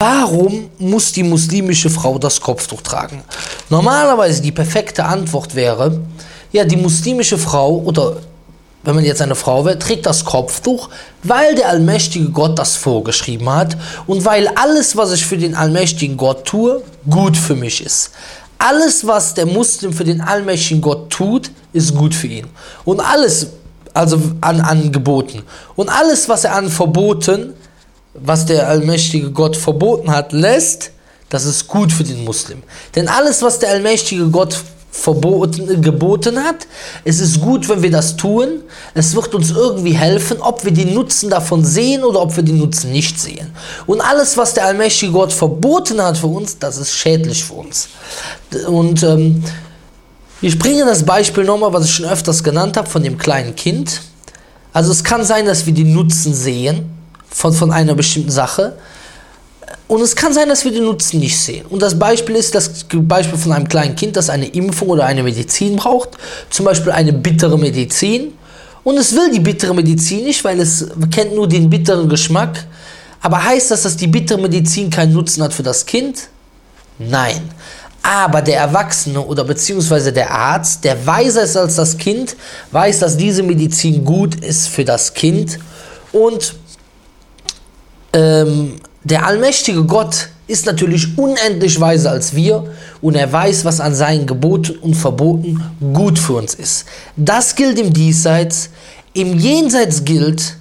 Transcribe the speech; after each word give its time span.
Warum 0.00 0.70
muss 0.78 1.10
die 1.10 1.24
muslimische 1.24 1.90
Frau 1.90 2.20
das 2.20 2.40
Kopftuch 2.40 2.82
tragen? 2.82 3.24
Normalerweise 3.68 4.40
die 4.40 4.52
perfekte 4.52 5.04
Antwort 5.04 5.56
wäre, 5.56 6.00
ja, 6.52 6.64
die 6.64 6.76
muslimische 6.76 7.36
Frau 7.36 7.78
oder 7.78 8.18
wenn 8.84 8.94
man 8.94 9.04
jetzt 9.04 9.20
eine 9.20 9.34
Frau 9.34 9.64
wäre, 9.64 9.76
trägt 9.76 10.06
das 10.06 10.24
Kopftuch, 10.24 10.88
weil 11.24 11.56
der 11.56 11.70
allmächtige 11.70 12.30
Gott 12.30 12.60
das 12.60 12.76
vorgeschrieben 12.76 13.50
hat 13.52 13.76
und 14.06 14.24
weil 14.24 14.46
alles, 14.54 14.96
was 14.96 15.10
ich 15.10 15.26
für 15.26 15.36
den 15.36 15.56
allmächtigen 15.56 16.16
Gott 16.16 16.44
tue, 16.44 16.80
gut 17.10 17.36
für 17.36 17.56
mich 17.56 17.84
ist. 17.84 18.12
Alles, 18.58 19.04
was 19.04 19.34
der 19.34 19.46
Muslim 19.46 19.92
für 19.92 20.04
den 20.04 20.20
allmächtigen 20.20 20.80
Gott 20.80 21.10
tut, 21.10 21.50
ist 21.72 21.96
gut 21.96 22.14
für 22.14 22.28
ihn. 22.28 22.46
Und 22.84 23.00
alles, 23.00 23.48
also 23.94 24.20
an 24.42 24.60
Angeboten. 24.60 25.42
Und 25.74 25.88
alles, 25.88 26.28
was 26.28 26.44
er 26.44 26.54
an 26.54 26.68
Verboten 26.68 27.54
was 28.22 28.46
der 28.46 28.68
allmächtige 28.68 29.30
Gott 29.30 29.56
verboten 29.56 30.10
hat, 30.10 30.32
lässt, 30.32 30.90
das 31.28 31.44
ist 31.44 31.68
gut 31.68 31.92
für 31.92 32.04
den 32.04 32.24
Muslim. 32.24 32.62
Denn 32.94 33.08
alles, 33.08 33.42
was 33.42 33.58
der 33.58 33.70
allmächtige 33.70 34.28
Gott 34.28 34.56
verboten, 34.90 35.82
geboten 35.82 36.42
hat, 36.42 36.66
es 37.04 37.20
ist 37.20 37.40
gut, 37.40 37.68
wenn 37.68 37.82
wir 37.82 37.90
das 37.90 38.16
tun. 38.16 38.62
Es 38.94 39.14
wird 39.14 39.34
uns 39.34 39.50
irgendwie 39.50 39.92
helfen, 39.92 40.40
ob 40.40 40.64
wir 40.64 40.72
den 40.72 40.94
Nutzen 40.94 41.30
davon 41.30 41.64
sehen 41.64 42.02
oder 42.02 42.20
ob 42.20 42.36
wir 42.36 42.42
den 42.42 42.58
Nutzen 42.58 42.90
nicht 42.92 43.20
sehen. 43.20 43.52
Und 43.86 44.00
alles, 44.00 44.36
was 44.36 44.54
der 44.54 44.66
allmächtige 44.66 45.12
Gott 45.12 45.32
verboten 45.32 46.02
hat 46.02 46.18
für 46.18 46.26
uns, 46.26 46.58
das 46.58 46.78
ist 46.78 46.92
schädlich 46.94 47.44
für 47.44 47.54
uns. 47.54 47.88
Und 48.66 49.02
ähm, 49.02 49.44
ich 50.40 50.58
bringe 50.58 50.84
das 50.84 51.04
Beispiel 51.04 51.44
nochmal, 51.44 51.72
was 51.72 51.84
ich 51.84 51.92
schon 51.92 52.06
öfters 52.06 52.42
genannt 52.42 52.76
habe, 52.76 52.88
von 52.88 53.02
dem 53.02 53.18
kleinen 53.18 53.54
Kind. 53.54 54.00
Also 54.72 54.92
es 54.92 55.04
kann 55.04 55.24
sein, 55.24 55.46
dass 55.46 55.66
wir 55.66 55.74
den 55.74 55.92
Nutzen 55.92 56.34
sehen, 56.34 56.97
von, 57.30 57.52
von 57.52 57.70
einer 57.70 57.94
bestimmten 57.94 58.30
Sache. 58.30 58.76
Und 59.86 60.02
es 60.02 60.14
kann 60.14 60.32
sein, 60.32 60.48
dass 60.48 60.64
wir 60.64 60.72
den 60.72 60.84
Nutzen 60.84 61.20
nicht 61.20 61.38
sehen. 61.38 61.64
Und 61.66 61.80
das 61.80 61.98
Beispiel 61.98 62.36
ist 62.36 62.54
das 62.54 62.84
Beispiel 62.92 63.38
von 63.38 63.52
einem 63.52 63.68
kleinen 63.68 63.96
Kind, 63.96 64.16
das 64.16 64.28
eine 64.30 64.46
Impfung 64.46 64.88
oder 64.88 65.06
eine 65.06 65.22
Medizin 65.22 65.76
braucht. 65.76 66.10
Zum 66.50 66.66
Beispiel 66.66 66.92
eine 66.92 67.12
bittere 67.12 67.58
Medizin. 67.58 68.34
Und 68.84 68.96
es 68.98 69.14
will 69.14 69.30
die 69.30 69.40
bittere 69.40 69.74
Medizin 69.74 70.24
nicht, 70.24 70.44
weil 70.44 70.60
es 70.60 70.86
kennt 71.10 71.34
nur 71.34 71.48
den 71.48 71.68
bitteren 71.70 72.08
Geschmack. 72.08 72.66
Aber 73.20 73.42
heißt 73.42 73.70
das, 73.70 73.82
dass 73.82 73.96
die 73.96 74.06
bittere 74.06 74.38
Medizin 74.38 74.90
keinen 74.90 75.12
Nutzen 75.12 75.42
hat 75.42 75.52
für 75.52 75.62
das 75.62 75.84
Kind? 75.84 76.28
Nein. 76.98 77.50
Aber 78.02 78.42
der 78.42 78.58
Erwachsene 78.58 79.20
oder 79.20 79.44
beziehungsweise 79.44 80.12
der 80.12 80.30
Arzt, 80.30 80.84
der 80.84 81.06
weiser 81.06 81.42
ist 81.42 81.56
als 81.56 81.76
das 81.76 81.96
Kind, 81.98 82.36
weiß, 82.72 83.00
dass 83.00 83.16
diese 83.16 83.42
Medizin 83.42 84.04
gut 84.04 84.36
ist 84.36 84.68
für 84.68 84.84
das 84.84 85.14
Kind 85.14 85.58
und 86.12 86.54
ähm, 88.12 88.76
der 89.04 89.26
allmächtige 89.26 89.84
Gott 89.84 90.28
ist 90.46 90.66
natürlich 90.66 91.16
unendlich 91.16 91.78
weiser 91.78 92.10
als 92.10 92.34
wir 92.34 92.64
und 93.02 93.14
er 93.14 93.30
weiß, 93.30 93.64
was 93.64 93.80
an 93.80 93.94
seinen 93.94 94.26
Geboten 94.26 94.76
und 94.78 94.94
Verboten 94.94 95.62
gut 95.92 96.18
für 96.18 96.34
uns 96.34 96.54
ist. 96.54 96.86
Das 97.16 97.54
gilt 97.54 97.78
im 97.78 97.92
Diesseits. 97.92 98.70
Im 99.12 99.38
Jenseits 99.38 100.04
gilt, 100.04 100.56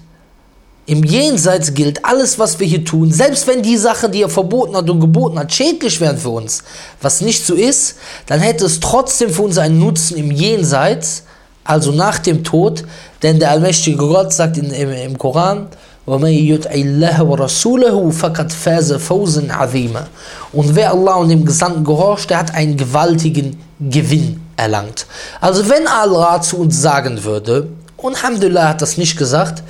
im 0.87 1.03
Jenseits 1.03 1.73
gilt 1.73 2.03
alles, 2.05 2.39
was 2.39 2.59
wir 2.59 2.67
hier 2.67 2.83
tun, 2.83 3.11
selbst 3.11 3.45
wenn 3.45 3.61
die 3.61 3.77
Sache, 3.77 4.09
die 4.09 4.21
er 4.21 4.29
verboten 4.29 4.75
hat 4.75 4.89
und 4.89 4.99
geboten 4.99 5.37
hat, 5.37 5.53
schädlich 5.53 5.99
wären 5.99 6.17
für 6.17 6.29
uns, 6.29 6.63
was 7.01 7.21
nicht 7.21 7.45
so 7.45 7.55
ist, 7.55 7.97
dann 8.25 8.39
hätte 8.39 8.65
es 8.65 8.79
trotzdem 8.79 9.29
für 9.29 9.43
uns 9.43 9.57
einen 9.57 9.79
Nutzen 9.79 10.17
im 10.17 10.31
Jenseits, 10.31 11.23
also 11.65 11.91
nach 11.91 12.19
dem 12.19 12.43
Tod, 12.43 12.85
denn 13.21 13.39
der 13.39 13.51
allmächtige 13.51 13.97
Gott 13.97 14.31
sagt 14.31 14.57
in, 14.57 14.71
im, 14.71 14.91
im 14.91 15.17
Koran, 15.17 15.67
ومن 16.06 16.30
يطع 16.30 16.70
الله 16.70 17.22
ورسوله 17.22 18.10
فقد 18.10 18.52
فاز 18.52 18.92
فوزا 18.92 19.46
عظيما 19.50 20.06
und 20.52 20.74
wer 20.74 20.90
Allah 20.90 21.14
und 21.14 21.28
dem 21.28 21.44
Gesandten 21.44 21.84
gehorcht, 21.84 22.30
der 22.30 22.38
hat 22.38 22.54
einen 22.54 22.76
gewaltigen 22.76 23.58
Gewinn 23.80 24.40
erlangt. 24.56 25.06
Also 25.40 25.68
wenn 25.68 25.86
Allah 25.86 26.40
zu 26.40 26.58
uns 26.58 26.80
sagen 26.80 27.24
würde, 27.24 27.68
und 27.96 28.16
Alhamdulillah 28.16 28.68
hat 28.68 28.82
das 28.82 28.98
nicht 28.98 29.16
gesagt, 29.16 29.62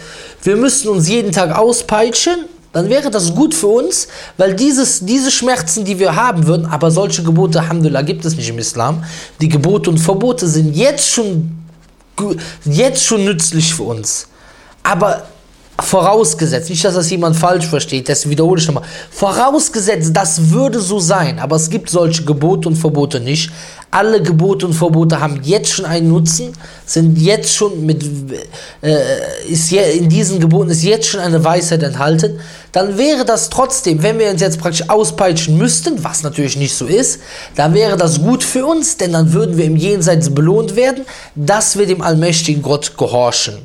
wir 0.42 0.56
müssten 0.56 0.88
uns 0.88 1.08
jeden 1.08 1.32
Tag 1.32 1.56
auspeitschen, 1.56 2.46
dann 2.72 2.88
wäre 2.88 3.10
das 3.10 3.34
gut 3.34 3.54
für 3.54 3.66
uns, 3.66 4.08
weil 4.38 4.54
dieses, 4.54 5.00
diese 5.00 5.30
Schmerzen, 5.30 5.84
die 5.84 5.98
wir 5.98 6.16
haben 6.16 6.46
würden, 6.46 6.64
aber 6.64 6.90
solche 6.90 7.22
Gebote, 7.22 7.60
Alhamdulillah, 7.60 8.02
gibt 8.02 8.24
es 8.24 8.34
nicht 8.34 8.48
im 8.48 8.58
Islam. 8.58 9.04
Die 9.42 9.50
Gebote 9.50 9.90
und 9.90 9.98
Verbote 9.98 10.48
sind 10.48 10.74
jetzt 10.74 11.10
schon, 11.10 11.52
jetzt 12.64 13.04
schon 13.04 13.24
nützlich 13.24 13.74
für 13.74 13.82
uns. 13.82 14.28
Aber 14.82 15.24
Vorausgesetzt, 15.79 16.71
nicht, 16.71 16.83
dass 16.83 16.95
das 16.95 17.09
jemand 17.11 17.35
falsch 17.35 17.67
versteht, 17.67 18.09
das 18.09 18.27
wiederhole 18.27 18.59
ich 18.59 18.65
nochmal. 18.65 18.83
Vorausgesetzt, 19.11 20.09
das 20.11 20.49
würde 20.49 20.79
so 20.79 20.99
sein, 20.99 21.37
aber 21.37 21.55
es 21.55 21.69
gibt 21.69 21.91
solche 21.91 22.25
Gebote 22.25 22.67
und 22.67 22.75
Verbote 22.75 23.19
nicht. 23.19 23.51
Alle 23.91 24.21
Gebote 24.21 24.65
und 24.65 24.73
Verbote 24.73 25.19
haben 25.19 25.39
jetzt 25.43 25.69
schon 25.69 25.85
einen 25.85 26.09
Nutzen, 26.09 26.51
sind 26.85 27.15
jetzt 27.19 27.55
schon 27.55 27.85
mit, 27.85 28.03
äh, 28.81 28.97
ist 29.47 29.69
je, 29.69 29.79
in 29.97 30.09
diesen 30.09 30.39
Geboten 30.39 30.71
ist 30.71 30.83
jetzt 30.83 31.07
schon 31.07 31.19
eine 31.19 31.43
Weisheit 31.43 31.83
enthalten. 31.83 32.39
Dann 32.71 32.97
wäre 32.97 33.23
das 33.23 33.49
trotzdem, 33.49 34.01
wenn 34.01 34.17
wir 34.17 34.31
uns 34.31 34.41
jetzt 34.41 34.59
praktisch 34.59 34.89
auspeitschen 34.89 35.59
müssten, 35.59 36.03
was 36.03 36.23
natürlich 36.23 36.57
nicht 36.57 36.75
so 36.75 36.87
ist, 36.87 37.21
dann 37.55 37.75
wäre 37.75 37.97
das 37.97 38.19
gut 38.19 38.43
für 38.43 38.65
uns, 38.65 38.97
denn 38.97 39.13
dann 39.13 39.31
würden 39.31 39.57
wir 39.57 39.65
im 39.65 39.75
Jenseits 39.75 40.33
belohnt 40.33 40.75
werden, 40.75 41.05
dass 41.35 41.77
wir 41.77 41.85
dem 41.85 42.01
allmächtigen 42.01 42.63
Gott 42.63 42.97
gehorchen. 42.97 43.59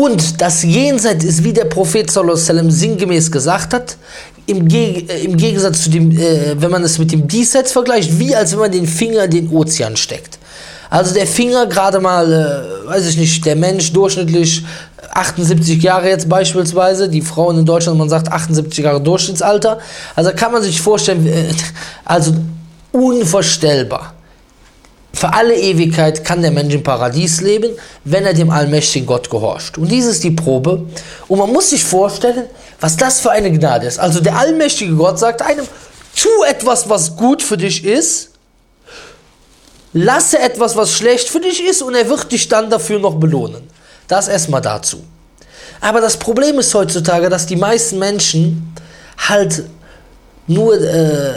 Und 0.00 0.40
das 0.40 0.62
Jenseits 0.62 1.26
ist, 1.26 1.44
wie 1.44 1.52
der 1.52 1.66
Prophet 1.66 2.10
sallam, 2.10 2.70
sinngemäß 2.70 3.30
gesagt 3.30 3.74
hat, 3.74 3.98
im, 4.46 4.66
Geg 4.66 5.10
äh, 5.10 5.20
im 5.24 5.36
Gegensatz 5.36 5.82
zu 5.82 5.90
dem, 5.90 6.10
äh, 6.12 6.54
wenn 6.56 6.70
man 6.70 6.82
es 6.82 6.98
mit 6.98 7.12
dem 7.12 7.28
Diesseits 7.28 7.72
vergleicht, 7.72 8.18
wie 8.18 8.34
als 8.34 8.52
wenn 8.52 8.60
man 8.60 8.72
den 8.72 8.86
Finger 8.86 9.24
in 9.24 9.30
den 9.30 9.50
Ozean 9.50 9.98
steckt. 9.98 10.38
Also 10.88 11.12
der 11.12 11.26
Finger 11.26 11.66
gerade 11.66 12.00
mal, 12.00 12.32
äh, 12.32 12.88
weiß 12.88 13.08
ich 13.08 13.18
nicht, 13.18 13.44
der 13.44 13.56
Mensch 13.56 13.92
durchschnittlich 13.92 14.64
78 15.12 15.82
Jahre 15.82 16.08
jetzt 16.08 16.30
beispielsweise, 16.30 17.10
die 17.10 17.20
Frauen 17.20 17.58
in 17.58 17.66
Deutschland, 17.66 17.98
man 17.98 18.08
sagt 18.08 18.32
78 18.32 18.82
Jahre 18.82 19.02
Durchschnittsalter. 19.02 19.80
Also 20.16 20.30
kann 20.34 20.50
man 20.50 20.62
sich 20.62 20.80
vorstellen, 20.80 21.26
äh, 21.26 21.52
also 22.06 22.32
unvorstellbar. 22.90 24.14
Für 25.20 25.34
alle 25.34 25.54
Ewigkeit 25.54 26.24
kann 26.24 26.40
der 26.40 26.50
Mensch 26.50 26.72
im 26.72 26.82
Paradies 26.82 27.42
leben, 27.42 27.76
wenn 28.04 28.24
er 28.24 28.32
dem 28.32 28.48
allmächtigen 28.48 29.06
Gott 29.06 29.28
gehorcht. 29.28 29.76
Und 29.76 29.88
dies 29.88 30.06
ist 30.06 30.24
die 30.24 30.30
Probe. 30.30 30.86
Und 31.28 31.38
man 31.38 31.52
muss 31.52 31.68
sich 31.68 31.84
vorstellen, 31.84 32.46
was 32.80 32.96
das 32.96 33.20
für 33.20 33.30
eine 33.30 33.52
Gnade 33.52 33.86
ist. 33.86 33.98
Also 33.98 34.20
der 34.20 34.38
allmächtige 34.38 34.94
Gott 34.94 35.18
sagt 35.18 35.42
einem, 35.42 35.66
tu 36.16 36.30
etwas, 36.48 36.88
was 36.88 37.16
gut 37.16 37.42
für 37.42 37.58
dich 37.58 37.84
ist, 37.84 38.30
lasse 39.92 40.38
etwas, 40.38 40.74
was 40.74 40.94
schlecht 40.94 41.28
für 41.28 41.40
dich 41.40 41.62
ist 41.68 41.82
und 41.82 41.94
er 41.94 42.08
wird 42.08 42.32
dich 42.32 42.48
dann 42.48 42.70
dafür 42.70 42.98
noch 42.98 43.16
belohnen. 43.16 43.60
Das 44.08 44.26
erstmal 44.26 44.62
dazu. 44.62 45.04
Aber 45.82 46.00
das 46.00 46.16
Problem 46.16 46.58
ist 46.58 46.72
heutzutage, 46.72 47.28
dass 47.28 47.44
die 47.44 47.56
meisten 47.56 47.98
Menschen 47.98 48.74
halt 49.28 49.64
nur 50.46 50.80
äh, 50.80 51.34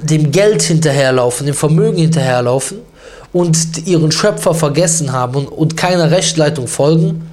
dem 0.00 0.32
Geld 0.32 0.62
hinterherlaufen, 0.62 1.44
dem 1.44 1.54
Vermögen 1.54 1.98
hinterherlaufen 1.98 2.90
und 3.32 3.86
ihren 3.86 4.12
Schöpfer 4.12 4.54
vergessen 4.54 5.12
haben 5.12 5.46
und, 5.46 5.76
keiner 5.76 6.10
Rechtleitung 6.10 6.66
folgen 6.66 7.30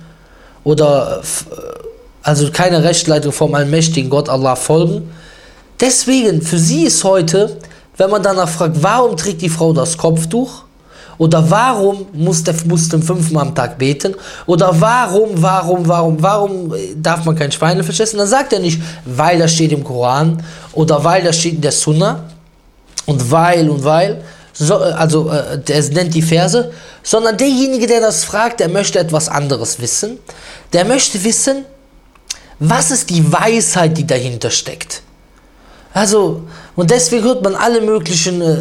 oder 0.63 1.21
also 2.23 2.51
keine 2.51 2.83
Rechtleitung 2.83 3.31
vom 3.31 3.53
allmächtigen 3.55 4.09
Gott 4.09 4.29
Allah 4.29 4.55
folgen. 4.55 5.09
Deswegen, 5.79 6.41
für 6.41 6.59
sie 6.59 6.83
ist 6.83 7.03
heute, 7.03 7.57
wenn 7.97 8.09
man 8.09 8.23
danach 8.23 8.49
fragt, 8.49 8.81
warum 8.81 9.17
trägt 9.17 9.41
die 9.41 9.49
Frau 9.49 9.73
das 9.73 9.97
Kopftuch? 9.97 10.63
Oder 11.17 11.49
warum 11.51 12.05
muss 12.13 12.43
der 12.43 12.55
Muslim 12.65 13.01
fünfmal 13.01 13.47
am 13.47 13.53
Tag 13.53 13.77
beten? 13.77 14.15
Oder 14.45 14.73
warum, 14.79 15.29
warum, 15.35 15.85
warum, 15.85 16.23
warum 16.23 16.73
darf 16.95 17.25
man 17.25 17.35
kein 17.35 17.51
Schweinefisch 17.51 17.99
essen? 17.99 18.17
Dann 18.17 18.27
sagt 18.27 18.53
er 18.53 18.59
nicht, 18.59 18.81
weil 19.03 19.37
das 19.37 19.51
steht 19.53 19.73
im 19.73 19.83
Koran 19.83 20.41
oder 20.71 21.03
weil 21.03 21.21
das 21.21 21.37
steht 21.37 21.55
in 21.55 21.61
der 21.61 21.73
Sunna 21.73 22.23
und 23.05 23.29
weil 23.29 23.69
und 23.69 23.83
weil, 23.83 24.23
so, 24.59 24.75
also 24.75 25.29
äh, 25.31 25.57
der 25.57 25.81
nennt 25.89 26.13
die 26.13 26.21
Verse, 26.21 26.71
sondern 27.01 27.37
derjenige, 27.37 27.87
der 27.87 28.01
das 28.01 28.25
fragt, 28.25 28.59
der 28.59 28.67
möchte 28.67 28.99
etwas 28.99 29.29
anderes 29.29 29.79
wissen. 29.79 30.19
Der 30.73 30.83
möchte 30.83 31.23
wissen, 31.23 31.63
was 32.59 32.91
ist 32.91 33.09
die 33.09 33.31
Weisheit, 33.31 33.97
die 33.97 34.05
dahinter 34.05 34.51
steckt. 34.51 35.01
Also, 35.93 36.43
und 36.75 36.91
deswegen 36.91 37.23
hört 37.23 37.41
man 37.41 37.55
alle 37.55 37.79
möglichen, 37.79 38.41
äh, 38.41 38.55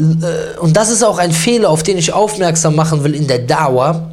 äh, 0.00 0.58
und 0.58 0.76
das 0.76 0.90
ist 0.90 1.04
auch 1.04 1.18
ein 1.18 1.32
Fehler, 1.32 1.70
auf 1.70 1.84
den 1.84 1.98
ich 1.98 2.12
aufmerksam 2.12 2.74
machen 2.74 3.04
will 3.04 3.14
in 3.14 3.28
der 3.28 3.38
Dauer, 3.38 4.12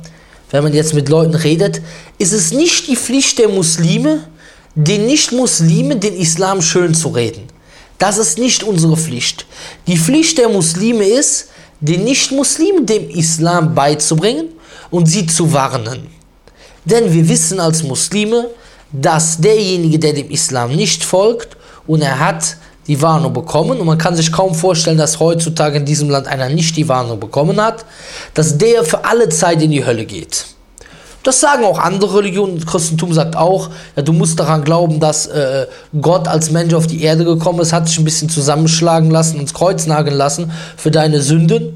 wenn 0.51 0.63
man 0.63 0.73
jetzt 0.73 0.93
mit 0.93 1.09
Leuten 1.09 1.35
redet, 1.35 1.81
ist 2.19 2.33
es 2.33 2.51
nicht 2.51 2.87
die 2.87 2.95
Pflicht 2.95 3.39
der 3.39 3.49
Muslime, 3.49 4.25
den 4.75 5.07
Nicht-Muslimen 5.07 5.99
den 5.99 6.15
Islam 6.15 6.61
schön 6.61 6.93
zu 6.93 7.09
reden. 7.09 7.48
Das 7.99 8.17
ist 8.17 8.37
nicht 8.37 8.63
unsere 8.63 8.97
Pflicht. 8.97 9.45
Die 9.85 9.97
Pflicht 9.97 10.37
der 10.37 10.49
Muslime 10.49 11.03
ist, 11.03 11.49
den 11.81 12.05
Nicht-Muslimen 12.05 12.85
dem 12.85 13.09
Islam 13.09 13.75
beizubringen 13.75 14.49
und 14.89 15.05
sie 15.05 15.27
zu 15.27 15.53
warnen. 15.53 16.07
Denn 16.85 17.13
wir 17.13 17.27
wissen 17.27 17.59
als 17.59 17.83
Muslime, 17.83 18.47
dass 18.91 19.37
derjenige, 19.37 19.99
der 19.99 20.13
dem 20.13 20.31
Islam 20.31 20.75
nicht 20.75 21.03
folgt 21.03 21.57
und 21.87 22.01
er 22.01 22.19
hat 22.19 22.57
die 22.87 23.01
Warnung 23.01 23.33
bekommen 23.33 23.79
und 23.79 23.85
man 23.85 23.97
kann 23.97 24.15
sich 24.15 24.31
kaum 24.31 24.55
vorstellen, 24.55 24.97
dass 24.97 25.19
heutzutage 25.19 25.77
in 25.77 25.85
diesem 25.85 26.09
Land 26.09 26.27
einer 26.27 26.49
nicht 26.49 26.75
die 26.75 26.87
Warnung 26.87 27.19
bekommen 27.19 27.61
hat, 27.61 27.85
dass 28.33 28.57
der 28.57 28.83
für 28.83 29.05
alle 29.05 29.29
Zeit 29.29 29.61
in 29.61 29.71
die 29.71 29.85
Hölle 29.85 30.05
geht. 30.05 30.45
Das 31.23 31.39
sagen 31.39 31.65
auch 31.65 31.79
andere 31.79 32.19
Religionen. 32.19 32.65
Christentum 32.65 33.13
sagt 33.13 33.35
auch, 33.35 33.69
ja, 33.95 34.01
du 34.01 34.13
musst 34.13 34.39
daran 34.39 34.63
glauben, 34.63 34.99
dass 34.99 35.27
äh, 35.27 35.67
Gott 36.01 36.27
als 36.27 36.51
Mensch 36.51 36.73
auf 36.73 36.87
die 36.87 37.03
Erde 37.03 37.25
gekommen 37.25 37.59
ist, 37.59 37.73
hat 37.73 37.87
sich 37.87 37.97
ein 37.99 38.05
bisschen 38.05 38.29
zusammenschlagen 38.29 39.11
lassen, 39.11 39.39
ins 39.39 39.53
Kreuz 39.53 39.85
nageln 39.85 40.15
lassen 40.15 40.51
für 40.77 40.91
deine 40.91 41.21
Sünden. 41.21 41.75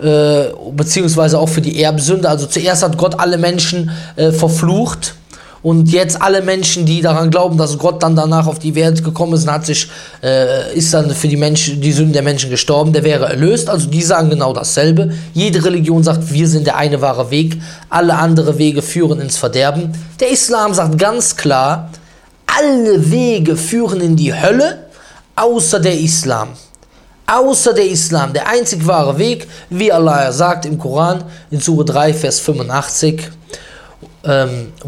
Äh, 0.00 0.46
beziehungsweise 0.72 1.38
auch 1.38 1.48
für 1.48 1.60
die 1.60 1.80
Erbsünde. 1.80 2.28
Also 2.28 2.46
zuerst 2.46 2.82
hat 2.82 2.98
Gott 2.98 3.20
alle 3.20 3.38
Menschen 3.38 3.90
äh, 4.16 4.32
verflucht 4.32 5.14
und 5.64 5.90
jetzt 5.90 6.20
alle 6.20 6.42
Menschen, 6.42 6.84
die 6.84 7.00
daran 7.00 7.30
glauben, 7.30 7.56
dass 7.56 7.78
Gott 7.78 8.02
dann 8.02 8.14
danach 8.14 8.46
auf 8.46 8.58
die 8.58 8.74
Welt 8.74 9.02
gekommen 9.02 9.32
ist 9.32 9.44
und 9.44 9.50
hat 9.50 9.64
sich, 9.64 9.88
äh, 10.22 10.76
ist 10.76 10.92
dann 10.92 11.10
für 11.10 11.26
die 11.26 11.38
Menschen, 11.38 11.80
die 11.80 11.90
Sünden 11.90 12.12
der 12.12 12.20
Menschen 12.20 12.50
gestorben, 12.50 12.92
der 12.92 13.02
wäre 13.02 13.24
erlöst. 13.24 13.70
Also 13.70 13.88
die 13.88 14.02
sagen 14.02 14.28
genau 14.28 14.52
dasselbe. 14.52 15.14
Jede 15.32 15.64
Religion 15.64 16.04
sagt, 16.04 16.30
wir 16.30 16.48
sind 16.48 16.66
der 16.66 16.76
eine 16.76 17.00
wahre 17.00 17.30
Weg. 17.30 17.56
Alle 17.88 18.16
andere 18.16 18.58
Wege 18.58 18.82
führen 18.82 19.22
ins 19.22 19.38
Verderben. 19.38 19.92
Der 20.20 20.30
Islam 20.30 20.74
sagt 20.74 20.98
ganz 20.98 21.34
klar, 21.34 21.88
alle 22.44 23.10
Wege 23.10 23.56
führen 23.56 24.02
in 24.02 24.16
die 24.16 24.34
Hölle, 24.34 24.88
außer 25.34 25.80
der 25.80 25.98
Islam. 25.98 26.48
Außer 27.26 27.72
der 27.72 27.88
Islam, 27.88 28.34
der 28.34 28.50
einzig 28.50 28.86
wahre 28.86 29.16
Weg, 29.16 29.48
wie 29.70 29.90
Allah 29.90 30.30
sagt 30.30 30.66
im 30.66 30.78
Koran 30.78 31.24
in 31.50 31.58
Surah 31.58 31.84
3, 31.84 32.12
Vers 32.12 32.40
85. 32.40 33.30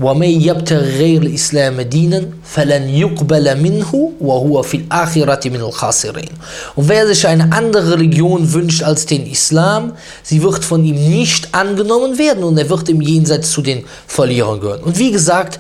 ومن 0.01 0.41
يبتغ 0.41 0.81
غير 0.81 1.21
الإسلام 1.21 1.81
دينا 1.81 2.29
فلن 2.43 2.89
يقبل 2.89 3.61
منه 3.61 4.11
وهو 4.21 4.61
في 4.61 4.77
الآخرة 4.77 5.49
من 5.49 5.61
الخاسرين 5.61 6.29
und 6.75 6.88
wer 6.89 7.07
sich 7.07 7.27
eine 7.27 7.51
andere 7.51 7.93
Religion 7.93 8.53
wünscht 8.53 8.83
als 8.83 9.05
den 9.05 9.25
Islam 9.25 9.93
sie 10.23 10.43
wird 10.43 10.63
von 10.63 10.83
ihm 10.83 10.95
nicht 10.95 11.53
angenommen 11.53 12.17
werden 12.17 12.43
und 12.43 12.57
er 12.57 12.69
wird 12.69 12.89
im 12.89 13.01
Jenseits 13.01 13.51
zu 13.51 13.61
den 13.61 13.83
Verlierern 14.07 14.59
gehören 14.59 14.83
und 14.83 14.97
wie 14.99 15.11
gesagt 15.11 15.59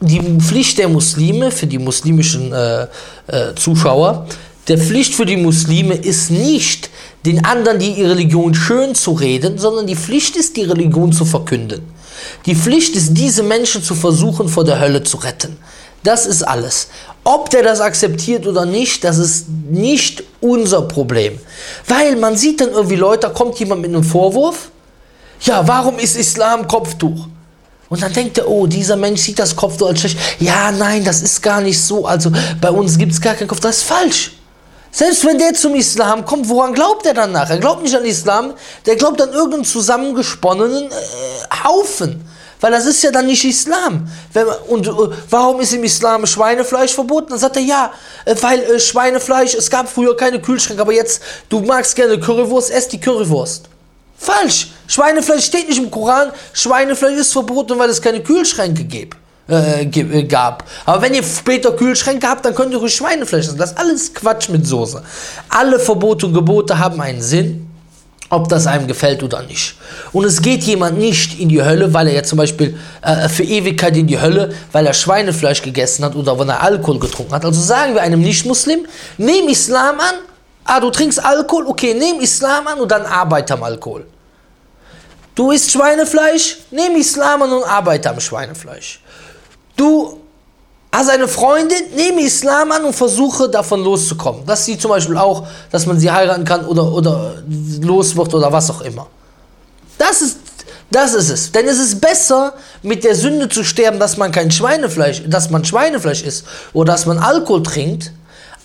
die 0.00 0.20
Pflicht 0.40 0.78
der 0.78 0.88
Muslime 0.88 1.50
für 1.50 1.66
die 1.66 1.78
muslimischen 1.78 2.52
äh, 2.52 2.82
äh, 3.26 3.54
Zuschauer 3.54 4.26
der 4.68 4.78
Pflicht 4.78 5.14
für 5.14 5.26
die 5.26 5.36
Muslime 5.36 5.94
ist 5.94 6.30
nicht 6.30 6.90
den 7.26 7.44
anderen 7.44 7.78
die 7.78 8.02
Religion 8.02 8.54
schön 8.54 8.94
zu 8.94 9.12
reden 9.12 9.58
sondern 9.58 9.86
die 9.86 9.96
Pflicht 9.96 10.36
ist 10.36 10.56
die 10.56 10.64
Religion 10.64 11.12
zu 11.12 11.26
verkünden 11.26 11.94
die 12.45 12.55
Pflicht 12.55 12.95
ist, 12.95 13.13
diese 13.13 13.43
Menschen 13.43 13.83
zu 13.83 13.95
versuchen, 13.95 14.49
vor 14.49 14.63
der 14.63 14.79
Hölle 14.79 15.03
zu 15.03 15.17
retten. 15.17 15.57
Das 16.03 16.25
ist 16.25 16.43
alles. 16.43 16.87
Ob 17.23 17.49
der 17.49 17.63
das 17.63 17.81
akzeptiert 17.81 18.47
oder 18.47 18.65
nicht, 18.65 19.03
das 19.03 19.17
ist 19.17 19.47
nicht 19.49 20.23
unser 20.39 20.83
Problem. 20.83 21.37
Weil 21.87 22.15
man 22.15 22.37
sieht 22.37 22.61
dann 22.61 22.69
irgendwie 22.71 22.95
Leute, 22.95 23.27
da 23.27 23.29
kommt 23.29 23.59
jemand 23.59 23.81
mit 23.81 23.91
einem 23.91 24.03
Vorwurf. 24.03 24.69
Ja, 25.41 25.67
warum 25.67 25.99
ist 25.99 26.15
Islam 26.15 26.67
Kopftuch? 26.67 27.27
Und 27.89 28.01
dann 28.01 28.13
denkt 28.13 28.37
er, 28.37 28.47
oh, 28.47 28.67
dieser 28.67 28.95
Mensch 28.95 29.21
sieht 29.21 29.39
das 29.39 29.55
Kopftuch 29.55 29.87
als 29.87 29.99
schlecht. 29.99 30.17
Ja, 30.39 30.71
nein, 30.71 31.03
das 31.03 31.21
ist 31.21 31.41
gar 31.41 31.59
nicht 31.59 31.81
so. 31.81 32.05
Also 32.05 32.31
bei 32.61 32.69
uns 32.69 32.97
gibt 32.97 33.11
es 33.11 33.19
gar 33.19 33.33
kein 33.33 33.47
Kopftuch. 33.47 33.69
Das 33.69 33.77
ist 33.77 33.83
falsch. 33.83 34.31
Selbst 34.91 35.25
wenn 35.25 35.37
der 35.37 35.53
zum 35.53 35.75
Islam 35.75 36.25
kommt, 36.25 36.49
woran 36.49 36.73
glaubt 36.73 37.05
er 37.05 37.13
danach? 37.13 37.49
Er 37.49 37.59
glaubt 37.59 37.83
nicht 37.83 37.95
an 37.95 38.05
Islam, 38.05 38.53
der 38.85 38.95
glaubt 38.95 39.21
an 39.21 39.31
irgendeinen 39.31 39.65
zusammengesponnenen 39.65 40.85
äh, 40.85 41.63
Haufen. 41.63 42.25
Weil 42.61 42.71
das 42.71 42.85
ist 42.85 43.01
ja 43.03 43.11
dann 43.11 43.27
nicht 43.27 43.45
Islam. 43.45 44.09
Man, 44.33 44.45
und 44.67 44.87
äh, 44.87 44.91
warum 45.29 45.61
ist 45.61 45.73
im 45.73 45.83
Islam 45.83 46.25
Schweinefleisch 46.25 46.93
verboten? 46.93 47.29
Dann 47.29 47.39
sagt 47.39 47.55
er, 47.55 47.61
ja, 47.61 47.93
äh, 48.25 48.35
weil 48.41 48.59
äh, 48.59 48.79
Schweinefleisch, 48.79 49.53
es 49.53 49.69
gab 49.69 49.87
früher 49.87 50.17
keine 50.17 50.41
Kühlschränke, 50.41 50.81
aber 50.81 50.93
jetzt, 50.93 51.21
du 51.47 51.61
magst 51.61 51.95
gerne 51.95 52.19
Currywurst, 52.19 52.71
ess 52.71 52.87
die 52.87 52.99
Currywurst. 52.99 53.69
Falsch. 54.17 54.71
Schweinefleisch 54.87 55.45
steht 55.45 55.69
nicht 55.69 55.77
im 55.77 55.89
Koran. 55.89 56.31
Schweinefleisch 56.51 57.19
ist 57.19 57.31
verboten, 57.31 57.79
weil 57.79 57.89
es 57.89 58.01
keine 58.01 58.21
Kühlschränke 58.21 58.83
gibt. 58.83 59.15
Äh, 59.49 59.85
äh, 59.85 60.23
gab. 60.25 60.63
Aber 60.85 61.01
wenn 61.01 61.15
ihr 61.15 61.23
später 61.23 61.71
Kühlschränke 61.71 62.27
habt, 62.27 62.45
dann 62.45 62.53
könnt 62.53 62.71
ihr 62.71 62.77
ruhig 62.77 62.93
Schweinefleisch 62.93 63.47
essen. 63.47 63.57
Das 63.57 63.71
ist 63.71 63.79
alles 63.79 64.13
Quatsch 64.13 64.49
mit 64.49 64.67
Soße. 64.67 65.01
Alle 65.49 65.79
Verbote 65.79 66.27
und 66.27 66.33
Gebote 66.33 66.77
haben 66.77 67.01
einen 67.01 67.21
Sinn 67.21 67.65
ob 68.31 68.47
das 68.47 68.67
einem 68.67 68.87
gefällt 68.87 69.23
oder 69.23 69.41
nicht. 69.41 69.75
Und 70.13 70.23
es 70.23 70.41
geht 70.41 70.63
jemand 70.63 70.99
nicht 70.99 71.39
in 71.39 71.49
die 71.49 71.63
Hölle, 71.63 71.93
weil 71.93 72.07
er 72.07 72.13
jetzt 72.13 72.29
zum 72.29 72.37
Beispiel 72.37 72.77
äh, 73.01 73.27
für 73.27 73.43
Ewigkeit 73.43 73.97
in 73.97 74.05
die 74.05 74.21
Hölle, 74.21 74.53
weil 74.71 74.85
er 74.85 74.93
Schweinefleisch 74.93 75.63
gegessen 75.63 76.05
hat 76.05 76.15
oder 76.15 76.37
wenn 76.39 76.47
er 76.47 76.61
Alkohol 76.61 76.99
getrunken 76.99 77.33
hat. 77.33 77.43
Also 77.43 77.59
sagen 77.59 77.95
wir 77.95 78.03
einem 78.03 78.21
Nicht-Muslim, 78.21 78.85
nehm 79.17 79.49
Islam 79.49 79.99
an, 79.99 80.15
ah, 80.63 80.79
du 80.79 80.91
trinkst 80.91 81.23
Alkohol, 81.25 81.65
okay, 81.65 81.95
nehm 81.95 82.19
Islam 82.19 82.67
an 82.67 82.79
und 82.79 82.91
dann 82.91 83.03
arbeite 83.05 83.55
am 83.55 83.63
Alkohol. 83.63 84.05
Du 85.33 85.51
isst 85.51 85.71
Schweinefleisch, 85.71 86.57
nehm 86.69 86.95
Islam 86.97 87.41
an 87.41 87.51
und 87.51 87.63
arbeite 87.63 88.11
am 88.11 88.19
Schweinefleisch. 88.19 89.01
Du 89.79 90.19
hast 90.91 91.09
eine 91.09 91.29
Freundin, 91.29 91.77
nehme 91.95 92.19
Islam 92.19 92.69
an 92.73 92.83
und 92.83 92.93
versuche 92.93 93.47
davon 93.47 93.81
loszukommen. 93.81 94.45
Dass 94.45 94.65
sie 94.65 94.77
zum 94.77 94.89
Beispiel 94.89 95.15
auch, 95.15 95.47
dass 95.71 95.85
man 95.85 95.97
sie 95.97 96.11
heiraten 96.11 96.43
kann 96.43 96.65
oder, 96.65 96.91
oder 96.91 97.35
los 97.81 98.13
wird 98.17 98.33
oder 98.33 98.51
was 98.51 98.69
auch 98.69 98.81
immer. 98.81 99.07
Das 99.97 100.21
ist, 100.21 100.39
das 100.91 101.13
ist 101.13 101.29
es. 101.29 101.53
Denn 101.53 101.65
es 101.65 101.79
ist 101.79 102.01
besser, 102.01 102.55
mit 102.81 103.05
der 103.05 103.15
Sünde 103.15 103.47
zu 103.47 103.63
sterben, 103.63 103.99
dass 103.99 104.17
man 104.17 104.33
kein 104.33 104.51
Schweinefleisch, 104.51 105.23
dass 105.27 105.49
man 105.49 105.63
Schweinefleisch 105.63 106.23
isst 106.23 106.43
oder 106.73 106.91
dass 106.91 107.05
man 107.05 107.17
Alkohol 107.17 107.63
trinkt, 107.63 108.11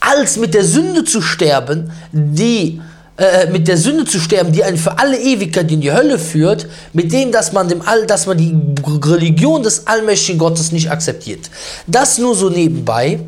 als 0.01 0.37
mit 0.37 0.53
der 0.53 0.65
Sünde 0.65 1.05
zu 1.05 1.23
sterben, 1.23 1.93
die 2.11 2.83
äh, 3.17 3.47
mit 3.47 3.69
der 3.69 3.77
Sünde 3.77 4.05
zu 4.05 4.19
sterben, 4.19 4.53
die 4.53 4.65
einen 4.65 4.77
für 4.77 4.99
alle 4.99 5.17
Ewigkeit 5.17 5.71
in 5.71 5.81
die 5.81 5.93
Hölle 5.93 6.19
führt, 6.19 6.67
mit 6.93 7.13
dem, 7.13 7.31
dass 7.31 7.53
man 7.53 7.69
dem 7.69 7.81
All, 7.83 8.07
dass 8.07 8.27
man 8.27 8.37
die 8.37 8.57
Religion 8.85 9.63
des 9.63 9.87
allmächtigen 9.87 10.39
Gottes 10.39 10.73
nicht 10.73 10.91
akzeptiert. 10.91 11.49
Das 11.87 12.19
nur 12.19 12.35
so 12.35 12.51
nebenbei. 12.51 13.21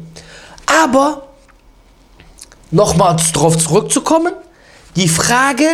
Aber 0.66 1.28
nochmal 2.72 3.16
darauf 3.32 3.56
zurückzukommen, 3.58 4.32
die 4.96 5.08
Frage 5.08 5.66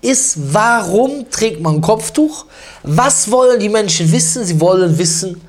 ist, 0.00 0.52
warum 0.52 1.30
trägt 1.30 1.60
man 1.60 1.76
ein 1.76 1.80
Kopftuch? 1.80 2.46
Was 2.82 3.30
wollen 3.30 3.60
die 3.60 3.68
Menschen 3.68 4.10
wissen? 4.10 4.44
Sie 4.44 4.60
wollen 4.60 4.98
wissen, 4.98 5.40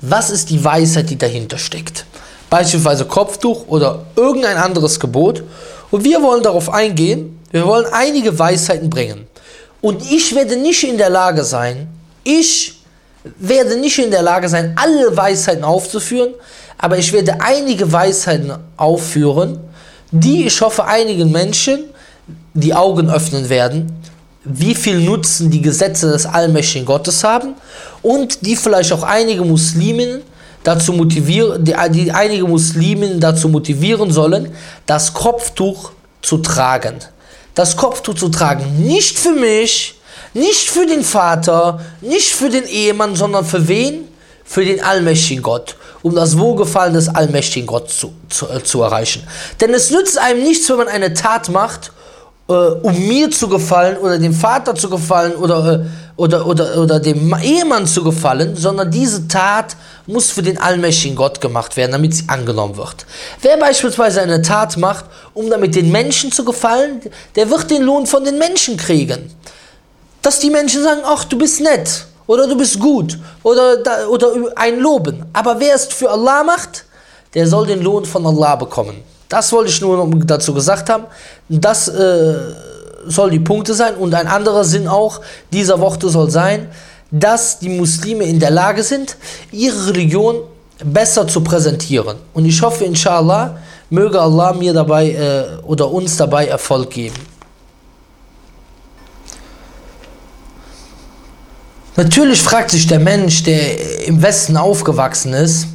was 0.00 0.30
ist 0.30 0.48
die 0.48 0.64
Weisheit, 0.64 1.10
die 1.10 1.18
dahinter 1.18 1.58
steckt. 1.58 2.06
Beispielsweise 2.48 3.04
Kopftuch 3.04 3.66
oder 3.68 4.06
irgendein 4.16 4.56
anderes 4.56 4.98
Gebot. 4.98 5.42
Und 5.90 6.04
wir 6.04 6.22
wollen 6.22 6.42
darauf 6.42 6.72
eingehen, 6.72 7.37
wir 7.50 7.66
wollen 7.66 7.86
einige 7.92 8.38
Weisheiten 8.38 8.90
bringen. 8.90 9.26
Und 9.80 10.02
ich 10.10 10.34
werde 10.34 10.56
nicht 10.56 10.84
in 10.84 10.98
der 10.98 11.10
Lage 11.10 11.44
sein, 11.44 11.88
ich 12.24 12.74
werde 13.38 13.76
nicht 13.76 13.98
in 13.98 14.10
der 14.10 14.22
Lage 14.22 14.48
sein, 14.48 14.74
alle 14.76 15.16
Weisheiten 15.16 15.64
aufzuführen, 15.64 16.34
aber 16.76 16.98
ich 16.98 17.12
werde 17.12 17.40
einige 17.40 17.90
Weisheiten 17.90 18.52
aufführen, 18.76 19.60
die 20.10 20.46
ich 20.46 20.60
hoffe 20.60 20.84
einigen 20.84 21.30
Menschen 21.30 21.84
die 22.54 22.74
Augen 22.74 23.10
öffnen 23.10 23.48
werden, 23.48 23.92
wie 24.44 24.74
viel 24.74 25.00
Nutzen 25.00 25.50
die 25.50 25.62
Gesetze 25.62 26.10
des 26.10 26.26
allmächtigen 26.26 26.86
Gottes 26.86 27.22
haben 27.22 27.54
und 28.02 28.44
die 28.46 28.56
vielleicht 28.56 28.92
auch 28.92 29.02
einige 29.02 29.44
Muslimen 29.44 30.22
dazu 30.64 30.92
motivieren, 30.92 31.64
die, 31.64 31.74
die 31.90 32.10
einige 32.10 32.46
Muslimen 32.46 33.20
dazu 33.20 33.48
motivieren 33.48 34.10
sollen, 34.10 34.52
das 34.86 35.12
Kopftuch 35.12 35.92
zu 36.22 36.38
tragen 36.38 36.96
das 37.58 37.76
Kopftuch 37.76 38.14
zu 38.14 38.28
tragen. 38.28 38.86
Nicht 38.86 39.18
für 39.18 39.32
mich, 39.32 39.96
nicht 40.32 40.70
für 40.70 40.86
den 40.86 41.02
Vater, 41.02 41.80
nicht 42.00 42.30
für 42.30 42.50
den 42.50 42.64
Ehemann, 42.64 43.16
sondern 43.16 43.44
für 43.44 43.66
wen? 43.66 44.06
Für 44.44 44.64
den 44.64 44.82
allmächtigen 44.82 45.42
Gott, 45.42 45.74
um 46.02 46.14
das 46.14 46.38
Wohlgefallen 46.38 46.94
des 46.94 47.08
allmächtigen 47.08 47.66
Gott 47.66 47.90
zu, 47.90 48.14
zu, 48.30 48.48
äh, 48.48 48.62
zu 48.62 48.80
erreichen. 48.80 49.26
Denn 49.60 49.74
es 49.74 49.90
nützt 49.90 50.18
einem 50.18 50.42
nichts, 50.42 50.70
wenn 50.70 50.76
man 50.76 50.88
eine 50.88 51.12
Tat 51.14 51.48
macht, 51.48 51.92
äh, 52.48 52.52
um 52.52 53.06
mir 53.06 53.30
zu 53.30 53.48
gefallen 53.48 53.98
oder 53.98 54.18
dem 54.18 54.32
Vater 54.32 54.74
zu 54.74 54.88
gefallen 54.88 55.34
oder, 55.34 55.82
äh, 55.82 55.84
oder, 56.16 56.46
oder, 56.46 56.78
oder 56.78 56.98
dem 56.98 57.34
Ehemann 57.42 57.86
zu 57.86 58.02
gefallen, 58.02 58.56
sondern 58.56 58.90
diese 58.90 59.28
Tat 59.28 59.76
muss 60.06 60.30
für 60.30 60.42
den 60.42 60.58
allmächtigen 60.58 61.14
Gott 61.14 61.40
gemacht 61.40 61.76
werden, 61.76 61.92
damit 61.92 62.14
sie 62.14 62.24
angenommen 62.28 62.76
wird. 62.76 63.04
Wer 63.42 63.58
beispielsweise 63.58 64.22
eine 64.22 64.40
Tat 64.40 64.78
macht, 64.78 65.04
um 65.34 65.50
damit 65.50 65.74
den 65.74 65.92
Menschen 65.92 66.32
zu 66.32 66.44
gefallen, 66.44 67.02
der 67.36 67.50
wird 67.50 67.70
den 67.70 67.82
Lohn 67.82 68.06
von 68.06 68.24
den 68.24 68.38
Menschen 68.38 68.78
kriegen. 68.78 69.30
Dass 70.22 70.40
die 70.40 70.50
Menschen 70.50 70.82
sagen, 70.82 71.02
ach, 71.04 71.24
du 71.24 71.38
bist 71.38 71.60
nett 71.60 72.06
oder 72.26 72.46
du 72.46 72.56
bist 72.56 72.80
gut 72.80 73.18
oder, 73.42 73.76
oder 74.10 74.32
ein 74.56 74.80
Loben. 74.80 75.26
Aber 75.34 75.60
wer 75.60 75.74
es 75.74 75.84
für 75.84 76.10
Allah 76.10 76.42
macht, 76.42 76.86
der 77.34 77.46
soll 77.46 77.66
den 77.66 77.82
Lohn 77.82 78.06
von 78.06 78.26
Allah 78.26 78.56
bekommen. 78.56 79.04
Das 79.28 79.52
wollte 79.52 79.70
ich 79.70 79.80
nur 79.80 79.96
noch 79.96 80.10
dazu 80.24 80.54
gesagt 80.54 80.88
haben. 80.88 81.04
Das 81.48 81.88
äh, 81.88 82.34
soll 83.06 83.30
die 83.30 83.40
Punkte 83.40 83.74
sein. 83.74 83.94
Und 83.94 84.14
ein 84.14 84.26
anderer 84.26 84.64
Sinn 84.64 84.88
auch 84.88 85.20
dieser 85.52 85.80
Worte 85.80 86.08
soll 86.08 86.30
sein, 86.30 86.68
dass 87.10 87.58
die 87.58 87.68
Muslime 87.68 88.24
in 88.24 88.40
der 88.40 88.50
Lage 88.50 88.82
sind, 88.82 89.16
ihre 89.52 89.88
Religion 89.88 90.36
besser 90.84 91.26
zu 91.26 91.42
präsentieren. 91.42 92.16
Und 92.34 92.44
ich 92.44 92.60
hoffe, 92.62 92.84
inshallah, 92.84 93.58
möge 93.90 94.20
Allah 94.20 94.52
mir 94.52 94.72
dabei 94.72 95.10
äh, 95.10 95.62
oder 95.62 95.90
uns 95.90 96.16
dabei 96.16 96.46
Erfolg 96.46 96.90
geben. 96.90 97.16
Natürlich 101.96 102.40
fragt 102.40 102.70
sich 102.70 102.86
der 102.86 103.00
Mensch, 103.00 103.42
der 103.42 104.06
im 104.06 104.22
Westen 104.22 104.56
aufgewachsen 104.56 105.32
ist 105.32 105.66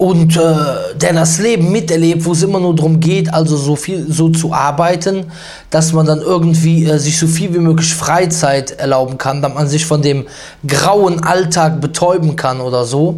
und 0.00 0.34
äh, 0.34 0.40
der 0.94 1.12
das 1.12 1.38
Leben 1.40 1.70
miterlebt, 1.70 2.24
wo 2.24 2.32
es 2.32 2.42
immer 2.42 2.58
nur 2.58 2.74
darum 2.74 3.00
geht, 3.00 3.34
also 3.34 3.58
so 3.58 3.76
viel 3.76 4.10
so 4.10 4.30
zu 4.30 4.50
arbeiten, 4.50 5.26
dass 5.68 5.92
man 5.92 6.06
dann 6.06 6.22
irgendwie 6.22 6.86
äh, 6.86 6.98
sich 6.98 7.18
so 7.18 7.26
viel 7.26 7.52
wie 7.52 7.58
möglich 7.58 7.94
Freizeit 7.94 8.70
erlauben 8.70 9.18
kann, 9.18 9.42
damit 9.42 9.58
man 9.58 9.68
sich 9.68 9.84
von 9.84 10.00
dem 10.00 10.24
grauen 10.66 11.22
Alltag 11.22 11.82
betäuben 11.82 12.34
kann 12.34 12.62
oder 12.62 12.86
so. 12.86 13.16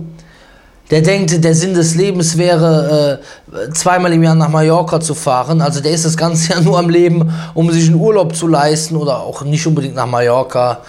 Der 0.91 1.03
denkt, 1.03 1.45
der 1.45 1.55
Sinn 1.55 1.75
des 1.75 1.95
Lebens 1.95 2.37
wäre, 2.37 3.21
äh, 3.53 3.71
zweimal 3.71 4.13
im 4.13 4.25
Jahr 4.25 4.35
nach 4.35 4.49
Mallorca 4.49 4.99
zu 4.99 5.15
fahren. 5.15 5.61
Also 5.61 5.81
der 5.81 5.93
ist 5.93 6.05
das 6.05 6.17
ganze 6.17 6.49
Jahr 6.53 6.63
nur 6.63 6.81
am 6.81 6.91
Leben, 6.91 7.33
um 7.55 7.71
sich 7.71 7.87
einen 7.87 8.01
Urlaub 8.01 8.35
zu 8.35 8.49
leisten 8.49 8.97
oder 8.97 9.21
auch 9.21 9.43
nicht 9.43 9.65
unbedingt 9.69 9.95
nach 9.95 10.07
Mallorca 10.07 10.81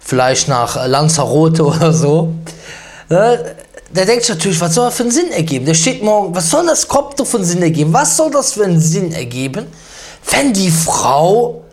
vielleicht 0.00 0.48
nach 0.48 0.88
Lanzarote 0.88 1.66
oder 1.66 1.92
so. 1.92 2.32
Ne? 3.10 3.38
Der 3.96 4.06
denkt 4.06 4.28
natürlich, 4.28 4.60
was 4.60 4.74
soll 4.74 4.88
er 4.88 4.90
für 4.90 5.04
einen 5.04 5.12
Sinn 5.12 5.32
ergeben? 5.32 5.66
Der 5.66 5.74
steht 5.74 6.02
morgen, 6.02 6.34
was 6.34 6.50
soll 6.50 6.66
das 6.66 6.86
Kopf 6.86 7.14
für 7.28 7.38
einen 7.38 7.46
Sinn 7.46 7.62
ergeben? 7.62 7.92
Was 7.92 8.16
soll 8.16 8.30
das 8.30 8.52
für 8.52 8.64
einen 8.64 8.80
Sinn 8.80 9.12
ergeben, 9.12 9.66
wenn 10.30 10.52
die 10.52 10.70
Frau 10.70 11.64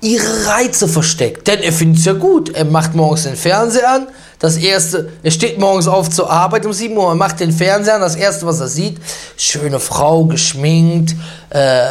ihre 0.00 0.46
Reize 0.46 0.88
versteckt? 0.88 1.46
Denn 1.46 1.60
er 1.60 1.72
findet 1.72 2.00
es 2.00 2.04
ja 2.06 2.14
gut. 2.14 2.54
Er 2.54 2.64
macht 2.64 2.94
morgens 2.94 3.24
den 3.24 3.36
Fernseher 3.36 3.90
an. 3.90 4.06
Das 4.38 4.56
erste, 4.56 5.10
er 5.22 5.30
steht 5.30 5.58
morgens 5.58 5.88
auf 5.88 6.10
zur 6.10 6.30
Arbeit 6.30 6.64
um 6.64 6.72
7 6.72 6.96
Uhr, 6.96 7.08
er 7.08 7.16
macht 7.16 7.40
den 7.40 7.52
Fernseher 7.52 7.96
an. 7.96 8.00
Das 8.00 8.14
erste, 8.14 8.46
was 8.46 8.60
er 8.60 8.68
sieht, 8.68 8.98
schöne 9.36 9.80
Frau, 9.80 10.24
geschminkt, 10.26 11.16
äh, 11.50 11.84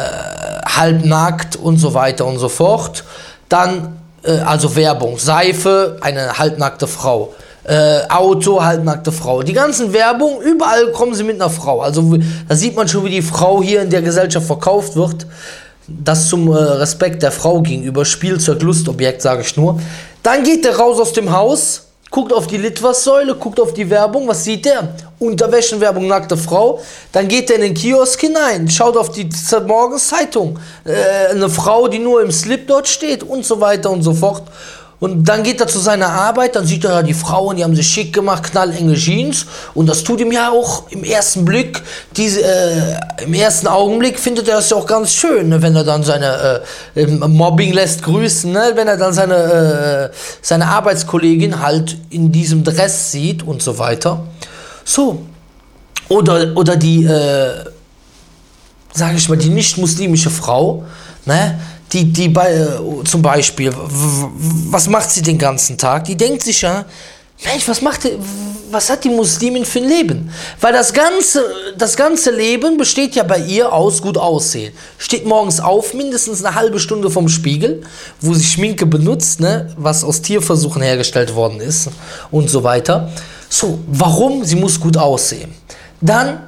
halbnackt 0.66 1.56
und 1.56 1.76
so 1.76 1.92
weiter 1.92 2.24
und 2.24 2.38
so 2.38 2.48
fort. 2.48 3.04
Dann 3.50 3.98
äh, 4.22 4.38
also 4.38 4.76
Werbung, 4.76 5.18
Seife, 5.18 5.98
eine 6.00 6.38
halbnackte 6.38 6.86
Frau. 6.86 7.34
Äh, 7.68 8.08
Auto, 8.08 8.62
halbnackte 8.62 9.12
Frau. 9.12 9.42
Die 9.42 9.52
ganzen 9.52 9.92
Werbung, 9.92 10.40
überall 10.40 10.90
kommen 10.92 11.14
sie 11.14 11.22
mit 11.22 11.36
einer 11.36 11.50
Frau. 11.50 11.82
Also 11.82 12.16
da 12.48 12.54
sieht 12.54 12.74
man 12.74 12.88
schon, 12.88 13.04
wie 13.04 13.10
die 13.10 13.22
Frau 13.22 13.62
hier 13.62 13.82
in 13.82 13.90
der 13.90 14.00
Gesellschaft 14.00 14.46
verkauft 14.46 14.96
wird. 14.96 15.26
Das 15.86 16.28
zum 16.28 16.50
äh, 16.50 16.56
Respekt 16.56 17.22
der 17.22 17.30
Frau 17.30 17.60
gegenüber. 17.60 18.04
Spielzeug, 18.06 18.62
Lustobjekt, 18.62 19.20
sage 19.20 19.42
ich 19.42 19.56
nur. 19.56 19.80
Dann 20.22 20.44
geht 20.44 20.64
er 20.64 20.76
raus 20.76 20.98
aus 20.98 21.12
dem 21.12 21.30
Haus 21.30 21.88
guckt 22.10 22.32
auf 22.32 22.46
die 22.46 22.56
Litfaßsäule, 22.56 23.34
guckt 23.34 23.60
auf 23.60 23.74
die 23.74 23.88
Werbung, 23.90 24.26
was 24.28 24.44
sieht 24.44 24.64
der? 24.64 24.94
Unterwäschenwerbung, 25.18 26.06
nackte 26.06 26.36
Frau. 26.36 26.80
Dann 27.12 27.28
geht 27.28 27.50
er 27.50 27.56
in 27.56 27.62
den 27.62 27.74
Kiosk 27.74 28.20
hinein, 28.20 28.68
schaut 28.68 28.96
auf 28.96 29.10
die 29.10 29.28
Morgenszeitung, 29.66 30.58
äh, 30.84 31.32
eine 31.32 31.48
Frau, 31.50 31.88
die 31.88 31.98
nur 31.98 32.22
im 32.22 32.30
Slip 32.30 32.66
dort 32.66 32.88
steht 32.88 33.22
und 33.22 33.44
so 33.44 33.60
weiter 33.60 33.90
und 33.90 34.02
so 34.02 34.14
fort. 34.14 34.44
Und 35.00 35.28
dann 35.28 35.44
geht 35.44 35.60
er 35.60 35.68
zu 35.68 35.78
seiner 35.78 36.08
Arbeit, 36.08 36.56
dann 36.56 36.66
sieht 36.66 36.84
er 36.84 36.90
ja 36.90 37.02
die 37.02 37.14
Frauen, 37.14 37.56
die 37.56 37.62
haben 37.62 37.76
sich 37.76 37.86
schick 37.86 38.12
gemacht, 38.12 38.42
knallenge 38.42 38.94
Jeans. 38.94 39.46
Und 39.74 39.86
das 39.86 40.02
tut 40.02 40.20
ihm 40.20 40.32
ja 40.32 40.50
auch 40.50 40.90
im 40.90 41.04
ersten 41.04 41.44
Blick, 41.44 41.80
diese, 42.16 42.42
äh, 42.42 43.22
im 43.22 43.32
ersten 43.32 43.68
Augenblick 43.68 44.18
findet 44.18 44.48
er 44.48 44.56
das 44.56 44.70
ja 44.70 44.76
auch 44.76 44.86
ganz 44.86 45.12
schön, 45.14 45.50
ne, 45.50 45.62
wenn 45.62 45.76
er 45.76 45.84
dann 45.84 46.02
seine 46.02 46.62
äh, 46.96 47.06
Mobbing 47.06 47.72
lässt 47.72 48.02
grüßen, 48.02 48.50
ne, 48.50 48.72
wenn 48.74 48.88
er 48.88 48.96
dann 48.96 49.12
seine, 49.12 50.10
äh, 50.12 50.16
seine 50.42 50.66
Arbeitskollegin 50.66 51.62
halt 51.62 51.96
in 52.10 52.32
diesem 52.32 52.64
Dress 52.64 53.12
sieht 53.12 53.44
und 53.44 53.62
so 53.62 53.78
weiter. 53.78 54.24
So. 54.84 55.22
Oder, 56.08 56.56
oder 56.56 56.74
die, 56.74 57.04
äh, 57.04 57.64
sage 58.94 59.16
ich 59.16 59.28
mal, 59.28 59.36
die 59.36 59.50
nicht-muslimische 59.50 60.30
Frau, 60.30 60.84
ne, 61.24 61.60
die, 61.92 62.04
die 62.04 62.28
bei, 62.28 62.78
zum 63.04 63.22
Beispiel, 63.22 63.72
was 64.70 64.88
macht 64.88 65.10
sie 65.10 65.22
den 65.22 65.38
ganzen 65.38 65.78
Tag? 65.78 66.04
Die 66.04 66.16
denkt 66.16 66.42
sich 66.42 66.62
ja, 66.62 66.84
Mensch, 67.44 67.68
was 67.68 67.80
macht 67.82 68.04
die, 68.04 68.18
was 68.70 68.90
hat 68.90 69.04
die 69.04 69.10
Muslimin 69.10 69.64
für 69.64 69.78
ein 69.78 69.88
Leben? 69.88 70.30
Weil 70.60 70.72
das 70.72 70.92
ganze, 70.92 71.44
das 71.76 71.96
ganze 71.96 72.32
Leben 72.32 72.76
besteht 72.76 73.14
ja 73.14 73.22
bei 73.22 73.38
ihr 73.38 73.72
aus 73.72 74.02
gut 74.02 74.18
aussehen. 74.18 74.72
Steht 74.98 75.24
morgens 75.24 75.60
auf, 75.60 75.94
mindestens 75.94 76.44
eine 76.44 76.56
halbe 76.56 76.80
Stunde 76.80 77.10
vom 77.10 77.28
Spiegel, 77.28 77.82
wo 78.20 78.34
sie 78.34 78.44
Schminke 78.44 78.86
benutzt, 78.86 79.40
ne, 79.40 79.72
was 79.76 80.02
aus 80.02 80.20
Tierversuchen 80.20 80.82
hergestellt 80.82 81.34
worden 81.34 81.60
ist 81.60 81.88
und 82.30 82.50
so 82.50 82.64
weiter. 82.64 83.10
So, 83.48 83.78
warum? 83.86 84.44
Sie 84.44 84.56
muss 84.56 84.78
gut 84.78 84.96
aussehen. 84.96 85.54
Dann 86.00 86.40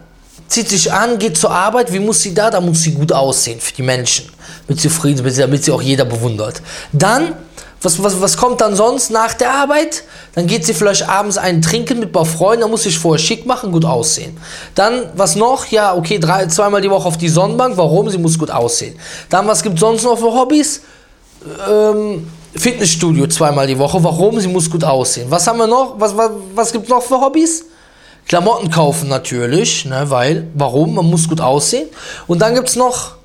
zieht 0.48 0.68
sich 0.68 0.92
an, 0.92 1.18
geht 1.18 1.36
zur 1.36 1.52
Arbeit. 1.52 1.92
Wie 1.92 2.00
muss 2.00 2.20
sie 2.20 2.34
da? 2.34 2.50
Da 2.50 2.60
muss 2.60 2.82
sie 2.82 2.92
gut 2.92 3.12
aussehen 3.12 3.60
für 3.60 3.72
die 3.72 3.82
Menschen. 3.82 4.28
Mit 4.68 4.80
zufrieden, 4.80 5.24
damit 5.36 5.64
sie 5.64 5.72
auch 5.72 5.82
jeder 5.82 6.04
bewundert. 6.04 6.62
Dann, 6.92 7.34
was, 7.82 8.02
was, 8.02 8.20
was 8.20 8.36
kommt 8.36 8.60
dann 8.60 8.76
sonst 8.76 9.10
nach 9.10 9.34
der 9.34 9.52
Arbeit? 9.52 10.04
Dann 10.34 10.46
geht 10.46 10.64
sie 10.64 10.74
vielleicht 10.74 11.08
abends 11.08 11.38
einen 11.38 11.62
trinken 11.62 11.98
mit 11.98 12.10
ein 12.10 12.12
paar 12.12 12.26
Freunden, 12.26 12.62
dann 12.62 12.70
muss 12.70 12.84
sich 12.84 12.98
vorher 12.98 13.18
schick 13.18 13.46
machen, 13.46 13.72
gut 13.72 13.84
aussehen. 13.84 14.36
Dann, 14.74 15.06
was 15.14 15.34
noch? 15.34 15.66
Ja, 15.66 15.94
okay, 15.94 16.18
drei, 16.18 16.46
zweimal 16.46 16.80
die 16.80 16.90
Woche 16.90 17.08
auf 17.08 17.16
die 17.16 17.28
Sonnenbank. 17.28 17.76
Warum? 17.76 18.10
Sie 18.10 18.18
muss 18.18 18.38
gut 18.38 18.50
aussehen. 18.50 18.98
Dann, 19.28 19.46
was 19.46 19.62
gibt 19.62 19.76
es 19.76 19.80
sonst 19.80 20.04
noch 20.04 20.18
für 20.18 20.32
Hobbys? 20.32 20.82
Ähm, 21.68 22.28
Fitnessstudio 22.54 23.26
zweimal 23.28 23.66
die 23.66 23.78
Woche. 23.78 24.02
Warum? 24.02 24.40
Sie 24.40 24.48
muss 24.48 24.70
gut 24.70 24.84
aussehen. 24.84 25.26
Was 25.30 25.46
haben 25.46 25.58
wir 25.58 25.66
noch? 25.66 25.94
Was, 25.98 26.16
was, 26.16 26.30
was 26.54 26.72
gibt 26.72 26.84
es 26.84 26.90
noch 26.90 27.02
für 27.02 27.20
Hobbys? 27.20 27.64
Klamotten 28.28 28.70
kaufen 28.70 29.08
natürlich, 29.08 29.86
ne, 29.86 30.04
weil, 30.08 30.46
warum? 30.54 30.94
Man 30.94 31.06
muss 31.06 31.28
gut 31.28 31.40
aussehen. 31.40 31.88
Und 32.26 32.40
dann 32.40 32.54
gibt 32.54 32.68
es 32.68 32.76
noch, 32.76 33.16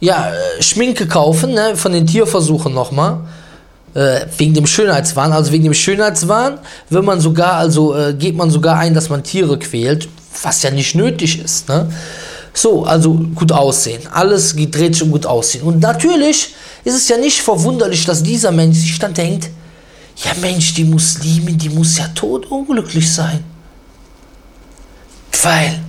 ja, 0.00 0.30
äh, 0.30 0.62
Schminke 0.62 1.06
kaufen, 1.06 1.52
ne, 1.52 1.76
von 1.76 1.92
den 1.92 2.06
Tierversuchen 2.06 2.74
nochmal. 2.74 3.20
Äh, 3.92 4.26
wegen 4.38 4.54
dem 4.54 4.66
Schönheitswahn, 4.66 5.32
also 5.32 5.50
wegen 5.50 5.64
dem 5.64 5.74
Schönheitswahn, 5.74 6.58
wenn 6.90 7.04
man 7.04 7.20
sogar, 7.20 7.54
also 7.54 7.96
äh, 7.96 8.14
geht 8.14 8.36
man 8.36 8.48
sogar 8.50 8.78
ein, 8.78 8.94
dass 8.94 9.08
man 9.08 9.24
Tiere 9.24 9.58
quält, 9.58 10.08
was 10.42 10.62
ja 10.62 10.70
nicht 10.70 10.94
nötig 10.94 11.42
ist, 11.42 11.68
ne? 11.68 11.90
So, 12.52 12.84
also 12.84 13.14
gut 13.34 13.52
aussehen. 13.52 14.02
Alles 14.12 14.54
dreht 14.56 14.94
sich 14.94 15.02
um 15.02 15.10
gut 15.10 15.24
aussehen. 15.26 15.62
Und 15.62 15.80
natürlich 15.80 16.54
ist 16.84 16.94
es 16.94 17.08
ja 17.08 17.16
nicht 17.16 17.40
verwunderlich, 17.40 18.04
dass 18.04 18.22
dieser 18.22 18.50
Mensch 18.50 18.78
sich 18.78 18.98
dann 18.98 19.14
denkt, 19.14 19.50
ja 20.16 20.32
Mensch, 20.40 20.74
die 20.74 20.84
Muslimin, 20.84 21.58
die 21.58 21.68
muss 21.68 21.98
ja 21.98 22.08
tot 22.08 22.46
unglücklich 22.50 23.12
sein. 23.12 23.44
Weil 25.42 25.80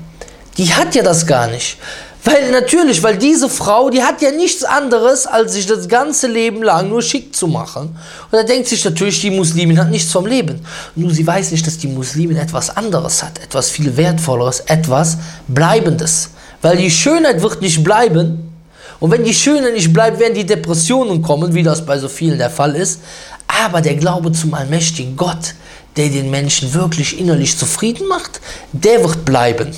die 0.57 0.71
hat 0.73 0.95
ja 0.95 1.03
das 1.03 1.25
gar 1.25 1.47
nicht. 1.47 1.77
Weil 2.23 2.51
natürlich, 2.51 3.01
weil 3.01 3.17
diese 3.17 3.49
Frau, 3.49 3.89
die 3.89 4.03
hat 4.03 4.21
ja 4.21 4.29
nichts 4.31 4.63
anderes, 4.63 5.25
als 5.25 5.53
sich 5.53 5.65
das 5.65 5.87
ganze 5.87 6.27
Leben 6.27 6.61
lang 6.61 6.87
nur 6.89 7.01
schick 7.01 7.35
zu 7.35 7.47
machen. 7.47 7.89
Und 7.89 8.31
da 8.31 8.43
denkt 8.43 8.67
sich 8.67 8.85
natürlich, 8.85 9.21
die 9.21 9.31
Muslimin 9.31 9.79
hat 9.79 9.89
nichts 9.89 10.11
vom 10.11 10.27
Leben. 10.27 10.61
Nur 10.95 11.11
sie 11.11 11.25
weiß 11.25 11.51
nicht, 11.51 11.65
dass 11.65 11.79
die 11.79 11.87
Muslimin 11.87 12.37
etwas 12.37 12.75
anderes 12.77 13.23
hat, 13.23 13.39
etwas 13.39 13.71
viel 13.71 13.97
Wertvolleres, 13.97 14.59
etwas 14.61 15.17
Bleibendes. 15.47 16.29
Weil 16.61 16.77
die 16.77 16.91
Schönheit 16.91 17.41
wird 17.41 17.59
nicht 17.61 17.83
bleiben. 17.83 18.51
Und 18.99 19.09
wenn 19.09 19.23
die 19.23 19.33
Schönheit 19.33 19.73
nicht 19.73 19.91
bleibt, 19.91 20.19
werden 20.19 20.35
die 20.35 20.45
Depressionen 20.45 21.23
kommen, 21.23 21.55
wie 21.55 21.63
das 21.63 21.83
bei 21.83 21.97
so 21.97 22.07
vielen 22.07 22.37
der 22.37 22.51
Fall 22.51 22.75
ist. 22.75 23.01
Aber 23.47 23.81
der 23.81 23.95
Glaube 23.95 24.31
zum 24.31 24.53
allmächtigen 24.53 25.17
Gott, 25.17 25.55
der 25.97 26.09
den 26.09 26.29
Menschen 26.29 26.71
wirklich 26.75 27.19
innerlich 27.19 27.57
zufrieden 27.57 28.07
macht, 28.07 28.39
der 28.73 29.03
wird 29.03 29.25
bleiben. 29.25 29.75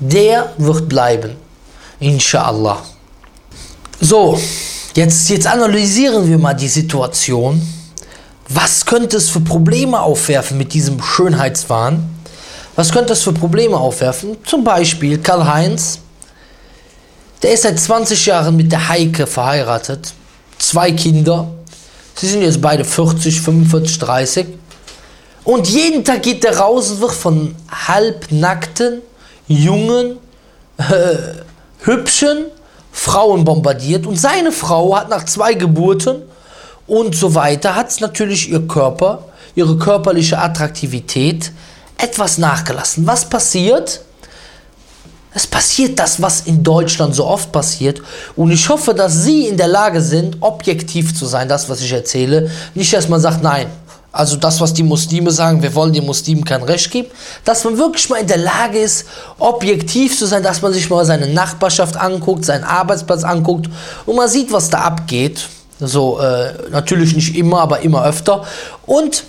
Der 0.00 0.52
wird 0.58 0.88
bleiben. 0.88 1.36
Inshallah. 2.02 2.82
So, 4.00 4.36
jetzt, 4.96 5.28
jetzt 5.28 5.46
analysieren 5.46 6.28
wir 6.28 6.36
mal 6.36 6.52
die 6.52 6.66
Situation. 6.66 7.62
Was 8.48 8.84
könnte 8.84 9.18
es 9.18 9.30
für 9.30 9.38
Probleme 9.38 10.00
aufwerfen 10.00 10.58
mit 10.58 10.74
diesem 10.74 11.00
Schönheitswahn? 11.00 12.10
Was 12.74 12.90
könnte 12.90 13.12
es 13.12 13.22
für 13.22 13.32
Probleme 13.32 13.76
aufwerfen? 13.76 14.36
Zum 14.44 14.64
Beispiel 14.64 15.18
Karl-Heinz, 15.18 16.00
der 17.40 17.52
ist 17.52 17.62
seit 17.62 17.78
20 17.78 18.26
Jahren 18.26 18.56
mit 18.56 18.72
der 18.72 18.88
Heike 18.88 19.28
verheiratet. 19.28 20.12
Zwei 20.58 20.90
Kinder. 20.90 21.52
Sie 22.16 22.26
sind 22.26 22.42
jetzt 22.42 22.60
beide 22.60 22.84
40, 22.84 23.40
45, 23.40 23.98
30. 24.00 24.46
Und 25.44 25.68
jeden 25.68 26.04
Tag 26.04 26.22
geht 26.22 26.44
er 26.44 26.58
raus 26.58 26.90
und 26.90 27.00
wird 27.00 27.12
von 27.12 27.54
halbnackten, 27.70 29.02
jungen, 29.46 30.18
äh, 30.78 31.51
hübschen 31.84 32.46
Frauen 32.92 33.44
bombardiert. 33.44 34.06
Und 34.06 34.18
seine 34.18 34.52
Frau 34.52 34.96
hat 34.96 35.08
nach 35.08 35.24
zwei 35.24 35.54
Geburten 35.54 36.22
und 36.86 37.14
so 37.14 37.34
weiter, 37.34 37.74
hat 37.74 38.00
natürlich 38.00 38.50
ihr 38.50 38.66
Körper, 38.66 39.24
ihre 39.54 39.76
körperliche 39.78 40.38
Attraktivität 40.38 41.52
etwas 41.98 42.38
nachgelassen. 42.38 43.06
Was 43.06 43.28
passiert? 43.28 44.02
Es 45.34 45.46
passiert 45.46 45.98
das, 45.98 46.20
was 46.20 46.42
in 46.42 46.62
Deutschland 46.62 47.14
so 47.14 47.26
oft 47.26 47.52
passiert. 47.52 48.02
Und 48.36 48.50
ich 48.50 48.68
hoffe, 48.68 48.92
dass 48.92 49.22
Sie 49.22 49.46
in 49.46 49.56
der 49.56 49.68
Lage 49.68 50.02
sind, 50.02 50.36
objektiv 50.40 51.16
zu 51.16 51.24
sein, 51.24 51.48
das, 51.48 51.70
was 51.70 51.80
ich 51.80 51.90
erzähle. 51.90 52.50
Nicht, 52.74 52.92
dass 52.92 53.08
man 53.08 53.20
sagt, 53.20 53.42
nein, 53.42 53.68
also 54.12 54.36
das, 54.36 54.60
was 54.60 54.74
die 54.74 54.82
Muslime 54.82 55.30
sagen, 55.30 55.62
wir 55.62 55.74
wollen 55.74 55.94
den 55.94 56.04
Muslimen 56.04 56.44
kein 56.44 56.62
Recht 56.62 56.90
geben, 56.90 57.08
dass 57.44 57.64
man 57.64 57.78
wirklich 57.78 58.10
mal 58.10 58.20
in 58.20 58.26
der 58.26 58.36
Lage 58.36 58.78
ist, 58.78 59.06
objektiv 59.38 60.18
zu 60.18 60.26
sein, 60.26 60.42
dass 60.42 60.60
man 60.60 60.74
sich 60.74 60.90
mal 60.90 61.04
seine 61.06 61.28
Nachbarschaft 61.28 61.96
anguckt, 61.96 62.44
seinen 62.44 62.64
Arbeitsplatz 62.64 63.24
anguckt 63.24 63.70
und 64.04 64.16
man 64.16 64.28
sieht, 64.28 64.52
was 64.52 64.68
da 64.68 64.80
abgeht. 64.80 65.48
So, 65.80 66.20
äh, 66.20 66.52
natürlich 66.70 67.16
nicht 67.16 67.34
immer, 67.36 67.60
aber 67.60 67.80
immer 67.80 68.04
öfter. 68.04 68.44
Und 68.86 69.24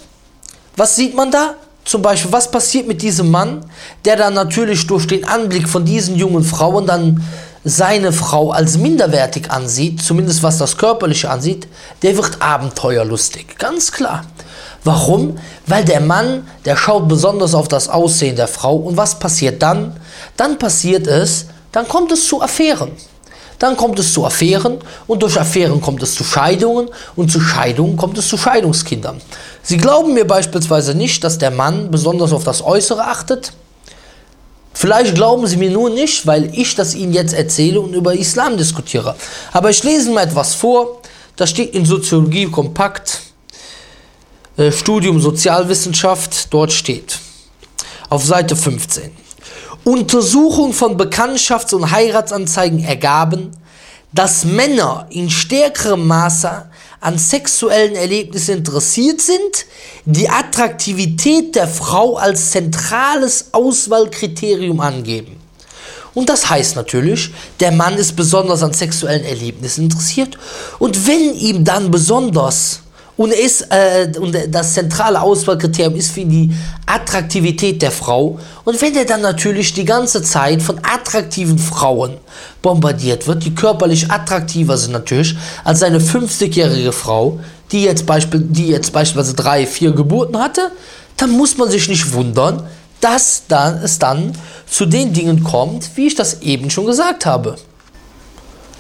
was 0.76 0.96
sieht 0.98 1.16
man 1.16 1.32
da? 1.32 1.56
Zum 1.86 2.02
Beispiel, 2.02 2.32
was 2.32 2.52
passiert 2.52 2.88
mit 2.88 3.02
diesem 3.02 3.32
Mann, 3.32 3.66
der 4.06 4.18
dann 4.18 4.34
natürlich 4.34 4.86
durch 4.88 5.08
den 5.08 5.26
Anblick 5.26 5.68
von 5.68 5.86
diesen 5.86 6.16
jungen 6.16 6.44
Frauen 6.44 6.86
dann 6.86 7.24
seine 7.66 8.12
Frau 8.12 8.52
als 8.52 8.78
minderwertig 8.78 9.50
ansieht, 9.50 10.02
zumindest 10.02 10.44
was 10.44 10.58
das 10.58 10.78
Körperliche 10.78 11.30
ansieht, 11.30 11.68
der 12.02 12.18
wird 12.18 12.42
abenteuerlustig. 12.42 13.58
Ganz 13.58 13.92
klar. 13.92 14.26
Warum? 14.84 15.38
Weil 15.66 15.86
der 15.86 16.02
Mann, 16.02 16.48
der 16.66 16.76
schaut 16.76 17.08
besonders 17.08 17.56
auf 17.56 17.68
das 17.68 17.88
Aussehen 17.88 18.36
der 18.36 18.48
Frau. 18.48 18.76
Und 18.76 18.98
was 18.98 19.18
passiert 19.20 19.62
dann? 19.62 19.96
Dann 20.36 20.60
passiert 20.60 21.08
es, 21.08 21.46
dann 21.72 21.88
kommt 21.88 22.12
es 22.12 22.28
zu 22.28 22.42
Affären. 22.42 22.92
Dann 23.60 23.78
kommt 23.78 23.98
es 23.98 24.12
zu 24.12 24.26
Affären 24.26 24.80
und 25.08 25.24
durch 25.24 25.40
Affären 25.40 25.80
kommt 25.80 26.04
es 26.04 26.16
zu 26.16 26.26
Scheidungen 26.26 26.90
und 27.16 27.32
zu 27.32 27.40
Scheidungen 27.40 27.96
kommt 27.96 28.18
es 28.18 28.28
zu 28.28 28.38
Scheidungskindern. 28.38 29.22
Sie 29.62 29.78
glauben 29.78 30.14
mir 30.14 30.28
beispielsweise 30.28 30.96
nicht, 30.96 31.24
dass 31.24 31.38
der 31.38 31.52
Mann 31.52 31.90
besonders 31.90 32.34
auf 32.34 32.44
das 32.44 32.62
Äußere 32.62 33.06
achtet. 33.06 33.54
Vielleicht 34.74 35.16
glauben 35.16 35.48
Sie 35.48 35.56
mir 35.56 35.70
nur 35.70 35.90
nicht, 35.90 36.28
weil 36.28 36.54
ich 36.54 36.76
das 36.76 36.94
Ihnen 36.94 37.14
jetzt 37.14 37.34
erzähle 37.34 37.80
und 37.80 37.94
über 37.94 38.14
Islam 38.14 38.58
diskutiere. 38.58 39.16
Aber 39.54 39.70
ich 39.70 39.82
lese 39.84 40.12
mal 40.12 40.24
etwas 40.24 40.56
vor. 40.56 41.00
Das 41.38 41.50
steht 41.50 41.74
in 41.74 41.86
Soziologie 41.86 42.48
kompakt 42.48 43.22
äh, 44.58 44.72
Studium 44.72 45.20
Sozialwissenschaft, 45.20 46.54
dort 46.54 46.72
steht 46.72 47.20
auf 48.10 48.24
Seite 48.24 48.56
15. 48.56 49.12
Untersuchungen 49.84 50.74
von 50.74 50.98
Bekanntschafts- 50.98 51.74
und 51.74 51.92
Heiratsanzeigen 51.92 52.84
ergaben, 52.84 53.52
dass 54.14 54.46
Männer 54.46 55.08
in 55.10 55.30
stärkerem 55.30 56.06
Maße 56.06 56.66
an 57.02 57.18
sexuellen 57.18 57.96
Erlebnissen 57.96 58.58
interessiert 58.60 59.20
sind, 59.20 59.66
die 60.06 60.30
Attraktivität 60.30 61.56
der 61.56 61.68
Frau 61.68 62.18
als 62.18 62.52
zentrales 62.52 63.48
Auswahlkriterium 63.52 64.80
angeben. 64.80 65.38
Und 66.14 66.30
das 66.30 66.50
heißt 66.50 66.76
natürlich, 66.76 67.32
der 67.60 67.72
Mann 67.72 67.96
ist 67.96 68.16
besonders 68.16 68.62
an 68.62 68.72
sexuellen 68.72 69.26
Erlebnissen 69.26 69.86
interessiert 69.86 70.38
und 70.78 71.08
wenn 71.08 71.34
ihm 71.36 71.66
dann 71.66 71.90
besonders 71.90 72.83
und, 73.16 73.32
ist, 73.32 73.68
äh, 73.70 74.12
und 74.20 74.36
das 74.50 74.74
zentrale 74.74 75.22
Auswahlkriterium 75.22 75.96
ist 75.96 76.12
für 76.12 76.26
die 76.26 76.52
Attraktivität 76.86 77.82
der 77.82 77.92
Frau. 77.92 78.40
Und 78.64 78.82
wenn 78.82 78.96
er 78.96 79.06
dann 79.06 79.22
natürlich 79.22 79.74
die 79.74 79.86
ganze 79.86 80.24
Zeit 80.24 80.62
von 80.62 80.80
attraktiven 80.82 81.60
Frauen 81.60 82.18
bombardiert 82.62 83.28
wird, 83.28 83.46
die 83.46 83.54
körperlich 83.54 84.10
attraktiver 84.10 84.78
sind 84.78 84.94
natürlich 84.94 85.36
als 85.64 85.80
seine 85.80 86.00
50-jährige 86.00 86.92
Frau, 86.92 87.40
die 87.72 87.84
jetzt, 87.84 88.06
Beispiel, 88.06 88.40
die 88.42 88.68
jetzt 88.68 88.92
beispielsweise 88.92 89.36
drei, 89.36 89.68
vier 89.68 89.92
Geburten 89.92 90.40
hatte, 90.40 90.72
dann 91.18 91.32
muss 91.32 91.58
man 91.58 91.70
sich 91.70 91.88
nicht 91.90 92.14
wundern, 92.14 92.68
dass 93.00 93.44
dann, 93.48 93.84
es 93.84 94.00
dann 94.00 94.34
zu 94.66 94.86
den 94.86 95.14
Dingen 95.14 95.44
kommt, 95.44 95.90
wie 95.96 96.08
ich 96.08 96.16
das 96.16 96.42
eben 96.42 96.70
schon 96.70 96.86
gesagt 96.86 97.26
habe. 97.26 97.58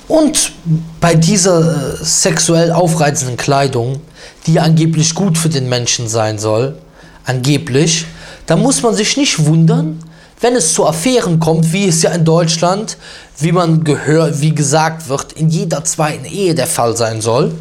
Und 0.07 0.51
bei 0.99 1.15
dieser 1.15 1.95
äh, 1.99 2.03
sexuell 2.03 2.71
aufreizenden 2.71 3.37
Kleidung, 3.37 4.01
die 4.47 4.59
angeblich 4.59 5.15
gut 5.15 5.37
für 5.37 5.49
den 5.49 5.69
Menschen 5.69 6.07
sein 6.07 6.37
soll, 6.39 6.77
angeblich, 7.25 8.05
da 8.45 8.55
muss 8.55 8.81
man 8.81 8.93
sich 8.93 9.17
nicht 9.17 9.45
wundern, 9.45 9.99
wenn 10.43 10.55
es 10.57 10.73
zu 10.73 10.85
Affären 10.85 11.39
kommt, 11.39 11.71
wie 11.71 11.87
es 11.87 12.01
ja 12.01 12.11
in 12.11 12.25
Deutschland, 12.25 12.97
wie 13.39 13.53
man 13.53 13.85
gehört, 13.85 14.41
wie 14.41 14.53
gesagt 14.53 15.07
wird, 15.07 15.31
in 15.33 15.49
jeder 15.49 15.85
zweiten 15.85 16.25
Ehe 16.25 16.53
der 16.53 16.67
Fall 16.67 16.97
sein 16.97 17.21
soll. 17.21 17.53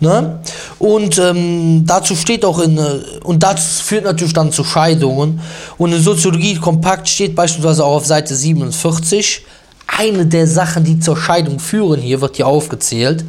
Ne? 0.00 0.40
Und 0.80 1.16
ähm, 1.18 1.84
dazu 1.86 2.16
steht 2.16 2.44
auch 2.44 2.58
in, 2.58 2.76
äh, 2.76 3.02
und 3.22 3.44
das 3.44 3.80
führt 3.80 4.04
natürlich 4.04 4.32
dann 4.32 4.50
zu 4.50 4.64
Scheidungen. 4.64 5.40
Und 5.78 5.92
in 5.92 6.02
Soziologie 6.02 6.56
kompakt 6.56 7.08
steht 7.08 7.36
beispielsweise 7.36 7.84
auch 7.84 7.98
auf 7.98 8.06
Seite 8.06 8.34
47, 8.34 9.46
eine 9.86 10.26
der 10.26 10.48
Sachen, 10.48 10.82
die 10.82 10.98
zur 10.98 11.16
Scheidung 11.16 11.60
führen, 11.60 12.00
hier 12.00 12.20
wird 12.20 12.34
hier 12.34 12.48
aufgezählt. 12.48 13.24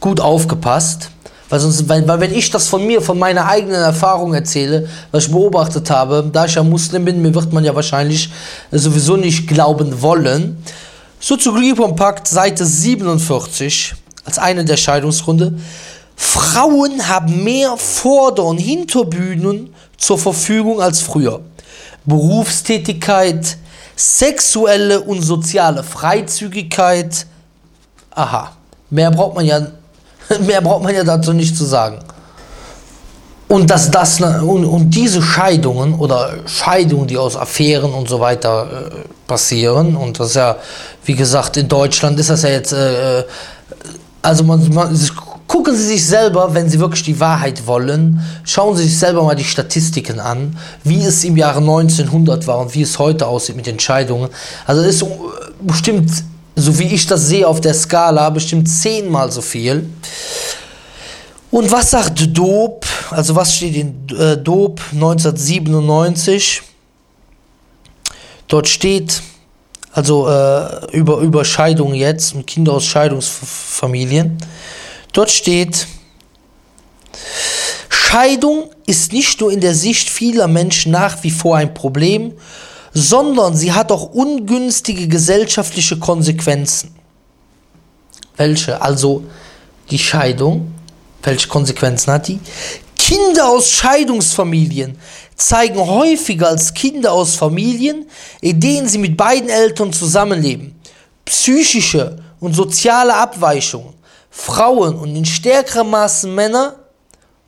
Gut 0.00 0.18
aufgepasst. 0.18 1.10
Weil, 1.54 1.60
sonst, 1.60 1.88
weil, 1.88 2.08
weil 2.08 2.18
wenn 2.18 2.34
ich 2.34 2.50
das 2.50 2.66
von 2.66 2.84
mir, 2.84 3.00
von 3.00 3.16
meiner 3.16 3.46
eigenen 3.46 3.80
Erfahrung 3.80 4.34
erzähle, 4.34 4.88
was 5.12 5.26
ich 5.26 5.30
beobachtet 5.30 5.88
habe, 5.88 6.28
da 6.32 6.46
ich 6.46 6.56
ja 6.56 6.64
Muslim 6.64 7.04
bin, 7.04 7.22
mir 7.22 7.32
wird 7.32 7.52
man 7.52 7.64
ja 7.64 7.72
wahrscheinlich 7.76 8.28
sowieso 8.72 9.16
nicht 9.16 9.46
glauben 9.46 10.02
wollen. 10.02 10.60
Soziologie 11.20 11.76
Kompakt, 11.76 12.26
Seite 12.26 12.66
47, 12.66 13.94
als 14.24 14.40
eine 14.40 14.64
der 14.64 14.76
Scheidungsgründe. 14.76 15.54
Frauen 16.16 17.06
haben 17.06 17.44
mehr 17.44 17.76
Vorder- 17.76 18.46
und 18.46 18.58
Hinterbühnen 18.58 19.72
zur 19.96 20.18
Verfügung 20.18 20.80
als 20.80 21.02
früher. 21.02 21.40
Berufstätigkeit, 22.04 23.58
sexuelle 23.94 25.02
und 25.02 25.22
soziale 25.22 25.84
Freizügigkeit. 25.84 27.26
Aha, 28.10 28.56
mehr 28.90 29.12
braucht 29.12 29.36
man 29.36 29.46
ja, 29.46 29.68
mehr 30.46 30.60
braucht 30.60 30.82
man 30.82 30.94
ja 30.94 31.04
dazu 31.04 31.32
nicht 31.32 31.56
zu 31.56 31.64
sagen. 31.64 31.98
Und 33.46 33.70
dass 33.70 33.90
das 33.90 34.20
und, 34.20 34.64
und 34.64 34.90
diese 34.90 35.22
Scheidungen 35.22 35.94
oder 35.94 36.34
Scheidungen, 36.46 37.06
die 37.06 37.18
aus 37.18 37.36
Affären 37.36 37.92
und 37.92 38.08
so 38.08 38.18
weiter 38.18 38.66
äh, 38.66 38.90
passieren, 39.26 39.96
und 39.96 40.18
das 40.18 40.28
ist 40.28 40.36
ja, 40.36 40.56
wie 41.04 41.14
gesagt, 41.14 41.56
in 41.56 41.68
Deutschland 41.68 42.18
ist 42.18 42.30
das 42.30 42.42
ja 42.42 42.50
jetzt, 42.50 42.72
äh, 42.72 43.20
äh 43.20 43.24
also 44.22 44.42
man, 44.42 44.72
man 44.72 44.96
Gucken 45.54 45.76
Sie 45.76 45.86
sich 45.86 46.06
selber, 46.06 46.54
wenn 46.54 46.68
Sie 46.68 46.80
wirklich 46.80 47.02
die 47.02 47.20
Wahrheit 47.20 47.66
wollen, 47.66 48.20
schauen 48.44 48.76
Sie 48.76 48.84
sich 48.84 48.98
selber 48.98 49.22
mal 49.22 49.36
die 49.36 49.44
Statistiken 49.44 50.18
an, 50.18 50.56
wie 50.82 51.04
es 51.04 51.22
im 51.22 51.36
Jahre 51.36 51.60
1900 51.60 52.46
war 52.46 52.58
und 52.58 52.74
wie 52.74 52.82
es 52.82 52.98
heute 52.98 53.26
aussieht 53.26 53.54
mit 53.54 53.68
Entscheidungen. 53.68 54.30
Also 54.66 54.82
es 54.82 54.96
ist 54.96 55.06
bestimmt, 55.60 56.10
so 56.56 56.78
wie 56.78 56.94
ich 56.94 57.06
das 57.06 57.26
sehe 57.28 57.46
auf 57.46 57.60
der 57.60 57.74
Skala, 57.74 58.30
bestimmt 58.30 58.68
zehnmal 58.68 59.30
so 59.32 59.42
viel. 59.42 59.88
Und 61.50 61.70
was 61.70 61.90
sagt 61.90 62.36
Dope? 62.36 62.86
Also 63.10 63.36
was 63.36 63.56
steht 63.56 63.76
in 63.76 64.08
äh, 64.18 64.36
Dope 64.36 64.82
1997? 64.92 66.62
Dort 68.48 68.68
steht, 68.68 69.22
also 69.92 70.28
äh, 70.28 70.96
über, 70.96 71.18
über 71.18 71.44
Scheidung 71.44 71.94
jetzt 71.94 72.34
und 72.34 72.46
Kinder 72.46 72.72
aus 72.72 72.84
Scheidungsfamilien. 72.84 74.38
Dort 75.12 75.30
steht, 75.30 75.86
Scheidung 77.88 78.70
ist 78.86 79.12
nicht 79.12 79.40
nur 79.40 79.52
in 79.52 79.60
der 79.60 79.74
Sicht 79.74 80.08
vieler 80.10 80.48
Menschen 80.48 80.92
nach 80.92 81.22
wie 81.22 81.30
vor 81.30 81.56
ein 81.56 81.72
Problem, 81.72 82.32
sondern 82.94 83.56
sie 83.56 83.72
hat 83.72 83.90
auch 83.90 84.14
ungünstige 84.14 85.08
gesellschaftliche 85.08 85.98
Konsequenzen. 85.98 86.94
Welche? 88.36 88.80
Also 88.80 89.24
die 89.90 89.98
Scheidung. 89.98 90.72
Welche 91.22 91.48
Konsequenzen 91.48 92.12
hat 92.12 92.28
die? 92.28 92.38
Kinder 92.96 93.48
aus 93.48 93.70
Scheidungsfamilien 93.70 94.98
zeigen 95.36 95.78
häufiger 95.78 96.48
als 96.48 96.72
Kinder 96.72 97.12
aus 97.12 97.34
Familien, 97.34 98.06
in 98.40 98.60
denen 98.60 98.88
sie 98.88 98.98
mit 98.98 99.16
beiden 99.16 99.48
Eltern 99.48 99.92
zusammenleben, 99.92 100.78
psychische 101.24 102.16
und 102.40 102.54
soziale 102.54 103.14
Abweichungen, 103.14 103.94
Frauen 104.30 104.94
und 104.96 105.16
in 105.16 105.24
stärkerem 105.24 105.90
Maßen 105.90 106.34
Männer 106.34 106.76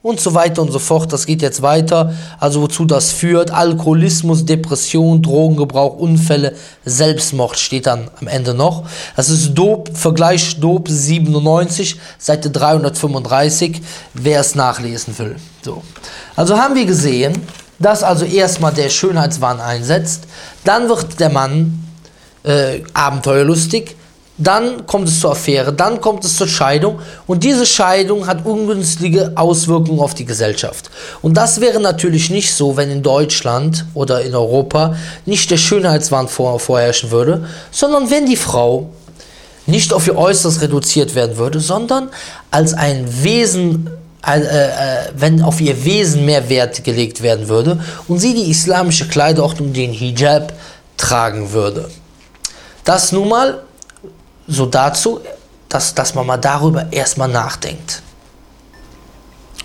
und 0.06 0.20
so 0.20 0.34
weiter 0.34 0.62
und 0.62 0.70
so 0.70 0.78
fort. 0.78 1.12
Das 1.12 1.26
geht 1.26 1.42
jetzt 1.42 1.62
weiter. 1.62 2.14
Also 2.38 2.62
wozu 2.62 2.84
das 2.84 3.10
führt. 3.10 3.50
Alkoholismus, 3.50 4.44
Depression, 4.44 5.20
Drogengebrauch, 5.20 5.96
Unfälle, 5.96 6.54
Selbstmord 6.84 7.58
steht 7.58 7.86
dann 7.86 8.08
am 8.20 8.28
Ende 8.28 8.54
noch. 8.54 8.84
Das 9.16 9.30
ist 9.30 9.54
Dope, 9.54 9.92
Vergleich 9.94 10.60
Dope 10.60 10.92
97, 10.92 11.98
Seite 12.18 12.50
335, 12.50 13.82
wer 14.14 14.40
es 14.40 14.54
nachlesen 14.54 15.18
will. 15.18 15.36
So. 15.62 15.82
Also 16.36 16.56
haben 16.56 16.76
wir 16.76 16.86
gesehen, 16.86 17.42
dass 17.80 18.04
also 18.04 18.24
erstmal 18.24 18.72
der 18.72 18.90
Schönheitswahn 18.90 19.60
einsetzt. 19.60 20.22
Dann 20.62 20.88
wird 20.88 21.18
der 21.18 21.30
Mann 21.30 21.82
äh, 22.44 22.82
abenteuerlustig 22.94 23.96
dann 24.38 24.86
kommt 24.86 25.08
es 25.08 25.20
zur 25.20 25.32
Affäre, 25.32 25.72
dann 25.72 26.00
kommt 26.00 26.24
es 26.24 26.36
zur 26.36 26.48
Scheidung 26.48 26.98
und 27.26 27.42
diese 27.42 27.64
Scheidung 27.64 28.26
hat 28.26 28.44
ungünstige 28.44 29.32
Auswirkungen 29.34 30.00
auf 30.00 30.14
die 30.14 30.26
Gesellschaft. 30.26 30.90
Und 31.22 31.36
das 31.36 31.60
wäre 31.60 31.80
natürlich 31.80 32.28
nicht 32.30 32.54
so, 32.54 32.76
wenn 32.76 32.90
in 32.90 33.02
Deutschland 33.02 33.86
oder 33.94 34.22
in 34.22 34.34
Europa 34.34 34.96
nicht 35.24 35.50
der 35.50 35.56
Schönheitswahn 35.56 36.28
vor, 36.28 36.60
vorherrschen 36.60 37.10
würde, 37.10 37.46
sondern 37.70 38.10
wenn 38.10 38.26
die 38.26 38.36
Frau 38.36 38.90
nicht 39.66 39.92
auf 39.92 40.06
ihr 40.06 40.16
Äußeres 40.16 40.60
reduziert 40.60 41.14
werden 41.14 41.38
würde, 41.38 41.58
sondern 41.58 42.10
als 42.50 42.74
ein 42.74 43.06
Wesen 43.22 43.90
äh, 44.26 44.40
äh, 44.40 45.12
wenn 45.16 45.40
auf 45.40 45.60
ihr 45.60 45.84
Wesen 45.84 46.24
mehr 46.24 46.48
Wert 46.48 46.82
gelegt 46.82 47.22
werden 47.22 47.48
würde 47.48 47.78
und 48.08 48.18
sie 48.18 48.34
die 48.34 48.50
islamische 48.50 49.06
Kleiderordnung, 49.06 49.72
den 49.72 49.92
Hijab, 49.92 50.52
tragen 50.96 51.52
würde. 51.52 51.88
Das 52.84 53.12
nun 53.12 53.28
mal 53.28 53.62
so 54.46 54.66
dazu, 54.66 55.20
dass, 55.68 55.94
dass 55.94 56.14
man 56.14 56.26
mal 56.26 56.36
darüber 56.36 56.92
erstmal 56.92 57.28
nachdenkt. 57.28 58.02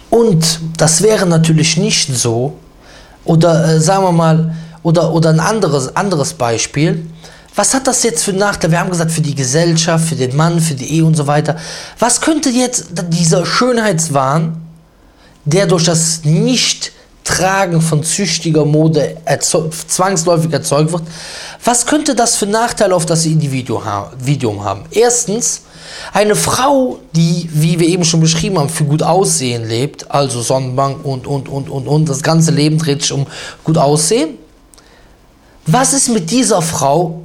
Und 0.09 0.59
das 0.77 1.01
wäre 1.01 1.25
natürlich 1.25 1.77
nicht 1.77 2.13
so, 2.13 2.57
oder 3.23 3.75
äh, 3.75 3.79
sagen 3.79 4.03
wir 4.03 4.11
mal, 4.11 4.55
oder, 4.83 5.13
oder 5.13 5.29
ein 5.29 5.39
anderes, 5.39 5.95
anderes 5.95 6.33
Beispiel. 6.33 7.05
Was 7.55 7.73
hat 7.73 7.87
das 7.87 8.03
jetzt 8.03 8.23
für 8.23 8.33
Nachteile? 8.33 8.71
Wir 8.71 8.79
haben 8.79 8.89
gesagt, 8.89 9.11
für 9.11 9.21
die 9.21 9.35
Gesellschaft, 9.35 10.05
für 10.05 10.15
den 10.15 10.35
Mann, 10.35 10.59
für 10.59 10.73
die 10.73 10.95
Ehe 10.95 11.05
und 11.05 11.15
so 11.15 11.27
weiter. 11.27 11.57
Was 11.99 12.21
könnte 12.21 12.49
jetzt 12.49 12.87
dieser 13.09 13.45
Schönheitswahn, 13.45 14.57
der 15.45 15.67
durch 15.67 15.85
das 15.85 16.21
Nicht-Tragen 17.21 17.81
von 17.81 18.03
züchtiger 18.03 18.65
Mode 18.65 19.17
erzeug 19.25 19.73
zwangsläufig 19.87 20.51
erzeugt 20.51 20.91
wird, 20.91 21.03
was 21.63 21.85
könnte 21.85 22.15
das 22.15 22.35
für 22.35 22.47
Nachteile 22.47 22.95
auf 22.95 23.05
das 23.05 23.25
Individuum 23.25 24.63
haben? 24.63 24.83
Erstens, 24.91 25.61
eine 26.13 26.35
Frau, 26.35 26.99
die, 27.13 27.49
wie 27.53 27.79
wir 27.79 27.87
eben 27.87 28.05
schon 28.05 28.21
beschrieben 28.21 28.57
haben, 28.57 28.69
für 28.69 28.85
gut 28.85 29.03
Aussehen 29.03 29.67
lebt, 29.67 30.09
also 30.09 30.41
Sonnenbank 30.41 31.05
und, 31.05 31.27
und, 31.27 31.47
und, 31.49 31.69
und, 31.69 31.87
und, 31.87 32.09
das 32.09 32.23
ganze 32.23 32.51
Leben 32.51 32.77
dreht 32.77 33.01
sich 33.01 33.13
um 33.13 33.27
gut 33.63 33.77
Aussehen. 33.77 34.37
Was 35.67 35.93
ist 35.93 36.09
mit 36.09 36.31
dieser 36.31 36.61
Frau, 36.61 37.21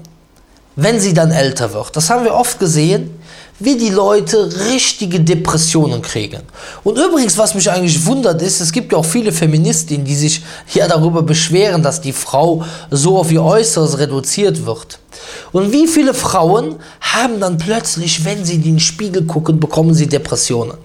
wenn 0.75 1.01
sie 1.01 1.15
dann 1.15 1.31
älter 1.31 1.73
wird? 1.73 1.97
Das 1.97 2.11
haben 2.11 2.25
wir 2.25 2.35
oft 2.35 2.59
gesehen, 2.59 3.16
wie 3.59 3.77
die 3.77 3.91
Leute 3.91 4.51
richtige 4.69 5.21
Depressionen 5.21 6.03
kriegen. 6.03 6.43
Und 6.85 6.99
übrigens, 6.99 7.39
was 7.39 7.55
mich 7.55 7.71
eigentlich 7.71 8.05
wundert, 8.05 8.43
ist, 8.43 8.61
es 8.61 8.71
gibt 8.71 8.93
ja 8.93 8.99
auch 8.99 9.05
viele 9.05 9.33
Feministinnen, 9.33 10.05
die 10.05 10.15
sich 10.15 10.43
ja 10.75 10.87
darüber 10.87 11.23
beschweren, 11.23 11.83
dass 11.83 12.01
die 12.01 12.13
Frau 12.13 12.65
so 12.91 13.19
auf 13.19 13.33
ihr 13.33 13.43
Äußeres 13.43 13.99
reduziert 13.99 14.67
wird. 14.67 14.99
Und 15.53 15.73
wie 15.73 15.87
viele 15.87 16.13
Frauen 16.13 16.77
haben 17.01 17.41
dann 17.41 17.57
plötzlich, 17.57 18.25
wenn 18.25 18.45
sie 18.45 18.57
in 18.57 18.63
den 18.63 18.81
Spiegel 18.81 19.25
gucken, 19.25 19.59
bekommen 19.59 19.95
sie 19.95 20.07
Depressionen? 20.07 20.77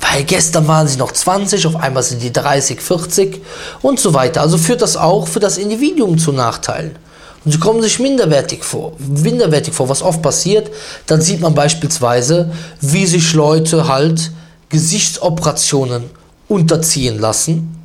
Weil 0.00 0.24
gestern 0.24 0.66
waren 0.66 0.88
sie 0.88 0.98
noch 0.98 1.12
20, 1.12 1.64
auf 1.68 1.76
einmal 1.76 2.02
sind 2.02 2.20
die 2.22 2.32
30, 2.32 2.82
40 2.82 3.40
und 3.80 4.00
so 4.00 4.12
weiter. 4.12 4.40
Also 4.40 4.58
führt 4.58 4.82
das 4.82 4.96
auch 4.96 5.28
für 5.28 5.38
das 5.38 5.56
Individuum 5.56 6.18
zu 6.18 6.32
Nachteilen. 6.32 6.96
Und 7.44 7.52
sie 7.52 7.58
kommen 7.58 7.82
sich 7.82 7.98
minderwertig 7.98 8.62
vor. 8.62 8.92
Minderwertig 8.98 9.74
vor, 9.74 9.88
was 9.88 10.02
oft 10.02 10.22
passiert. 10.22 10.70
Dann 11.06 11.20
sieht 11.20 11.40
man 11.40 11.54
beispielsweise, 11.54 12.52
wie 12.80 13.06
sich 13.06 13.32
Leute 13.32 13.88
halt 13.88 14.30
Gesichtsoperationen 14.68 16.04
unterziehen 16.48 17.18
lassen. 17.18 17.76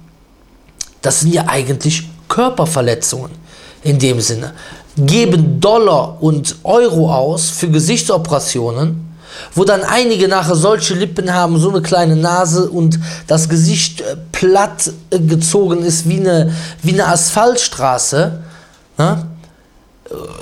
Das 1.02 1.22
sind 1.22 1.34
ja 1.34 1.46
eigentlich 1.48 2.08
Körperverletzungen 2.28 3.32
in 3.84 4.00
dem 4.00 4.22
Sinne. 4.22 4.54
Geben 4.98 5.60
Dollar 5.60 6.18
und 6.22 6.58
Euro 6.64 7.14
aus 7.14 7.50
für 7.50 7.70
Gesichtsoperationen, 7.70 9.08
wo 9.54 9.64
dann 9.64 9.84
einige 9.84 10.28
nachher 10.28 10.56
solche 10.56 10.96
Lippen 10.96 11.34
haben, 11.34 11.60
so 11.60 11.70
eine 11.70 11.82
kleine 11.82 12.16
Nase 12.16 12.70
und 12.70 13.00
das 13.28 13.50
Gesicht 13.50 14.02
äh, 14.02 14.16
platt 14.32 14.92
äh, 15.12 15.20
gezogen 15.20 15.84
ist 15.84 16.10
wie 16.10 16.20
eine, 16.20 16.54
wie 16.82 16.94
eine 16.94 17.08
Asphaltstraße. 17.08 18.40
Ne? 18.98 19.28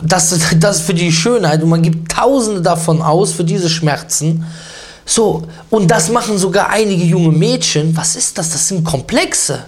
Das, 0.02 0.38
das 0.60 0.82
für 0.82 0.94
die 0.94 1.12
Schönheit 1.12 1.64
und 1.64 1.70
man 1.70 1.82
gibt 1.82 2.12
Tausende 2.12 2.62
davon 2.62 3.02
aus 3.02 3.34
für 3.34 3.44
diese 3.44 3.70
Schmerzen. 3.70 4.46
So, 5.06 5.44
und 5.70 5.90
das 5.90 6.10
machen 6.10 6.38
sogar 6.38 6.70
einige 6.70 7.04
junge 7.04 7.32
Mädchen. 7.32 7.96
Was 7.96 8.16
ist 8.16 8.38
das? 8.38 8.52
Das 8.52 8.68
sind 8.68 8.84
Komplexe. 8.84 9.66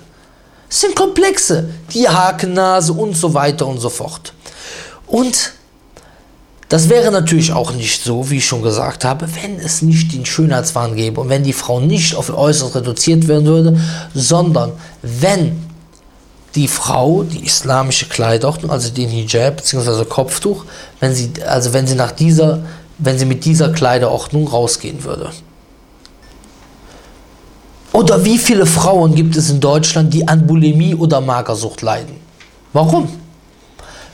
Das 0.69 0.81
sind 0.81 0.95
Komplexe. 0.95 1.69
Die 1.93 2.07
Hakennase 2.07 2.93
und 2.93 3.15
so 3.15 3.33
weiter 3.33 3.67
und 3.67 3.79
so 3.79 3.89
fort. 3.89 4.33
Und 5.05 5.53
das 6.69 6.89
wäre 6.89 7.12
natürlich 7.12 7.53
auch 7.53 7.73
nicht 7.73 8.03
so, 8.03 8.29
wie 8.29 8.38
ich 8.38 8.45
schon 8.45 8.62
gesagt 8.62 9.05
habe, 9.05 9.27
wenn 9.41 9.57
es 9.57 9.81
nicht 9.81 10.13
den 10.13 10.25
Schönheitswahn 10.25 10.95
gäbe 10.95 11.21
und 11.21 11.29
wenn 11.29 11.43
die 11.43 11.53
Frau 11.53 11.79
nicht 11.79 12.15
auf 12.15 12.29
Äußeres 12.29 12.75
reduziert 12.75 13.27
werden 13.27 13.45
würde, 13.45 13.79
sondern 14.13 14.73
wenn 15.01 15.66
die 16.58 16.67
Frau 16.67 17.24
die 17.24 17.46
islamische 17.46 18.08
Kleidordnung, 18.08 18.72
also 18.72 18.89
den 18.89 19.10
Hijab 19.10 19.58
bzw. 19.58 20.06
Kopftuch, 20.06 20.65
wenn 21.00 21.13
sie, 21.13 21.32
also 21.48 21.72
wenn 21.72 21.86
sie 21.86 21.96
nach 21.96 22.12
dieser, 22.12 22.63
wenn 22.98 23.17
sie 23.20 23.26
mit 23.26 23.46
dieser 23.46 23.72
Kleiderordnung 23.72 24.48
rausgehen 24.48 25.04
würde. 25.04 25.30
Oder 27.93 28.26
wie 28.26 28.38
viele 28.38 28.65
Frauen 28.65 29.13
gibt 29.15 29.38
es 29.38 29.50
in 29.50 29.60
Deutschland, 29.60 30.13
die 30.13 30.28
an 30.28 30.46
Bulimie 30.48 30.96
oder 30.96 31.22
Magersucht 31.22 31.82
leiden? 31.84 32.17
Warum? 32.74 33.08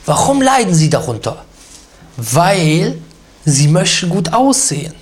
Warum 0.06 0.42
leiden 0.42 0.74
sie 0.74 0.90
darunter? 0.90 1.44
Weil 2.18 2.98
sie 3.46 3.68
möchten 3.70 4.10
gut 4.10 4.34
aussehen. 4.34 4.94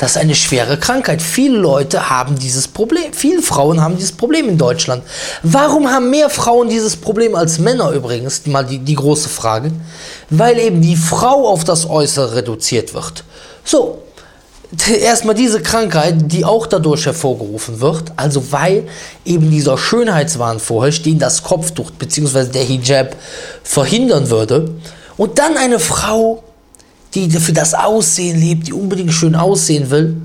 Das 0.00 0.12
ist 0.12 0.16
eine 0.16 0.34
schwere 0.34 0.78
Krankheit. 0.78 1.20
Viele 1.20 1.58
Leute 1.58 2.08
haben 2.08 2.38
dieses 2.38 2.66
Problem. 2.66 3.12
Viele 3.12 3.42
Frauen 3.42 3.82
haben 3.82 3.96
dieses 3.96 4.12
Problem 4.12 4.48
in 4.48 4.56
Deutschland. 4.56 5.02
Warum 5.42 5.90
haben 5.90 6.08
mehr 6.08 6.30
Frauen 6.30 6.70
dieses 6.70 6.96
Problem 6.96 7.34
als 7.34 7.58
Männer 7.58 7.90
übrigens? 7.90 8.46
Mal 8.46 8.64
die, 8.64 8.78
die 8.78 8.94
große 8.94 9.28
Frage. 9.28 9.72
Weil 10.30 10.58
eben 10.58 10.80
die 10.80 10.96
Frau 10.96 11.46
auf 11.46 11.64
das 11.64 11.86
Äußere 11.86 12.34
reduziert 12.34 12.94
wird. 12.94 13.24
So, 13.62 13.98
erstmal 14.88 15.34
diese 15.34 15.60
Krankheit, 15.60 16.14
die 16.32 16.46
auch 16.46 16.66
dadurch 16.66 17.04
hervorgerufen 17.04 17.82
wird, 17.82 18.04
also 18.16 18.52
weil 18.52 18.88
eben 19.26 19.50
dieser 19.50 19.76
Schönheitswahn 19.76 20.60
vorherrscht, 20.60 21.04
den 21.04 21.18
das 21.18 21.42
Kopftuch 21.42 21.90
bzw. 21.90 22.44
der 22.44 22.64
Hijab 22.64 23.16
verhindern 23.62 24.30
würde. 24.30 24.70
Und 25.18 25.38
dann 25.38 25.58
eine 25.58 25.78
Frau 25.78 26.42
die 27.14 27.30
für 27.30 27.52
das 27.52 27.74
Aussehen 27.74 28.40
lebt, 28.40 28.68
die 28.68 28.72
unbedingt 28.72 29.12
schön 29.12 29.34
aussehen 29.34 29.90
will. 29.90 30.16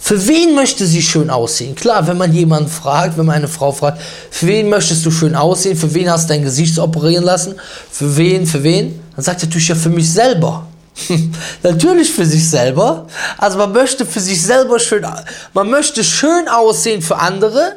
Für 0.00 0.26
wen 0.28 0.54
möchte 0.54 0.86
sie 0.86 1.02
schön 1.02 1.28
aussehen? 1.28 1.74
Klar, 1.74 2.06
wenn 2.06 2.16
man 2.16 2.32
jemanden 2.32 2.70
fragt, 2.70 3.18
wenn 3.18 3.26
man 3.26 3.36
eine 3.36 3.48
Frau 3.48 3.72
fragt, 3.72 4.00
für 4.30 4.46
wen 4.46 4.68
möchtest 4.68 5.04
du 5.04 5.10
schön 5.10 5.34
aussehen? 5.34 5.76
Für 5.76 5.92
wen 5.92 6.08
hast 6.10 6.28
du 6.28 6.34
dein 6.34 6.44
Gesicht 6.44 6.78
operieren 6.78 7.24
lassen? 7.24 7.56
Für 7.90 8.16
wen? 8.16 8.46
Für 8.46 8.62
wen? 8.62 9.00
Dann 9.16 9.24
sagt 9.24 9.42
er 9.42 9.46
natürlich 9.46 9.68
ja 9.68 9.74
für 9.74 9.90
mich 9.90 10.10
selber. 10.10 10.66
natürlich 11.62 12.10
für 12.10 12.24
sich 12.24 12.48
selber. 12.48 13.06
Also 13.36 13.58
man 13.58 13.72
möchte 13.72 14.06
für 14.06 14.20
sich 14.20 14.40
selber 14.42 14.78
schön, 14.78 15.04
man 15.52 15.68
möchte 15.68 16.02
schön 16.04 16.48
aussehen 16.48 17.02
für 17.02 17.18
andere, 17.18 17.76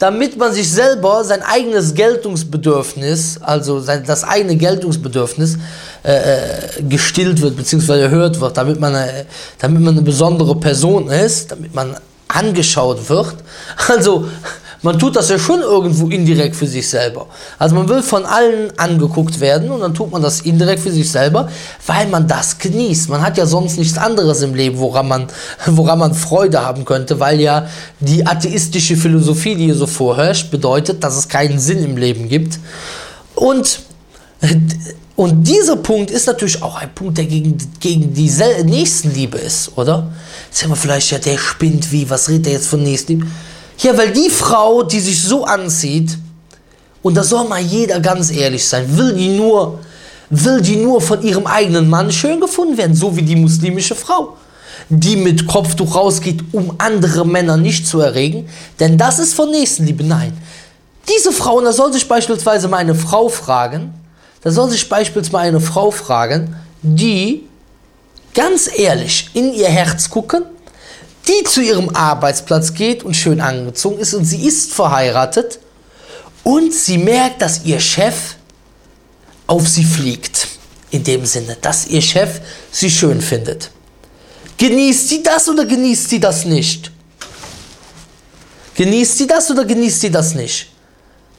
damit 0.00 0.38
man 0.38 0.50
sich 0.54 0.72
selber 0.72 1.22
sein 1.24 1.42
eigenes 1.42 1.94
Geltungsbedürfnis, 1.94 3.38
also 3.42 3.80
sein, 3.80 4.02
das 4.06 4.24
eigene 4.24 4.56
Geltungsbedürfnis 4.56 5.58
äh, 6.02 6.78
äh, 6.78 6.82
gestillt 6.88 7.42
wird 7.42 7.58
bzw. 7.58 8.00
erhört 8.00 8.40
wird, 8.40 8.56
damit 8.56 8.80
man, 8.80 8.94
eine, 8.94 9.26
damit 9.58 9.82
man 9.82 9.92
eine 9.92 10.02
besondere 10.02 10.56
Person 10.56 11.08
ist, 11.08 11.52
damit 11.52 11.74
man 11.74 11.96
angeschaut 12.28 13.08
wird. 13.10 13.34
Also 13.88 14.26
man 14.82 14.98
tut 14.98 15.16
das 15.16 15.28
ja 15.28 15.38
schon 15.38 15.60
irgendwo 15.60 16.08
indirekt 16.08 16.56
für 16.56 16.66
sich 16.66 16.88
selber. 16.88 17.26
Also 17.58 17.74
man 17.74 17.88
will 17.88 18.02
von 18.02 18.24
allen 18.24 18.72
angeguckt 18.78 19.40
werden 19.40 19.70
und 19.70 19.80
dann 19.80 19.94
tut 19.94 20.10
man 20.10 20.22
das 20.22 20.40
indirekt 20.40 20.80
für 20.80 20.90
sich 20.90 21.10
selber, 21.10 21.48
weil 21.86 22.06
man 22.08 22.26
das 22.26 22.58
genießt. 22.58 23.10
Man 23.10 23.20
hat 23.20 23.36
ja 23.36 23.44
sonst 23.44 23.76
nichts 23.76 23.98
anderes 23.98 24.40
im 24.42 24.54
Leben, 24.54 24.78
woran 24.78 25.08
man, 25.08 25.26
woran 25.66 25.98
man 25.98 26.14
Freude 26.14 26.64
haben 26.64 26.84
könnte, 26.84 27.20
weil 27.20 27.40
ja 27.40 27.66
die 28.00 28.26
atheistische 28.26 28.96
Philosophie, 28.96 29.54
die 29.54 29.66
hier 29.66 29.74
so 29.74 29.86
vorherrscht, 29.86 30.50
bedeutet, 30.50 31.04
dass 31.04 31.16
es 31.16 31.28
keinen 31.28 31.58
Sinn 31.58 31.84
im 31.84 31.96
Leben 31.96 32.28
gibt. 32.28 32.58
Und 33.34 33.80
und 35.16 35.46
dieser 35.46 35.76
Punkt 35.76 36.10
ist 36.10 36.26
natürlich 36.26 36.62
auch 36.62 36.76
ein 36.76 36.94
Punkt, 36.94 37.18
der 37.18 37.26
gegen, 37.26 37.58
gegen 37.78 38.14
die 38.14 38.32
Nächstenliebe 38.64 39.36
ist, 39.36 39.72
oder? 39.76 40.10
Sagen 40.50 40.72
wir 40.72 40.76
vielleicht, 40.76 41.10
ja, 41.10 41.18
der 41.18 41.36
spinnt 41.36 41.92
wie, 41.92 42.08
was 42.08 42.30
redet 42.30 42.46
er 42.46 42.52
jetzt 42.54 42.68
von 42.68 42.82
Nächstenliebe? 42.82 43.26
Ja, 43.82 43.96
weil 43.96 44.12
die 44.12 44.28
Frau, 44.28 44.82
die 44.82 45.00
sich 45.00 45.22
so 45.22 45.44
anzieht, 45.44 46.18
und 47.02 47.16
da 47.16 47.22
soll 47.22 47.48
mal 47.48 47.60
jeder 47.60 47.98
ganz 48.00 48.30
ehrlich 48.30 48.66
sein, 48.66 48.96
will 48.96 49.14
die 49.14 49.30
nur, 49.30 49.78
will 50.28 50.60
die 50.60 50.76
nur 50.76 51.00
von 51.00 51.22
ihrem 51.22 51.46
eigenen 51.46 51.88
Mann 51.88 52.12
schön 52.12 52.40
gefunden 52.40 52.76
werden, 52.76 52.94
so 52.94 53.16
wie 53.16 53.22
die 53.22 53.36
muslimische 53.36 53.94
Frau, 53.94 54.36
die 54.90 55.16
mit 55.16 55.46
Kopftuch 55.46 55.94
rausgeht, 55.94 56.44
um 56.52 56.74
andere 56.76 57.26
Männer 57.26 57.56
nicht 57.56 57.86
zu 57.86 58.00
erregen, 58.00 58.50
denn 58.78 58.98
das 58.98 59.18
ist 59.18 59.32
von 59.32 59.50
Nächstenliebe. 59.50 60.04
Nein, 60.04 60.36
diese 61.08 61.32
Frau, 61.32 61.56
und 61.56 61.64
da 61.64 61.72
soll 61.72 61.90
sich 61.92 62.06
beispielsweise 62.06 62.68
mal 62.68 62.78
eine 62.78 62.94
Frau 62.94 63.30
fragen, 63.30 63.94
da 64.42 64.50
soll 64.50 64.68
sich 64.68 64.86
beispielsweise 64.88 65.48
eine 65.48 65.60
Frau 65.60 65.90
fragen, 65.90 66.54
die 66.82 67.46
ganz 68.34 68.70
ehrlich 68.74 69.30
in 69.32 69.54
ihr 69.54 69.68
Herz 69.68 70.10
gucken, 70.10 70.44
die 71.30 71.44
zu 71.44 71.60
ihrem 71.62 71.94
Arbeitsplatz 71.94 72.74
geht 72.74 73.04
und 73.04 73.14
schön 73.14 73.40
angezogen 73.40 73.98
ist 73.98 74.14
und 74.14 74.24
sie 74.24 74.46
ist 74.46 74.72
verheiratet 74.72 75.60
und 76.42 76.74
sie 76.74 76.98
merkt, 76.98 77.40
dass 77.42 77.64
ihr 77.64 77.78
Chef 77.78 78.34
auf 79.46 79.68
sie 79.68 79.84
fliegt. 79.84 80.48
In 80.90 81.04
dem 81.04 81.24
Sinne, 81.24 81.56
dass 81.60 81.86
ihr 81.86 82.02
Chef 82.02 82.40
sie 82.72 82.90
schön 82.90 83.20
findet. 83.20 83.70
Genießt 84.56 85.08
sie 85.08 85.22
das 85.22 85.48
oder 85.48 85.64
genießt 85.64 86.10
sie 86.10 86.18
das 86.18 86.44
nicht? 86.44 86.90
Genießt 88.74 89.18
sie 89.18 89.26
das 89.26 89.50
oder 89.50 89.64
genießt 89.64 90.00
sie 90.00 90.10
das 90.10 90.34
nicht? 90.34 90.66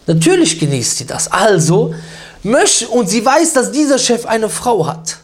Natürlich 0.08 0.58
genießt 0.58 1.00
sie 1.00 1.06
das. 1.06 1.30
Also, 1.32 1.94
und 2.92 3.10
sie 3.10 3.26
weiß, 3.26 3.54
dass 3.54 3.72
dieser 3.72 4.00
Chef 4.00 4.26
eine 4.26 4.50
Frau 4.50 4.88
hat. 4.88 5.18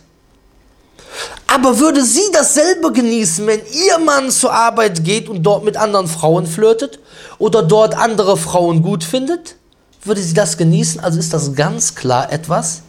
Aber 1.47 1.79
würde 1.79 2.03
sie 2.03 2.29
dasselbe 2.33 2.91
genießen, 2.91 3.47
wenn 3.47 3.61
ihr 3.71 3.97
Mann 3.99 4.29
zur 4.29 4.53
Arbeit 4.53 5.03
geht 5.03 5.29
und 5.29 5.43
dort 5.43 5.63
mit 5.63 5.77
anderen 5.77 6.07
Frauen 6.07 6.45
flirtet 6.45 6.99
oder 7.39 7.63
dort 7.63 7.95
andere 7.97 8.37
Frauen 8.37 8.83
gut 8.83 9.03
findet? 9.03 9.55
Würde 10.03 10.21
sie 10.21 10.33
das 10.33 10.57
genießen? 10.57 10.99
Also 10.99 11.19
ist 11.19 11.33
das 11.33 11.55
ganz 11.55 11.95
klar 11.95 12.31
etwas, 12.31 12.81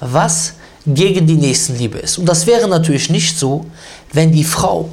was 0.00 0.54
gegen 0.86 1.26
die 1.26 1.36
Nächstenliebe 1.36 1.98
ist. 1.98 2.18
Und 2.18 2.26
das 2.26 2.46
wäre 2.46 2.66
natürlich 2.66 3.10
nicht 3.10 3.38
so, 3.38 3.66
wenn 4.12 4.32
die 4.32 4.44
Frau 4.44 4.88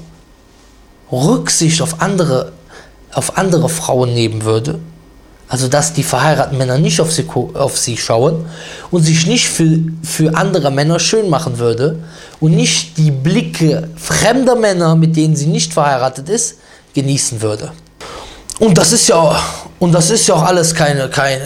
Rücksicht 1.12 1.82
auf 1.82 2.02
andere, 2.02 2.52
auf 3.14 3.38
andere 3.38 3.70
Frauen 3.70 4.14
nehmen 4.14 4.44
würde 4.44 4.80
also 5.48 5.68
dass 5.68 5.94
die 5.94 6.04
verheirateten 6.04 6.58
Männer 6.58 6.78
nicht 6.78 7.00
auf 7.00 7.12
sie, 7.12 7.26
auf 7.54 7.78
sie 7.78 7.98
schauen 7.98 8.46
und 8.92 9.04
sich 9.04 9.28
nicht 9.28 9.48
für, 9.48 9.80
für 10.04 10.36
andere 10.36 10.72
Männer 10.72 11.00
schön 11.00 11.30
machen 11.30 11.60
würde 11.60 12.00
und 12.40 12.56
nicht 12.56 12.98
die 12.98 13.12
Blicke 13.12 13.90
fremder 13.96 14.56
Männer, 14.56 14.96
mit 14.96 15.16
denen 15.16 15.36
sie 15.36 15.48
nicht 15.48 15.74
verheiratet 15.74 16.30
ist, 16.30 16.56
genießen 16.94 17.42
würde. 17.42 17.72
Und 18.60 18.78
das 18.78 18.94
ist 18.94 19.08
ja, 19.08 19.38
und 19.80 19.92
das 19.92 20.10
ist 20.10 20.28
ja 20.28 20.36
auch 20.36 20.44
alles 20.44 20.74
keine, 20.74 21.10
kein, 21.10 21.42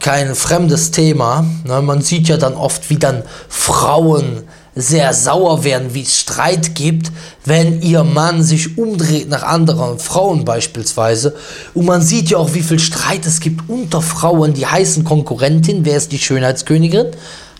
kein 0.00 0.34
fremdes 0.34 0.90
Thema. 0.90 1.44
Ne? 1.64 1.82
Man 1.82 2.00
sieht 2.00 2.28
ja 2.28 2.38
dann 2.38 2.54
oft, 2.54 2.88
wie 2.88 2.96
dann 2.96 3.22
Frauen 3.48 4.44
sehr 4.74 5.14
sauer 5.14 5.64
werden, 5.64 5.94
wie 5.94 6.02
es 6.02 6.18
Streit 6.18 6.74
gibt, 6.74 7.12
wenn 7.44 7.80
ihr 7.82 8.02
Mann 8.02 8.42
sich 8.42 8.76
umdreht 8.76 9.28
nach 9.28 9.42
anderen 9.42 9.98
Frauen 9.98 10.44
beispielsweise. 10.44 11.36
Und 11.74 11.86
man 11.86 12.02
sieht 12.02 12.30
ja 12.30 12.38
auch, 12.38 12.54
wie 12.54 12.62
viel 12.62 12.78
Streit 12.78 13.24
es 13.26 13.40
gibt 13.40 13.68
unter 13.68 14.02
Frauen, 14.02 14.54
die 14.54 14.66
heißen 14.66 15.04
Konkurrentin, 15.04 15.84
wer 15.84 15.96
ist 15.96 16.12
die 16.12 16.18
Schönheitskönigin. 16.18 17.06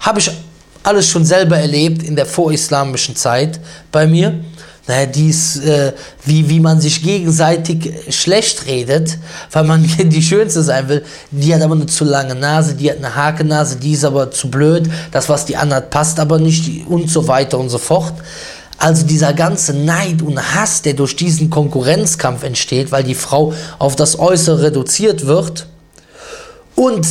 Habe 0.00 0.20
ich 0.20 0.30
alles 0.82 1.08
schon 1.08 1.24
selber 1.24 1.56
erlebt 1.56 2.02
in 2.02 2.16
der 2.16 2.26
vorislamischen 2.26 3.16
Zeit 3.16 3.60
bei 3.90 4.06
mir 4.06 4.40
naja, 4.86 5.06
dies, 5.06 5.56
äh, 5.56 5.92
wie, 6.24 6.50
wie 6.50 6.60
man 6.60 6.78
sich 6.80 7.02
gegenseitig 7.02 8.14
schlecht 8.14 8.66
redet, 8.66 9.18
weil 9.50 9.64
man 9.64 9.82
die 9.98 10.22
Schönste 10.22 10.62
sein 10.62 10.88
will. 10.88 11.04
Die 11.30 11.54
hat 11.54 11.62
aber 11.62 11.74
eine 11.74 11.86
zu 11.86 12.04
lange 12.04 12.34
Nase, 12.34 12.74
die 12.74 12.90
hat 12.90 12.98
eine 12.98 13.14
Hakennase, 13.14 13.76
die 13.76 13.92
ist 13.92 14.04
aber 14.04 14.30
zu 14.30 14.50
blöd, 14.50 14.90
das, 15.10 15.28
was 15.28 15.46
die 15.46 15.56
andere 15.56 15.78
hat, 15.78 15.90
passt 15.90 16.20
aber 16.20 16.38
nicht 16.38 16.86
und 16.86 17.10
so 17.10 17.26
weiter 17.28 17.58
und 17.58 17.70
so 17.70 17.78
fort. 17.78 18.14
Also 18.76 19.06
dieser 19.06 19.32
ganze 19.32 19.72
Neid 19.72 20.20
und 20.20 20.38
Hass, 20.54 20.82
der 20.82 20.92
durch 20.92 21.16
diesen 21.16 21.48
Konkurrenzkampf 21.48 22.42
entsteht, 22.42 22.92
weil 22.92 23.04
die 23.04 23.14
Frau 23.14 23.54
auf 23.78 23.96
das 23.96 24.18
Äußere 24.18 24.64
reduziert 24.64 25.26
wird. 25.26 25.66
Und 26.74 27.06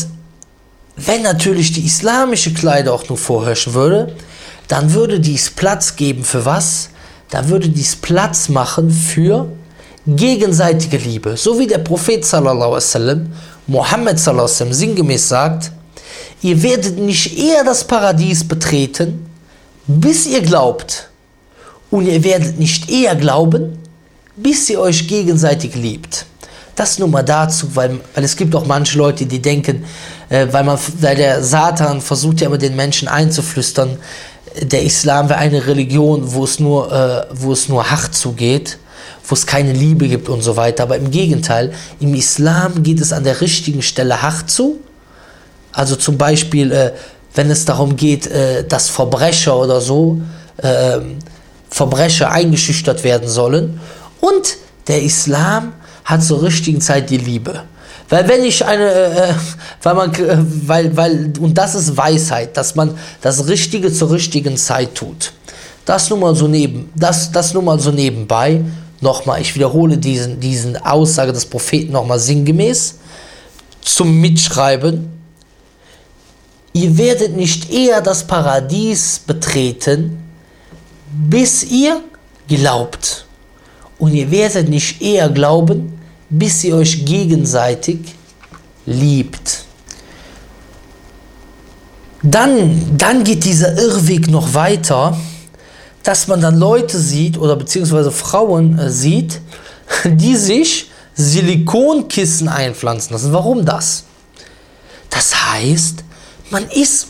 wenn 0.95 1.23
natürlich 1.23 1.71
die 1.71 1.85
islamische 1.85 2.53
Kleider 2.53 2.93
auch 2.93 3.09
nur 3.09 3.17
vorherrschen 3.17 3.73
würde, 3.73 4.15
dann 4.67 4.93
würde 4.93 5.19
dies 5.19 5.49
Platz 5.49 5.95
geben 5.95 6.23
für 6.23 6.45
was? 6.45 6.89
Da 7.33 7.49
würde 7.49 7.67
dies 7.67 7.95
Platz 7.95 8.47
machen 8.47 8.91
für 8.91 9.47
gegenseitige 10.05 10.97
Liebe. 10.97 11.35
So 11.35 11.57
wie 11.57 11.65
der 11.65 11.79
Prophet 11.79 12.23
sallallahu 12.23 12.75
alaihi 12.75 13.21
Mohammed 13.65 14.19
sallallahu 14.19 14.51
alaihi 14.59 14.73
sinngemäß 14.73 15.29
sagt, 15.29 15.71
ihr 16.43 16.61
werdet 16.61 16.99
nicht 16.99 17.35
eher 17.39 17.63
das 17.63 17.85
Paradies 17.85 18.47
betreten, 18.47 19.25
bis 19.87 20.27
ihr 20.27 20.41
glaubt. 20.41 21.09
Und 21.89 22.05
ihr 22.05 22.23
werdet 22.23 22.59
nicht 22.59 22.91
eher 22.91 23.15
glauben, 23.15 23.79
bis 24.35 24.69
ihr 24.69 24.79
euch 24.79 25.07
gegenseitig 25.07 25.73
liebt. 25.73 26.27
Das 26.75 26.99
nur 26.99 27.07
mal 27.07 27.23
dazu, 27.23 27.75
weil, 27.75 27.99
weil 28.13 28.23
es 28.23 28.35
gibt 28.35 28.55
auch 28.55 28.67
manche 28.67 28.95
Leute, 28.97 29.25
die 29.25 29.41
denken, 29.41 29.85
äh, 30.29 30.47
weil, 30.51 30.63
man, 30.63 30.77
weil 30.99 31.15
der 31.15 31.43
Satan 31.43 31.99
versucht 31.99 32.41
ja 32.41 32.47
immer 32.47 32.59
den 32.59 32.75
Menschen 32.75 33.07
einzuflüstern, 33.07 33.97
der 34.61 34.83
Islam 34.83 35.29
wäre 35.29 35.39
eine 35.39 35.65
Religion, 35.65 36.33
wo 36.33 36.43
es 36.43 36.59
nur, 36.59 36.91
äh, 36.91 37.25
wo 37.33 37.53
es 37.53 37.69
nur 37.69 37.89
hart 37.89 38.13
zugeht, 38.13 38.77
wo 39.27 39.33
es 39.33 39.45
keine 39.45 39.73
Liebe 39.73 40.07
gibt 40.07 40.29
und 40.29 40.41
so 40.41 40.55
weiter. 40.55 40.83
Aber 40.83 40.97
im 40.97 41.11
Gegenteil, 41.11 41.73
im 41.99 42.13
Islam 42.13 42.83
geht 42.83 43.01
es 43.01 43.13
an 43.13 43.23
der 43.23 43.41
richtigen 43.41 43.81
Stelle 43.81 44.21
hart 44.21 44.49
zu. 44.49 44.79
Also 45.71 45.95
zum 45.95 46.17
Beispiel, 46.17 46.71
äh, 46.71 46.91
wenn 47.33 47.49
es 47.49 47.65
darum 47.65 47.95
geht, 47.95 48.27
äh, 48.27 48.65
dass 48.67 48.89
Verbrecher 48.89 49.57
oder 49.57 49.81
so, 49.81 50.21
ähm, 50.61 51.17
Verbrecher 51.69 52.31
eingeschüchtert 52.31 53.03
werden 53.03 53.27
sollen. 53.27 53.79
Und 54.21 54.57
der 54.87 55.01
Islam 55.01 55.73
hat 56.05 56.23
zur 56.23 56.43
richtigen 56.43 56.81
Zeit 56.81 57.09
die 57.09 57.17
Liebe. 57.17 57.63
Weil 58.09 58.27
wenn 58.27 58.43
ich 58.43 58.65
eine, 58.65 58.89
äh, 58.89 59.29
äh, 59.29 59.33
weil 59.81 59.95
man, 59.95 60.13
äh, 60.13 60.37
weil, 60.39 60.97
weil, 60.97 61.33
und 61.39 61.57
das 61.57 61.75
ist 61.75 61.95
Weisheit, 61.97 62.57
dass 62.57 62.75
man 62.75 62.97
das 63.21 63.47
Richtige 63.47 63.91
zur 63.91 64.11
richtigen 64.11 64.57
Zeit 64.57 64.95
tut. 64.95 65.33
Das 65.85 66.09
nur 66.09 66.19
mal 66.19 66.35
so 66.35 66.47
neben, 66.47 66.89
das, 66.95 67.31
das 67.31 67.53
nur 67.53 67.63
mal 67.63 67.79
so 67.79 67.91
nebenbei. 67.91 68.63
Nochmal, 69.01 69.41
ich 69.41 69.53
wiederhole 69.55 69.97
diesen, 69.97 70.39
diesen 70.39 70.77
Aussage 70.77 71.33
des 71.33 71.45
Propheten 71.45 71.91
nochmal 71.91 72.19
sinngemäß 72.19 72.95
zum 73.81 74.21
Mitschreiben. 74.21 75.09
Ihr 76.71 76.97
werdet 76.97 77.35
nicht 77.35 77.71
eher 77.71 78.01
das 78.01 78.25
Paradies 78.25 79.19
betreten, 79.19 80.23
bis 81.11 81.63
ihr 81.63 82.01
glaubt. 82.47 83.25
Und 83.99 84.13
ihr 84.13 84.31
werdet 84.31 84.69
nicht 84.69 85.01
eher 85.01 85.29
glauben, 85.29 85.92
bis 86.37 86.63
ihr 86.63 86.75
euch 86.75 87.05
gegenseitig 87.05 87.99
liebt. 88.85 89.65
Dann, 92.21 92.97
dann 92.97 93.23
geht 93.23 93.43
dieser 93.43 93.77
Irrweg 93.77 94.29
noch 94.29 94.53
weiter, 94.53 95.17
dass 96.03 96.27
man 96.27 96.41
dann 96.41 96.57
Leute 96.57 96.97
sieht 96.97 97.37
oder 97.37 97.55
beziehungsweise 97.55 98.11
Frauen 98.11 98.79
äh, 98.79 98.89
sieht, 98.89 99.41
die 100.05 100.35
sich 100.35 100.89
Silikonkissen 101.15 102.47
einpflanzen 102.47 103.13
lassen. 103.13 103.33
Warum 103.33 103.65
das? 103.65 104.05
Das 105.09 105.51
heißt, 105.51 106.03
man 106.49 106.65
ist 106.69 107.07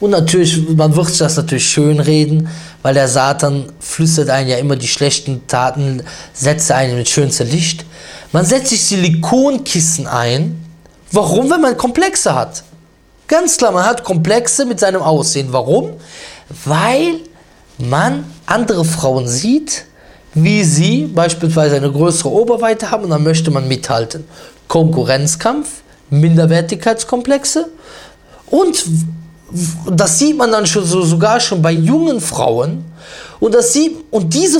und 0.00 0.10
natürlich, 0.10 0.68
man 0.76 0.94
wird 0.94 1.08
sich 1.08 1.18
das 1.18 1.36
natürlich 1.36 1.68
schön 1.68 1.98
reden, 1.98 2.48
weil 2.84 2.92
der 2.92 3.08
Satan 3.08 3.72
flüstert 3.80 4.28
einen 4.28 4.50
ja 4.50 4.58
immer 4.58 4.76
die 4.76 4.88
schlechten 4.88 5.46
Taten, 5.46 6.02
setzt 6.34 6.70
einen 6.70 6.98
mit 6.98 7.08
schönstem 7.08 7.48
Licht. 7.48 7.86
Man 8.30 8.44
setzt 8.44 8.68
sich 8.68 8.84
Silikonkissen 8.84 10.06
ein. 10.06 10.62
Warum? 11.10 11.48
Wenn 11.48 11.62
man 11.62 11.78
Komplexe 11.78 12.34
hat. 12.34 12.62
Ganz 13.26 13.56
klar, 13.56 13.72
man 13.72 13.86
hat 13.86 14.04
Komplexe 14.04 14.66
mit 14.66 14.80
seinem 14.80 15.00
Aussehen. 15.00 15.48
Warum? 15.50 15.94
Weil 16.66 17.20
man 17.78 18.26
andere 18.44 18.84
Frauen 18.84 19.26
sieht, 19.28 19.86
wie 20.34 20.62
sie 20.62 21.06
beispielsweise 21.06 21.76
eine 21.76 21.90
größere 21.90 22.30
Oberweite 22.30 22.90
haben 22.90 23.04
und 23.04 23.10
dann 23.10 23.22
möchte 23.22 23.50
man 23.50 23.66
mithalten. 23.66 24.26
Konkurrenzkampf, 24.68 25.68
Minderwertigkeitskomplexe 26.10 27.66
und 28.48 28.84
das 29.90 30.18
sieht 30.18 30.36
man 30.36 30.50
dann 30.50 30.66
schon 30.66 30.84
so, 30.84 31.02
sogar 31.02 31.38
schon 31.40 31.62
bei 31.62 31.72
jungen 31.72 32.20
Frauen, 32.20 32.84
und, 33.40 33.54
das 33.54 33.72
sie, 33.72 33.96
und 34.10 34.32
diese, 34.32 34.58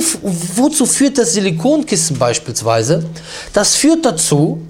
wozu 0.55 0.85
führt 0.85 1.17
das 1.17 1.33
Silikonkissen 1.33 2.19
beispielsweise? 2.19 3.03
Das 3.51 3.75
führt 3.75 4.05
dazu, 4.05 4.61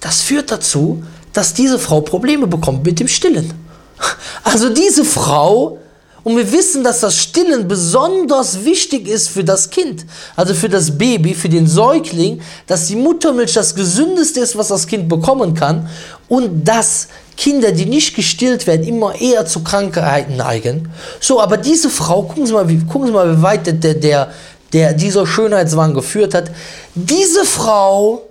das 0.00 0.22
führt 0.22 0.50
dazu, 0.50 1.04
dass 1.32 1.54
diese 1.54 1.78
Frau 1.78 2.00
Probleme 2.00 2.46
bekommt 2.46 2.84
mit 2.84 2.98
dem 3.00 3.08
Stillen. 3.08 3.52
Also 4.42 4.70
diese 4.70 5.04
Frau, 5.04 5.78
und 6.24 6.36
wir 6.36 6.50
wissen, 6.50 6.82
dass 6.82 7.00
das 7.00 7.16
Stillen 7.16 7.68
besonders 7.68 8.64
wichtig 8.64 9.06
ist 9.06 9.28
für 9.28 9.44
das 9.44 9.70
Kind, 9.70 10.04
also 10.36 10.54
für 10.54 10.68
das 10.68 10.96
Baby, 10.96 11.34
für 11.34 11.48
den 11.48 11.66
Säugling, 11.66 12.40
dass 12.66 12.86
die 12.86 12.96
Muttermilch 12.96 13.52
das 13.52 13.74
Gesündeste 13.74 14.40
ist, 14.40 14.56
was 14.56 14.68
das 14.68 14.86
Kind 14.86 15.08
bekommen 15.08 15.54
kann 15.54 15.88
und 16.28 16.64
dass 16.66 17.08
Kinder, 17.40 17.72
die 17.72 17.86
nicht 17.86 18.14
gestillt 18.14 18.66
werden, 18.66 18.86
immer 18.86 19.18
eher 19.18 19.46
zu 19.46 19.64
Krankheiten 19.64 20.36
neigen. 20.36 20.90
So, 21.20 21.40
aber 21.40 21.56
diese 21.56 21.88
Frau, 21.88 22.24
gucken 22.24 22.46
Sie 22.46 22.52
mal, 22.52 22.68
wie, 22.68 22.78
gucken 22.84 23.06
Sie 23.06 23.14
mal, 23.14 23.34
wie 23.34 23.40
weit 23.40 23.66
der, 23.66 23.94
der, 23.94 24.30
der 24.74 24.92
dieser 24.92 25.26
Schönheitswahn 25.26 25.94
geführt 25.94 26.34
hat. 26.34 26.50
Diese 26.94 27.46
Frau 27.46 28.28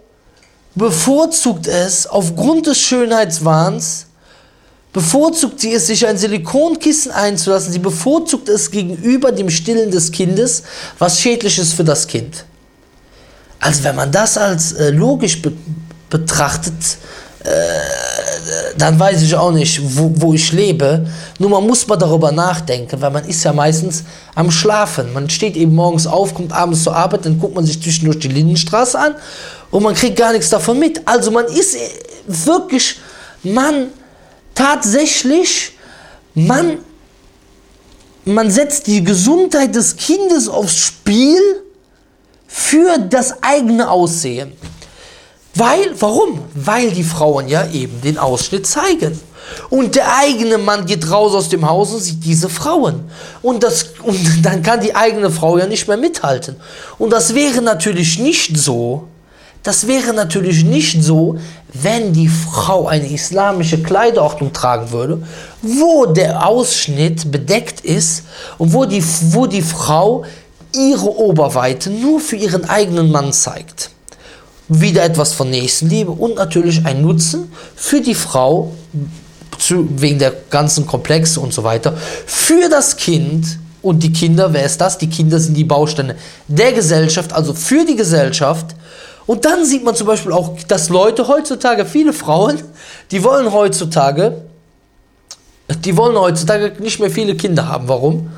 bevorzugt 0.75 1.65
es 1.65 2.05
aufgrund 2.05 2.67
des 2.67 2.79
Schönheitswahns, 2.79 4.05
bevorzugt 4.93 5.59
sie 5.59 5.73
es, 5.73 5.87
sich 5.87 6.05
ein 6.05 6.19
Silikonkissen 6.19 7.11
einzulassen. 7.11 7.71
Sie 7.73 7.79
bevorzugt 7.79 8.47
es 8.47 8.69
gegenüber 8.69 9.31
dem 9.31 9.49
Stillen 9.49 9.89
des 9.89 10.11
Kindes, 10.11 10.61
was 10.99 11.19
schädlich 11.19 11.57
ist 11.57 11.73
für 11.73 11.83
das 11.83 12.05
Kind. 12.05 12.45
Also 13.59 13.83
wenn 13.85 13.95
man 13.95 14.11
das 14.11 14.37
als 14.37 14.73
äh, 14.73 14.91
logisch 14.91 15.41
be 15.41 15.51
betrachtet, 16.11 16.97
dann 18.77 18.99
weiß 18.99 19.21
ich 19.21 19.35
auch 19.35 19.51
nicht, 19.51 19.81
wo, 19.97 20.11
wo 20.15 20.33
ich 20.33 20.51
lebe. 20.51 21.05
Nur 21.37 21.49
man 21.49 21.65
muss 21.65 21.87
mal 21.87 21.95
darüber 21.95 22.31
nachdenken, 22.31 23.01
weil 23.01 23.11
man 23.11 23.25
ist 23.25 23.43
ja 23.43 23.53
meistens 23.53 24.03
am 24.35 24.51
Schlafen. 24.51 25.13
Man 25.13 25.29
steht 25.29 25.55
eben 25.55 25.75
morgens 25.75 26.07
auf, 26.07 26.33
kommt 26.33 26.51
abends 26.51 26.83
zur 26.83 26.95
Arbeit, 26.95 27.25
dann 27.25 27.39
guckt 27.39 27.55
man 27.55 27.65
sich 27.65 27.81
zwischendurch 27.81 28.19
die 28.19 28.27
Lindenstraße 28.27 28.99
an 28.99 29.15
und 29.71 29.83
man 29.83 29.95
kriegt 29.95 30.17
gar 30.17 30.31
nichts 30.31 30.49
davon 30.49 30.79
mit. 30.79 31.01
Also 31.05 31.31
man 31.31 31.45
ist 31.45 31.77
wirklich, 32.27 32.99
man 33.43 33.87
tatsächlich, 34.55 35.73
man, 36.33 36.79
man 38.25 38.51
setzt 38.51 38.87
die 38.87 39.03
Gesundheit 39.03 39.75
des 39.75 39.95
Kindes 39.95 40.47
aufs 40.47 40.77
Spiel 40.77 41.39
für 42.47 42.97
das 42.97 43.43
eigene 43.43 43.89
Aussehen. 43.89 44.53
Weil, 45.55 45.93
warum? 45.99 46.41
Weil 46.53 46.91
die 46.91 47.03
Frauen 47.03 47.47
ja 47.47 47.67
eben 47.71 48.01
den 48.01 48.17
Ausschnitt 48.17 48.67
zeigen. 48.67 49.19
Und 49.69 49.95
der 49.95 50.15
eigene 50.17 50.57
Mann 50.57 50.85
geht 50.85 51.09
raus 51.09 51.33
aus 51.33 51.49
dem 51.49 51.67
Haus 51.67 51.91
und 51.91 52.01
sieht 52.01 52.23
diese 52.23 52.49
Frauen. 52.49 53.09
Und, 53.41 53.63
das, 53.63 53.93
und 54.03 54.19
dann 54.45 54.61
kann 54.63 54.81
die 54.81 54.95
eigene 54.95 55.31
Frau 55.31 55.57
ja 55.57 55.67
nicht 55.67 55.87
mehr 55.87 55.97
mithalten. 55.97 56.55
Und 56.97 57.11
das 57.11 57.35
wäre 57.35 57.61
natürlich 57.61 58.19
nicht 58.19 58.57
so, 58.57 59.07
das 59.63 59.87
wäre 59.87 60.13
natürlich 60.13 60.63
nicht 60.63 61.03
so, 61.03 61.37
wenn 61.73 62.13
die 62.13 62.29
Frau 62.29 62.87
eine 62.87 63.11
islamische 63.11 63.81
Kleiderordnung 63.83 64.53
tragen 64.53 64.91
würde, 64.91 65.21
wo 65.61 66.05
der 66.05 66.47
Ausschnitt 66.47 67.29
bedeckt 67.29 67.81
ist 67.81 68.23
und 68.57 68.73
wo 68.73 68.85
die, 68.85 69.03
wo 69.33 69.47
die 69.47 69.61
Frau 69.61 70.23
ihre 70.73 71.17
Oberweite 71.17 71.89
nur 71.89 72.19
für 72.19 72.37
ihren 72.37 72.69
eigenen 72.69 73.11
Mann 73.11 73.33
zeigt 73.33 73.91
wieder 74.69 75.03
etwas 75.03 75.33
von 75.33 75.49
Nächstenliebe 75.49 76.11
und 76.11 76.35
natürlich 76.35 76.85
ein 76.85 77.01
Nutzen 77.01 77.51
für 77.75 78.01
die 78.01 78.15
Frau, 78.15 78.71
zu, 79.57 79.87
wegen 79.99 80.19
der 80.19 80.33
ganzen 80.49 80.87
Komplexe 80.87 81.39
und 81.41 81.53
so 81.53 81.63
weiter, 81.63 81.97
für 82.25 82.69
das 82.69 82.95
Kind 82.95 83.59
und 83.81 84.03
die 84.03 84.13
Kinder, 84.13 84.53
wer 84.53 84.63
ist 84.63 84.79
das? 84.79 84.97
Die 84.97 85.09
Kinder 85.09 85.39
sind 85.39 85.55
die 85.55 85.63
Bausteine 85.63 86.15
der 86.47 86.71
Gesellschaft, 86.71 87.33
also 87.33 87.53
für 87.53 87.85
die 87.85 87.95
Gesellschaft. 87.95 88.75
Und 89.25 89.45
dann 89.45 89.65
sieht 89.65 89.83
man 89.83 89.95
zum 89.95 90.07
Beispiel 90.07 90.31
auch, 90.31 90.55
dass 90.67 90.89
Leute 90.89 91.27
heutzutage, 91.27 91.85
viele 91.85 92.13
Frauen, 92.13 92.59
die 93.11 93.23
wollen 93.23 93.51
heutzutage, 93.51 94.43
die 95.83 95.95
wollen 95.97 96.17
heutzutage 96.17 96.81
nicht 96.81 96.99
mehr 96.99 97.11
viele 97.11 97.35
Kinder 97.35 97.67
haben. 97.67 97.87
Warum? 97.87 98.29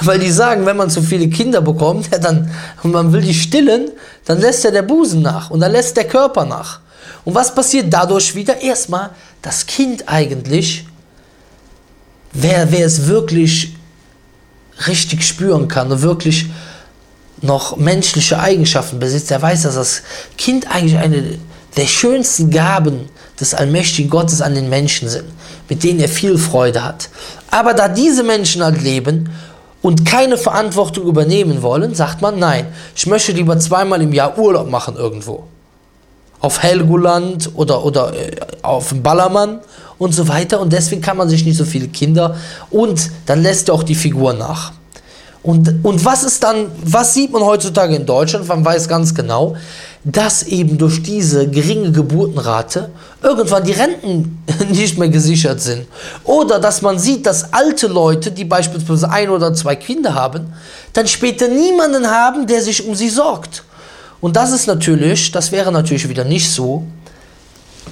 Weil 0.00 0.18
die 0.18 0.30
sagen, 0.30 0.64
wenn 0.66 0.76
man 0.76 0.90
zu 0.90 1.02
viele 1.02 1.28
Kinder 1.28 1.60
bekommt, 1.60 2.08
ja, 2.12 2.18
dann, 2.18 2.50
und 2.82 2.92
man 2.92 3.12
will 3.12 3.20
die 3.20 3.34
stillen, 3.34 3.90
dann 4.24 4.40
lässt 4.40 4.64
ja 4.64 4.70
der 4.70 4.82
Busen 4.82 5.22
nach 5.22 5.50
und 5.50 5.60
dann 5.60 5.72
lässt 5.72 5.96
der 5.96 6.08
Körper 6.08 6.44
nach. 6.44 6.80
Und 7.24 7.34
was 7.34 7.54
passiert 7.54 7.92
dadurch 7.92 8.34
wieder? 8.34 8.60
Erstmal, 8.60 9.10
das 9.42 9.66
Kind 9.66 10.08
eigentlich, 10.08 10.86
wer, 12.32 12.70
wer 12.72 12.86
es 12.86 13.06
wirklich 13.06 13.76
richtig 14.86 15.26
spüren 15.26 15.68
kann 15.68 15.92
und 15.92 16.02
wirklich 16.02 16.46
noch 17.40 17.76
menschliche 17.76 18.38
Eigenschaften 18.38 18.98
besitzt, 18.98 19.30
der 19.30 19.42
weiß, 19.42 19.62
dass 19.62 19.74
das 19.74 20.02
Kind 20.38 20.70
eigentlich 20.70 20.98
eine 20.98 21.38
der 21.76 21.86
schönsten 21.86 22.50
Gaben 22.50 23.08
des 23.40 23.54
allmächtigen 23.54 24.10
Gottes 24.10 24.42
an 24.42 24.54
den 24.54 24.68
Menschen 24.68 25.08
sind, 25.08 25.24
mit 25.68 25.82
denen 25.82 26.00
er 26.00 26.08
viel 26.08 26.38
Freude 26.38 26.84
hat. 26.84 27.08
Aber 27.50 27.74
da 27.74 27.88
diese 27.88 28.22
Menschen 28.22 28.62
halt 28.62 28.80
leben 28.82 29.30
und 29.82 30.06
keine 30.06 30.38
Verantwortung 30.38 31.06
übernehmen 31.06 31.62
wollen, 31.62 31.94
sagt 31.94 32.22
man 32.22 32.38
nein. 32.38 32.66
Ich 32.94 33.06
möchte 33.06 33.32
lieber 33.32 33.58
zweimal 33.58 34.00
im 34.00 34.12
Jahr 34.12 34.38
Urlaub 34.38 34.70
machen 34.70 34.96
irgendwo. 34.96 35.44
Auf 36.40 36.62
Helgoland 36.62 37.50
oder, 37.54 37.84
oder 37.84 38.14
äh, 38.14 38.36
auf 38.62 38.88
dem 38.88 39.02
Ballermann 39.02 39.60
und 39.98 40.12
so 40.12 40.26
weiter. 40.28 40.60
Und 40.60 40.72
deswegen 40.72 41.02
kann 41.02 41.16
man 41.16 41.28
sich 41.28 41.44
nicht 41.44 41.56
so 41.56 41.64
viele 41.64 41.88
Kinder 41.88 42.36
und 42.70 43.10
dann 43.26 43.42
lässt 43.42 43.68
er 43.68 43.74
auch 43.74 43.82
die 43.82 43.94
Figur 43.94 44.32
nach. 44.32 44.72
Und, 45.42 45.84
und 45.84 46.04
was 46.04 46.22
ist 46.22 46.42
dann, 46.44 46.66
was 46.84 47.14
sieht 47.14 47.32
man 47.32 47.42
heutzutage 47.42 47.96
in 47.96 48.06
Deutschland? 48.06 48.46
Man 48.46 48.64
weiß 48.64 48.88
ganz 48.88 49.12
genau, 49.12 49.56
dass 50.04 50.44
eben 50.44 50.78
durch 50.78 51.02
diese 51.02 51.48
geringe 51.48 51.90
Geburtenrate 51.90 52.90
irgendwann 53.22 53.64
die 53.64 53.72
Renten 53.72 54.42
nicht 54.70 54.98
mehr 54.98 55.08
gesichert 55.08 55.60
sind. 55.60 55.86
Oder 56.24 56.60
dass 56.60 56.82
man 56.82 56.98
sieht, 56.98 57.26
dass 57.26 57.52
alte 57.52 57.88
Leute, 57.88 58.30
die 58.30 58.44
beispielsweise 58.44 59.10
ein 59.10 59.30
oder 59.30 59.52
zwei 59.54 59.74
Kinder 59.74 60.14
haben, 60.14 60.52
dann 60.92 61.08
später 61.08 61.48
niemanden 61.48 62.08
haben, 62.08 62.46
der 62.46 62.62
sich 62.62 62.86
um 62.86 62.94
sie 62.94 63.08
sorgt. 63.08 63.64
Und 64.20 64.36
das 64.36 64.52
ist 64.52 64.68
natürlich, 64.68 65.32
das 65.32 65.50
wäre 65.50 65.72
natürlich 65.72 66.08
wieder 66.08 66.24
nicht 66.24 66.50
so, 66.50 66.84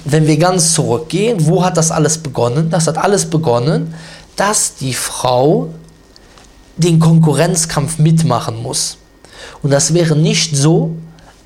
wenn 0.05 0.25
wir 0.25 0.37
ganz 0.37 0.73
zurückgehen, 0.73 1.45
wo 1.45 1.63
hat 1.63 1.75
das 1.75 1.91
alles 1.91 2.17
begonnen? 2.17 2.69
Das 2.69 2.87
hat 2.87 2.97
alles 2.97 3.25
begonnen, 3.25 3.93
dass 4.35 4.75
die 4.75 4.93
Frau 4.93 5.69
den 6.83 6.99
Konkurrenzkampf 6.99 7.97
mitmachen 7.97 8.61
muss. 8.61 8.97
Und 9.63 9.71
das 9.71 9.93
wäre 9.93 10.15
nicht 10.15 10.55
so, 10.55 10.95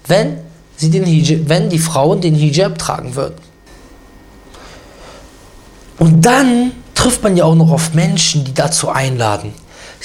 wenn 0.08 0.38
sie 0.78 0.90
den 0.90 1.06
Hijab, 1.06 1.50
wenn 1.50 1.70
die 1.70 1.80
Frauen 1.80 2.22
den 2.22 2.36
Hijab 2.36 2.78
tragen 2.78 3.16
würden. 3.16 3.36
Und 5.98 6.26
dann 6.26 6.72
trifft 6.94 7.24
man 7.24 7.38
ja 7.38 7.46
auch 7.46 7.56
noch 7.56 7.72
auf 7.72 7.94
Menschen, 7.94 8.44
die 8.44 8.54
dazu 8.54 8.90
einladen. 8.90 9.54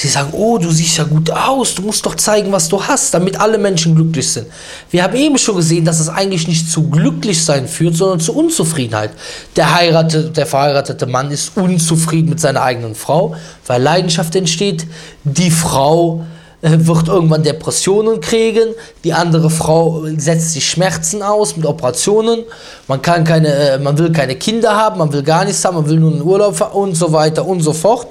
Sie 0.01 0.09
sagen, 0.09 0.31
oh, 0.33 0.57
du 0.57 0.71
siehst 0.71 0.97
ja 0.97 1.05
gut 1.05 1.31
aus, 1.31 1.75
du 1.75 1.83
musst 1.83 2.07
doch 2.07 2.15
zeigen, 2.15 2.51
was 2.53 2.71
du 2.71 2.83
hast, 2.83 3.13
damit 3.13 3.39
alle 3.39 3.59
Menschen 3.59 3.95
glücklich 3.95 4.33
sind. 4.33 4.47
Wir 4.91 5.03
haben 5.03 5.15
eben 5.15 5.37
schon 5.37 5.57
gesehen, 5.57 5.85
dass 5.85 6.01
es 6.01 6.09
eigentlich 6.09 6.49
nicht 6.49 6.71
zu 6.71 6.89
Glücklichsein 6.89 7.69
führt, 7.69 7.97
sondern 7.97 8.19
zu 8.19 8.35
Unzufriedenheit. 8.35 9.11
Der, 9.57 9.75
heiratete, 9.75 10.31
der 10.31 10.47
verheiratete 10.47 11.05
Mann 11.05 11.31
ist 11.31 11.55
unzufrieden 11.55 12.31
mit 12.31 12.41
seiner 12.41 12.63
eigenen 12.63 12.95
Frau, 12.95 13.37
weil 13.67 13.83
Leidenschaft 13.83 14.35
entsteht. 14.37 14.87
Die 15.25 15.51
Frau 15.51 16.25
äh, 16.63 16.71
wird 16.79 17.09
irgendwann 17.09 17.43
Depressionen 17.43 18.23
kriegen, 18.23 18.71
die 19.05 19.13
andere 19.13 19.51
Frau 19.51 20.07
setzt 20.17 20.55
sich 20.55 20.67
Schmerzen 20.67 21.23
aus 21.23 21.59
mit 21.59 21.67
Operationen, 21.67 22.45
man, 22.89 23.03
kann 23.03 23.25
keine, 23.25 23.53
äh, 23.53 23.79
man 23.79 23.99
will 23.99 24.13
keine 24.13 24.37
Kinder 24.37 24.75
haben, 24.75 24.97
man 24.97 25.13
will 25.13 25.23
gar 25.23 25.45
nichts 25.45 25.63
haben, 25.63 25.75
man 25.75 25.87
will 25.87 26.01
nur 26.01 26.13
einen 26.13 26.23
Urlaub 26.23 26.75
und 26.75 26.95
so 26.95 27.13
weiter 27.13 27.45
und 27.45 27.61
so 27.61 27.75
fort. 27.75 28.07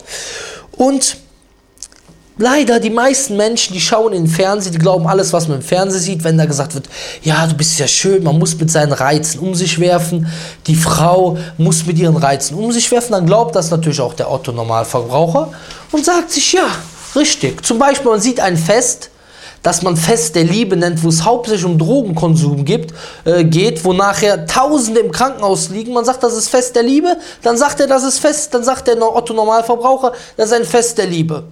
Und 0.78 1.18
leider 2.40 2.80
die 2.80 2.90
meisten 2.90 3.38
Menschen, 3.38 3.74
die 3.74 3.80
schauen 3.80 4.14
in 4.14 4.24
den 4.24 4.32
Fernsehen, 4.32 4.72
die 4.72 4.80
glauben 4.80 5.06
alles, 5.06 5.32
was 5.32 5.48
man 5.48 5.58
im 5.58 5.64
Fernsehen 5.64 6.02
sieht, 6.02 6.24
wenn 6.24 6.40
da 6.40 6.46
gesagt 6.46 6.74
wird, 6.74 6.90
ja, 7.22 7.46
du 7.46 7.54
bist 7.54 7.78
ja 7.78 7.88
schön, 7.88 8.24
man 8.24 8.40
muss 8.40 8.58
mit 8.60 8.72
seinen 8.72 8.94
Reizen 8.94 9.40
um 9.40 9.54
sich 9.54 9.80
werfen, 9.80 10.26
die 10.66 10.76
Frau 10.76 11.38
muss 11.60 11.86
mit 11.86 12.00
ihren 12.00 12.18
Reizen 12.18 12.56
um 12.56 12.72
sich 12.72 12.90
werfen, 12.90 13.12
dann 13.12 13.28
glaubt 13.28 13.56
das 13.56 13.70
natürlich 13.70 14.02
auch 14.02 14.16
der 14.16 14.32
Otto-Normalverbraucher 14.32 15.52
und 15.92 16.04
sagt 16.04 16.32
sich, 16.32 16.54
ja, 16.54 16.68
Richtig. 17.16 17.66
Zum 17.66 17.80
Beispiel, 17.80 18.12
man 18.12 18.22
sieht 18.22 18.40
ein 18.40 18.58
Fest, 18.58 19.10
das 19.64 19.82
man 19.82 19.98
Fest 19.98 20.36
der 20.36 20.44
Liebe 20.44 20.78
nennt, 20.78 21.04
wo 21.04 21.10
es 21.10 21.26
hauptsächlich 21.26 21.66
um 21.66 21.78
Drogenkonsum 21.78 22.64
gibt, 22.64 22.94
äh, 23.26 23.44
geht, 23.44 23.84
wo 23.84 23.94
nachher 23.94 24.46
Tausende 24.46 25.02
im 25.02 25.12
Krankenhaus 25.12 25.70
liegen. 25.70 25.94
Man 25.94 26.06
sagt, 26.06 26.24
das 26.24 26.34
ist 26.34 26.50
Fest 26.50 26.76
der 26.76 26.84
Liebe, 26.84 27.18
dann 27.42 27.58
sagt 27.58 27.80
er, 27.80 27.88
das 27.88 28.04
ist 28.04 28.20
Fest, 28.20 28.54
dann 28.54 28.64
sagt 28.64 28.88
der 28.88 29.02
Otto 29.02 29.34
Normalverbraucher, 29.34 30.14
das 30.38 30.48
ist 30.48 30.54
ein 30.54 30.66
Fest 30.66 30.98
der 30.98 31.08
Liebe. 31.08 31.44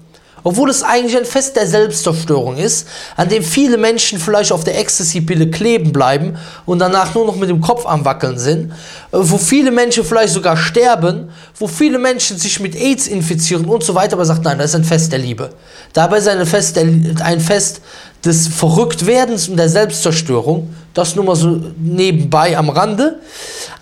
Obwohl 0.43 0.69
es 0.69 0.83
eigentlich 0.83 1.17
ein 1.17 1.25
Fest 1.25 1.55
der 1.55 1.67
Selbstzerstörung 1.67 2.57
ist, 2.57 2.87
an 3.15 3.29
dem 3.29 3.43
viele 3.43 3.77
Menschen 3.77 4.19
vielleicht 4.19 4.51
auf 4.51 4.63
der 4.63 4.79
Ecstasy-Pille 4.79 5.49
kleben 5.49 5.91
bleiben 5.91 6.37
und 6.65 6.79
danach 6.79 7.15
nur 7.15 7.25
noch 7.25 7.35
mit 7.35 7.49
dem 7.49 7.61
Kopf 7.61 7.85
am 7.85 8.05
Wackeln 8.05 8.37
sind, 8.37 8.71
äh, 8.71 8.73
wo 9.11 9.37
viele 9.37 9.71
Menschen 9.71 10.03
vielleicht 10.03 10.33
sogar 10.33 10.55
sterben, 10.57 11.29
wo 11.57 11.67
viele 11.67 11.99
Menschen 11.99 12.37
sich 12.37 12.59
mit 12.59 12.75
AIDS 12.75 13.07
infizieren 13.07 13.65
und 13.65 13.83
so 13.83 13.95
weiter, 13.95 14.13
aber 14.13 14.25
sagt, 14.25 14.43
nein, 14.43 14.57
das 14.57 14.71
ist 14.71 14.75
ein 14.75 14.83
Fest 14.83 15.11
der 15.11 15.19
Liebe. 15.19 15.49
Dabei 15.93 16.19
ist 16.19 16.27
ein 16.27 16.45
Fest, 16.45 16.75
der, 16.75 16.85
ein 17.23 17.39
Fest 17.39 17.81
des 18.23 18.47
Verrücktwerdens 18.47 19.47
und 19.47 19.57
der 19.57 19.69
Selbstzerstörung, 19.69 20.73
das 20.93 21.15
nur 21.15 21.25
mal 21.25 21.35
so 21.35 21.61
nebenbei 21.77 22.57
am 22.57 22.69
Rande. 22.69 23.19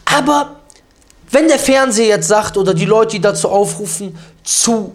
Aber 0.06 0.58
wenn 1.32 1.48
der 1.48 1.60
Fernseher 1.60 2.08
jetzt 2.08 2.28
sagt 2.28 2.58
oder 2.58 2.74
die 2.74 2.86
Leute, 2.86 3.12
die 3.12 3.22
dazu 3.22 3.50
aufrufen, 3.50 4.18
zu 4.44 4.94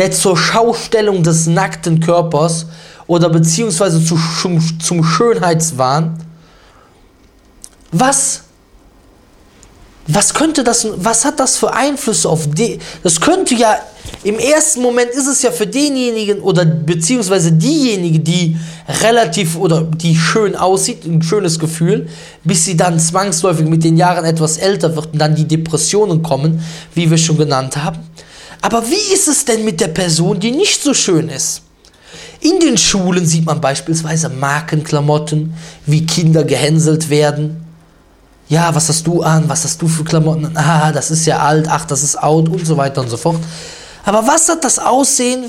der 0.00 0.10
zur 0.12 0.34
Schaustellung 0.34 1.22
des 1.22 1.46
nackten 1.46 2.00
Körpers 2.00 2.64
oder 3.06 3.28
beziehungsweise 3.28 4.02
zu, 4.02 4.18
zum, 4.40 4.58
zum 4.80 5.04
Schönheitswahn. 5.04 6.18
Was, 7.92 8.44
was 10.06 10.32
könnte 10.32 10.64
das, 10.64 10.86
was 10.96 11.26
hat 11.26 11.38
das 11.38 11.58
für 11.58 11.74
Einflüsse 11.74 12.30
auf 12.30 12.48
die? 12.48 12.78
Das 13.02 13.20
könnte 13.20 13.54
ja, 13.54 13.76
im 14.24 14.38
ersten 14.38 14.80
Moment 14.80 15.10
ist 15.10 15.26
es 15.26 15.42
ja 15.42 15.50
für 15.50 15.66
denjenigen 15.66 16.40
oder 16.40 16.64
beziehungsweise 16.64 17.52
diejenige, 17.52 18.20
die 18.20 18.56
relativ 19.02 19.54
oder 19.58 19.82
die 19.82 20.16
schön 20.16 20.56
aussieht, 20.56 21.04
ein 21.04 21.20
schönes 21.20 21.58
Gefühl, 21.58 22.08
bis 22.42 22.64
sie 22.64 22.74
dann 22.74 22.98
zwangsläufig 22.98 23.66
mit 23.66 23.84
den 23.84 23.98
Jahren 23.98 24.24
etwas 24.24 24.56
älter 24.56 24.96
wird 24.96 25.12
und 25.12 25.18
dann 25.18 25.34
die 25.34 25.46
Depressionen 25.46 26.22
kommen, 26.22 26.64
wie 26.94 27.10
wir 27.10 27.18
schon 27.18 27.36
genannt 27.36 27.76
haben. 27.76 27.98
Aber 28.60 28.88
wie 28.88 29.14
ist 29.14 29.28
es 29.28 29.44
denn 29.44 29.64
mit 29.64 29.80
der 29.80 29.88
Person, 29.88 30.38
die 30.38 30.50
nicht 30.50 30.82
so 30.82 30.94
schön 30.94 31.28
ist? 31.28 31.62
In 32.40 32.58
den 32.60 32.78
Schulen 32.78 33.26
sieht 33.26 33.44
man 33.44 33.60
beispielsweise 33.60 34.28
Markenklamotten, 34.28 35.54
wie 35.86 36.06
Kinder 36.06 36.44
gehänselt 36.44 37.10
werden. 37.10 37.64
ja, 38.48 38.74
was 38.74 38.88
hast 38.88 39.06
du 39.06 39.22
an, 39.22 39.48
was 39.48 39.64
hast 39.64 39.80
du 39.80 39.86
für 39.86 40.02
Klamotten, 40.02 40.56
ah, 40.56 40.90
das 40.90 41.10
ist 41.12 41.24
ja 41.24 41.38
alt, 41.38 41.68
ach, 41.68 41.84
das 41.84 42.02
ist 42.02 42.20
out 42.20 42.48
und 42.48 42.66
so 42.66 42.76
weiter 42.76 43.00
und 43.00 43.08
so 43.08 43.16
fort. 43.16 43.38
Aber 44.04 44.26
was 44.26 44.48
hat 44.48 44.64
das 44.64 44.78
Aussehen, 44.80 45.44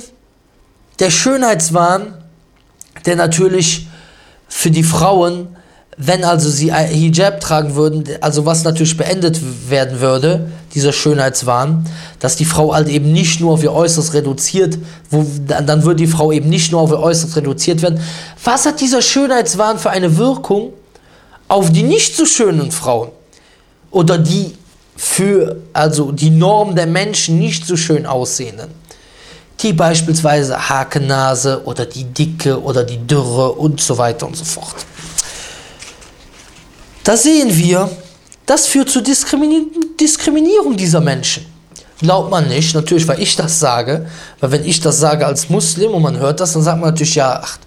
der 1.00 1.10
Schönheitswahn, 1.10 2.14
der 3.06 3.16
natürlich 3.16 3.88
für 4.48 4.70
die 4.70 4.84
Frauen, 4.84 5.56
wenn 5.98 6.24
also 6.24 6.50
sie 6.50 6.74
Hijab 6.74 7.42
tragen 7.42 7.76
würden, 7.76 8.06
also 8.22 8.46
was 8.46 8.64
natürlich 8.64 8.96
beendet 8.96 9.40
werden 9.70 10.00
würde, 10.00 10.50
dieser 10.74 10.94
Schönheitswahn, 10.94 11.86
dass 12.20 12.38
die 12.38 12.46
Frau 12.46 12.74
halt 12.74 12.88
eben 12.88 13.12
nicht 13.12 13.42
nur 13.42 13.54
auf 13.54 13.64
ihr 13.64 13.74
Äußeres 13.74 14.14
reduziert, 14.14 14.78
wo, 15.10 15.26
dann 15.46 15.84
würde 15.84 15.98
die 15.98 16.08
Frau 16.08 16.32
eben 16.32 16.50
nicht 16.50 16.72
nur 16.72 16.82
auf 16.82 16.92
ihr 16.92 17.00
Äußeres 17.00 17.36
reduziert 17.36 17.82
werden. 17.82 18.00
Was 18.44 18.66
hat 18.66 18.80
dieser 18.80 19.02
Schönheitswahn 19.02 19.80
für 19.80 19.90
eine 19.90 20.18
Wirkung 20.18 20.74
auf 21.48 21.72
die 21.72 21.84
nicht 21.84 22.16
so 22.16 22.26
schönen 22.26 22.72
Frauen? 22.72 23.10
Oder 23.92 24.18
die 24.18 24.54
für, 24.96 25.58
also 25.74 26.14
die 26.14 26.30
Norm 26.30 26.76
der 26.76 26.88
Menschen 26.88 27.38
nicht 27.38 27.66
so 27.66 27.76
schön 27.76 28.06
aussehenden? 28.06 28.70
Die 29.60 29.74
beispielsweise 29.74 30.70
Hakennase 30.70 31.64
oder 31.66 31.86
die 31.86 32.06
Dicke 32.06 32.62
oder 32.62 32.84
die 32.84 33.06
Dürre 33.06 33.52
und 33.52 33.82
so 33.82 33.98
weiter 33.98 34.26
und 34.26 34.38
so 34.38 34.46
fort. 34.46 34.76
Da 37.04 37.18
sehen 37.18 37.56
wir, 37.58 37.90
das 38.46 38.68
führt 38.68 38.90
zur 38.90 39.02
Diskrimi 39.02 39.68
Diskriminierung 40.00 40.76
dieser 40.78 41.00
Menschen. 41.00 41.46
Glaubt 42.00 42.32
man 42.32 42.48
nicht, 42.48 42.74
natürlich, 42.74 43.08
weil 43.08 43.22
ich 43.22 43.36
das 43.36 43.60
sage, 43.60 44.08
weil 44.40 44.52
wenn 44.52 44.66
ich 44.66 44.80
das 44.80 45.00
sage 45.00 45.26
als 45.26 45.50
Muslim 45.50 45.92
und 45.92 46.02
man 46.02 46.18
hört 46.18 46.40
das, 46.40 46.54
dann 46.54 46.64
sagt 46.64 46.80
man 46.80 46.90
natürlich, 46.90 47.16
ja, 47.16 47.40
ach, 47.44 47.60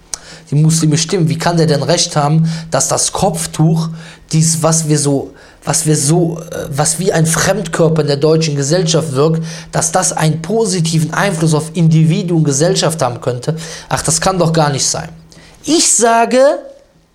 die 0.50 0.56
Muslime 0.56 0.98
stimmen, 0.98 1.28
wie 1.28 1.38
kann 1.38 1.56
der 1.56 1.66
denn 1.66 1.82
recht 1.82 2.16
haben, 2.16 2.50
dass 2.70 2.88
das 2.88 3.12
Kopftuch, 3.12 3.88
dies, 4.32 4.62
was 4.62 4.88
wir 4.88 4.98
so, 4.98 5.32
was 5.64 5.86
wir 5.86 5.96
so, 5.96 6.38
äh, 6.38 6.66
was 6.68 6.98
wie 6.98 7.12
ein 7.12 7.26
Fremdkörper 7.26 8.02
in 8.02 8.08
der 8.08 8.16
deutschen 8.16 8.56
Gesellschaft 8.56 9.12
wirkt, 9.12 9.44
dass 9.72 9.92
das 9.92 10.12
einen 10.12 10.42
positiven 10.42 11.14
Einfluss 11.14 11.54
auf 11.54 11.70
Individuen 11.74 12.38
und 12.38 12.44
Gesellschaft 12.44 13.00
haben 13.02 13.20
könnte? 13.20 13.56
Ach, 13.88 14.02
das 14.02 14.20
kann 14.20 14.38
doch 14.38 14.52
gar 14.52 14.70
nicht 14.70 14.86
sein. 14.86 15.08
Ich 15.64 15.94
sage, 15.94 16.58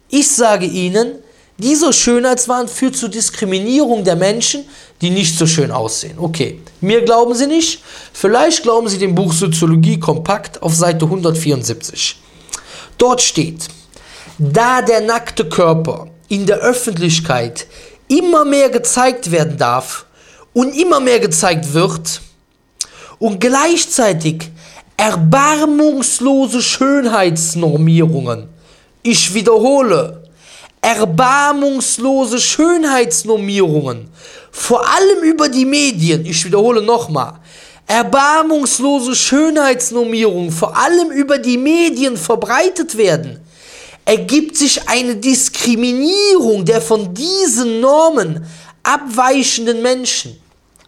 ich 0.09 0.31
sage 0.31 0.65
Ihnen, 0.65 1.15
dieser 1.59 1.93
Schönheitswahn 1.93 2.67
führt 2.67 2.95
zur 2.95 3.09
Diskriminierung 3.09 4.03
der 4.03 4.15
Menschen, 4.15 4.65
die 5.01 5.09
nicht 5.09 5.37
so 5.37 5.45
schön 5.45 5.71
aussehen. 5.71 6.17
Okay, 6.17 6.61
mir 6.81 7.01
glauben 7.01 7.35
Sie 7.35 7.47
nicht. 7.47 7.83
Vielleicht 8.13 8.63
glauben 8.63 8.87
Sie 8.87 8.97
dem 8.97 9.13
Buch 9.13 9.33
Soziologie 9.33 9.99
kompakt 9.99 10.61
auf 10.63 10.73
Seite 10.73 11.05
174. 11.05 12.17
Dort 12.97 13.21
steht, 13.21 13.67
da 14.37 14.81
der 14.81 15.01
nackte 15.01 15.47
Körper 15.47 16.07
in 16.29 16.45
der 16.45 16.57
Öffentlichkeit 16.57 17.67
immer 18.07 18.45
mehr 18.45 18.69
gezeigt 18.69 19.31
werden 19.31 19.57
darf 19.57 20.05
und 20.53 20.75
immer 20.75 20.99
mehr 20.99 21.19
gezeigt 21.19 21.73
wird 21.73 22.21
und 23.19 23.39
gleichzeitig 23.39 24.49
erbarmungslose 24.97 26.61
Schönheitsnormierungen, 26.61 28.49
ich 29.03 29.33
wiederhole, 29.33 30.28
erbarmungslose 30.81 32.39
Schönheitsnormierungen, 32.39 34.09
vor 34.51 34.87
allem 34.87 35.23
über 35.23 35.49
die 35.49 35.65
Medien, 35.65 36.25
ich 36.25 36.45
wiederhole 36.45 36.81
nochmal, 36.81 37.33
erbarmungslose 37.87 39.15
Schönheitsnormierungen, 39.15 40.51
vor 40.51 40.77
allem 40.77 41.11
über 41.11 41.37
die 41.37 41.57
Medien 41.57 42.17
verbreitet 42.17 42.97
werden, 42.97 43.39
ergibt 44.05 44.57
sich 44.57 44.87
eine 44.87 45.15
Diskriminierung 45.15 46.65
der 46.65 46.81
von 46.81 47.13
diesen 47.13 47.79
Normen 47.81 48.45
abweichenden 48.83 49.81
Menschen. 49.81 50.39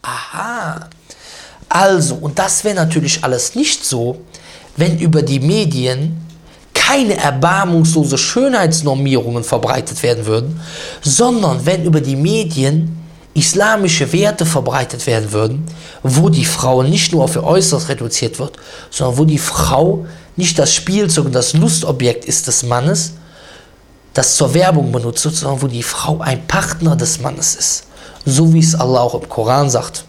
Aha. 0.01 0.89
Also, 1.69 2.15
und 2.15 2.37
das 2.37 2.63
wäre 2.63 2.75
natürlich 2.75 3.23
alles 3.23 3.55
nicht 3.55 3.85
so, 3.85 4.21
wenn 4.77 4.99
über 4.99 5.21
die 5.21 5.39
Medien 5.39 6.30
keine 6.73 7.15
erbarmungslose 7.17 8.17
Schönheitsnormierungen 8.17 9.43
verbreitet 9.43 10.01
werden 10.03 10.25
würden, 10.25 10.59
sondern 11.01 11.65
wenn 11.65 11.85
über 11.85 12.01
die 12.01 12.15
Medien 12.15 12.97
islamische 13.33 14.11
Werte 14.11 14.45
verbreitet 14.45 15.07
werden 15.07 15.31
würden, 15.31 15.65
wo 16.03 16.29
die 16.29 16.45
Frau 16.45 16.83
nicht 16.83 17.13
nur 17.13 17.23
auf 17.23 17.35
ihr 17.35 17.43
Äußeres 17.43 17.87
reduziert 17.87 18.39
wird, 18.39 18.57
sondern 18.89 19.17
wo 19.17 19.25
die 19.25 19.37
Frau 19.37 20.05
nicht 20.35 20.59
das 20.59 20.73
Spielzeug 20.73 21.25
und 21.25 21.35
das 21.35 21.53
Lustobjekt 21.53 22.25
ist 22.25 22.47
des 22.47 22.63
Mannes, 22.63 23.13
das 24.13 24.35
zur 24.35 24.53
Werbung 24.53 24.91
benutzt 24.91 25.23
wird, 25.23 25.35
sondern 25.35 25.61
wo 25.61 25.67
die 25.67 25.83
Frau 25.83 26.19
ein 26.19 26.45
Partner 26.47 26.95
des 26.95 27.21
Mannes 27.21 27.55
ist. 27.55 27.83
So 28.25 28.53
wie 28.53 28.59
es 28.59 28.75
Allah 28.75 29.01
auch 29.01 29.15
im 29.15 29.29
Koran 29.29 29.69
sagt. 29.69 30.03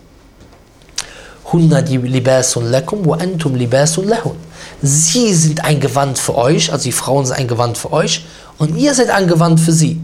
Hunna 1.52 1.78
libasun 1.78 2.70
lakum 2.70 3.06
wa 3.06 3.16
antum 3.16 3.54
libasun 3.54 4.08
lahun. 4.08 4.36
Sie 4.82 5.32
sind 5.32 5.64
ein 5.64 5.78
Gewand 5.78 6.18
für 6.18 6.36
euch, 6.36 6.72
also 6.72 6.82
die 6.84 6.92
Frauen 6.92 7.24
sind 7.24 7.36
ein 7.36 7.46
Gewand 7.46 7.78
für 7.78 7.92
euch 7.92 8.24
und 8.58 8.76
ihr 8.76 8.94
seid 8.94 9.10
ein 9.10 9.28
Gewand 9.28 9.60
für 9.60 9.72
sie. 9.72 10.00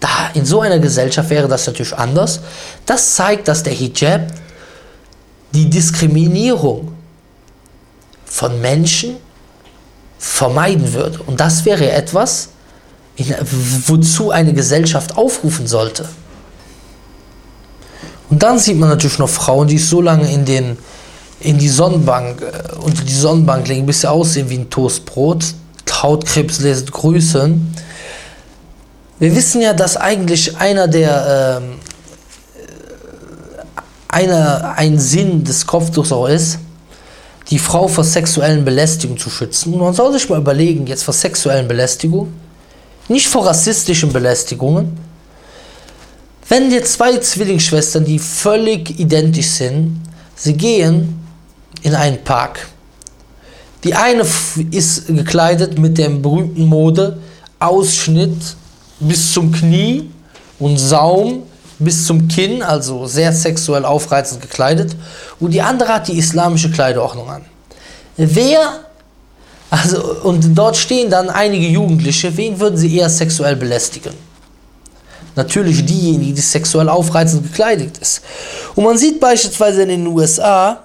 Da, 0.00 0.30
in 0.34 0.44
so 0.44 0.60
einer 0.60 0.78
Gesellschaft 0.78 1.30
wäre 1.30 1.48
das 1.48 1.66
natürlich 1.66 1.96
anders. 1.96 2.40
Das 2.84 3.14
zeigt, 3.14 3.48
dass 3.48 3.62
der 3.62 3.72
Hijab 3.72 4.26
die 5.54 5.70
Diskriminierung 5.70 6.92
von 8.26 8.60
Menschen 8.60 9.16
vermeiden 10.18 10.92
würde. 10.92 11.20
Und 11.26 11.40
das 11.40 11.64
wäre 11.64 11.90
etwas, 11.90 12.48
wozu 13.86 14.30
eine 14.30 14.52
Gesellschaft 14.52 15.16
aufrufen 15.16 15.66
sollte. 15.66 16.06
Und 18.28 18.42
dann 18.42 18.58
sieht 18.58 18.78
man 18.78 18.88
natürlich 18.88 19.18
noch 19.18 19.28
Frauen, 19.28 19.68
die 19.68 19.78
so 19.78 20.00
lange 20.00 20.30
in 20.30 20.44
den 20.44 20.76
in 21.40 21.58
die 21.58 21.68
Sonnenbank, 21.68 22.40
äh, 22.42 22.76
unter 22.76 23.02
die 23.04 23.14
Sonnenbank 23.14 23.68
legen, 23.68 23.86
bis 23.86 24.02
sie 24.02 24.10
aussehen 24.10 24.48
wie 24.50 24.58
ein 24.58 24.70
Toastbrot. 24.70 25.44
Hautkrebs 26.04 26.60
lässt 26.60 26.92
grüßen. 26.92 27.74
Wir 29.18 29.34
wissen 29.34 29.62
ja, 29.62 29.72
dass 29.72 29.96
eigentlich 29.96 30.56
einer 30.58 30.86
der, 30.86 31.62
ähm, 31.62 31.74
einer, 34.08 34.74
ein 34.76 34.98
Sinn 34.98 35.44
des 35.44 35.66
Kopftuchs 35.66 36.12
auch 36.12 36.28
ist, 36.28 36.58
die 37.48 37.58
Frau 37.58 37.88
vor 37.88 38.04
sexuellen 38.04 38.64
Belästigungen 38.64 39.18
zu 39.18 39.30
schützen. 39.30 39.72
Und 39.72 39.80
man 39.80 39.94
soll 39.94 40.12
sich 40.12 40.28
mal 40.28 40.38
überlegen, 40.38 40.86
jetzt 40.86 41.04
vor 41.04 41.14
sexuellen 41.14 41.68
Belästigungen, 41.68 42.34
nicht 43.08 43.26
vor 43.26 43.46
rassistischen 43.46 44.12
Belästigungen. 44.12 44.98
Wenn 46.48 46.70
jetzt 46.70 46.94
zwei 46.94 47.16
Zwillingsschwestern, 47.16 48.04
die 48.04 48.18
völlig 48.18 48.98
identisch 49.00 49.48
sind, 49.48 50.02
sie 50.36 50.52
gehen 50.52 51.23
in 51.84 51.94
einen 51.94 52.24
Park. 52.24 52.66
Die 53.84 53.94
eine 53.94 54.26
ist 54.70 55.06
gekleidet 55.06 55.78
mit 55.78 55.98
dem 55.98 56.22
berühmten 56.22 56.64
Mode 56.64 57.18
Ausschnitt 57.60 58.56
bis 58.98 59.32
zum 59.32 59.52
Knie 59.52 60.10
und 60.58 60.78
Saum 60.78 61.44
bis 61.78 62.06
zum 62.06 62.26
Kinn, 62.28 62.62
also 62.62 63.06
sehr 63.06 63.32
sexuell 63.32 63.84
aufreizend 63.84 64.40
gekleidet. 64.40 64.96
Und 65.38 65.50
die 65.50 65.60
andere 65.60 65.92
hat 65.92 66.08
die 66.08 66.16
islamische 66.16 66.70
Kleiderordnung 66.70 67.28
an. 67.28 67.42
Wer, 68.16 68.80
also, 69.68 70.22
und 70.22 70.54
dort 70.54 70.76
stehen 70.76 71.10
dann 71.10 71.28
einige 71.28 71.66
Jugendliche, 71.66 72.34
wen 72.36 72.58
würden 72.58 72.78
sie 72.78 72.96
eher 72.96 73.10
sexuell 73.10 73.56
belästigen? 73.56 74.14
Natürlich 75.36 75.84
diejenige, 75.84 76.32
die 76.32 76.40
sexuell 76.40 76.88
aufreizend 76.88 77.42
gekleidet 77.42 77.98
ist. 77.98 78.22
Und 78.74 78.84
man 78.84 78.96
sieht 78.96 79.20
beispielsweise 79.20 79.82
in 79.82 79.88
den 79.88 80.06
USA, 80.06 80.84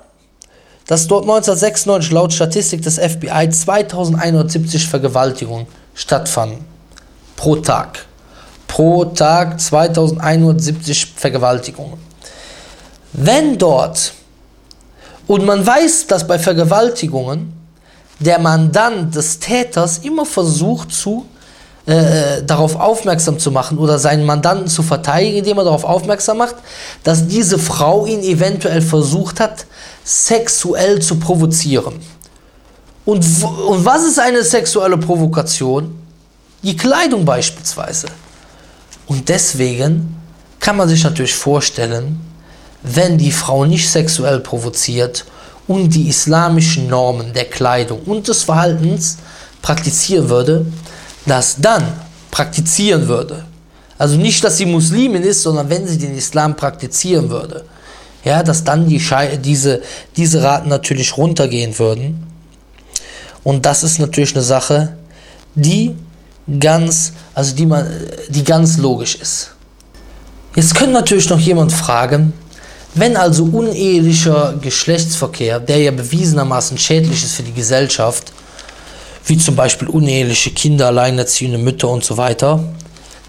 dass 0.89 1.05
dort 1.05 1.25
1996 1.25 2.11
laut 2.11 2.33
Statistik 2.33 2.81
des 2.81 2.97
FBI 2.97 3.47
2170 3.51 4.87
Vergewaltigungen 4.87 5.67
stattfanden. 5.93 6.65
Pro 7.35 7.57
Tag. 7.57 8.07
Pro 8.67 9.05
Tag 9.05 9.61
2170 9.61 11.13
Vergewaltigungen. 11.15 11.99
Wenn 13.13 13.59
dort, 13.59 14.13
und 15.27 15.45
man 15.45 15.63
weiß, 15.63 16.07
dass 16.07 16.25
bei 16.25 16.39
Vergewaltigungen 16.39 17.53
der 18.17 18.39
Mandant 18.39 19.13
des 19.13 19.37
Täters 19.37 19.99
immer 19.99 20.25
versucht 20.25 20.91
zu 20.91 21.27
äh, 21.85 22.43
darauf 22.43 22.75
aufmerksam 22.75 23.39
zu 23.39 23.51
machen 23.51 23.77
oder 23.77 23.99
seinen 23.99 24.25
Mandanten 24.25 24.67
zu 24.67 24.83
verteidigen, 24.83 25.37
indem 25.37 25.57
er 25.57 25.63
darauf 25.63 25.83
aufmerksam 25.83 26.37
macht, 26.37 26.55
dass 27.03 27.27
diese 27.27 27.57
Frau 27.57 28.05
ihn 28.05 28.21
eventuell 28.21 28.81
versucht 28.81 29.39
hat, 29.39 29.65
sexuell 30.03 31.01
zu 31.01 31.19
provozieren. 31.19 31.95
Und, 33.05 33.25
und 33.67 33.85
was 33.85 34.03
ist 34.03 34.19
eine 34.19 34.43
sexuelle 34.43 34.97
Provokation? 34.97 35.95
Die 36.61 36.75
Kleidung 36.77 37.25
beispielsweise. 37.25 38.07
Und 39.07 39.29
deswegen 39.29 40.15
kann 40.59 40.77
man 40.77 40.87
sich 40.89 41.03
natürlich 41.03 41.33
vorstellen, 41.33 42.19
wenn 42.83 43.17
die 43.17 43.31
Frau 43.31 43.65
nicht 43.65 43.89
sexuell 43.89 44.39
provoziert 44.39 45.25
und 45.67 45.89
die 45.95 46.07
islamischen 46.07 46.87
Normen 46.87 47.33
der 47.33 47.45
Kleidung 47.45 48.01
und 48.05 48.27
des 48.27 48.43
Verhaltens 48.43 49.17
praktizieren 49.61 50.29
würde, 50.29 50.65
dass 51.29 51.57
dann 51.57 51.85
praktizieren 52.31 53.07
würde, 53.07 53.45
Also 53.99 54.15
nicht, 54.15 54.43
dass 54.45 54.57
sie 54.57 54.65
Muslimin 54.65 55.23
ist, 55.23 55.43
sondern 55.43 55.69
wenn 55.69 55.85
sie 55.85 55.97
den 55.97 56.15
Islam 56.15 56.55
praktizieren 56.55 57.29
würde. 57.29 57.65
Ja, 58.23 58.43
dass 58.43 58.63
dann 58.63 58.87
die 58.87 58.99
Schei 58.99 59.37
diese, 59.37 59.81
diese 60.15 60.41
Raten 60.41 60.69
natürlich 60.69 61.17
runtergehen 61.17 61.77
würden. 61.77 62.25
Und 63.43 63.65
das 63.65 63.83
ist 63.83 63.99
natürlich 63.99 64.33
eine 64.35 64.43
Sache, 64.43 64.97
die 65.55 65.95
ganz, 66.59 67.13
also 67.33 67.55
die 67.55 67.65
man, 67.65 67.85
die 68.29 68.43
ganz 68.43 68.77
logisch 68.77 69.15
ist. 69.15 69.51
Jetzt 70.55 70.75
könnte 70.75 70.93
natürlich 70.93 71.29
noch 71.29 71.39
jemand 71.39 71.71
fragen, 71.71 72.33
wenn 72.95 73.17
also 73.17 73.43
unehelicher 73.43 74.55
Geschlechtsverkehr, 74.61 75.59
der 75.59 75.77
ja 75.77 75.91
bewiesenermaßen 75.91 76.77
schädlich 76.77 77.23
ist 77.23 77.33
für 77.33 77.43
die 77.43 77.53
Gesellschaft, 77.53 78.31
wie 79.29 79.37
zum 79.37 79.55
Beispiel 79.55 79.87
uneheliche 79.87 80.51
Kinder, 80.51 80.87
alleinerziehende 80.87 81.57
Mütter 81.57 81.87
und 81.87 82.03
so 82.03 82.17
weiter, 82.17 82.63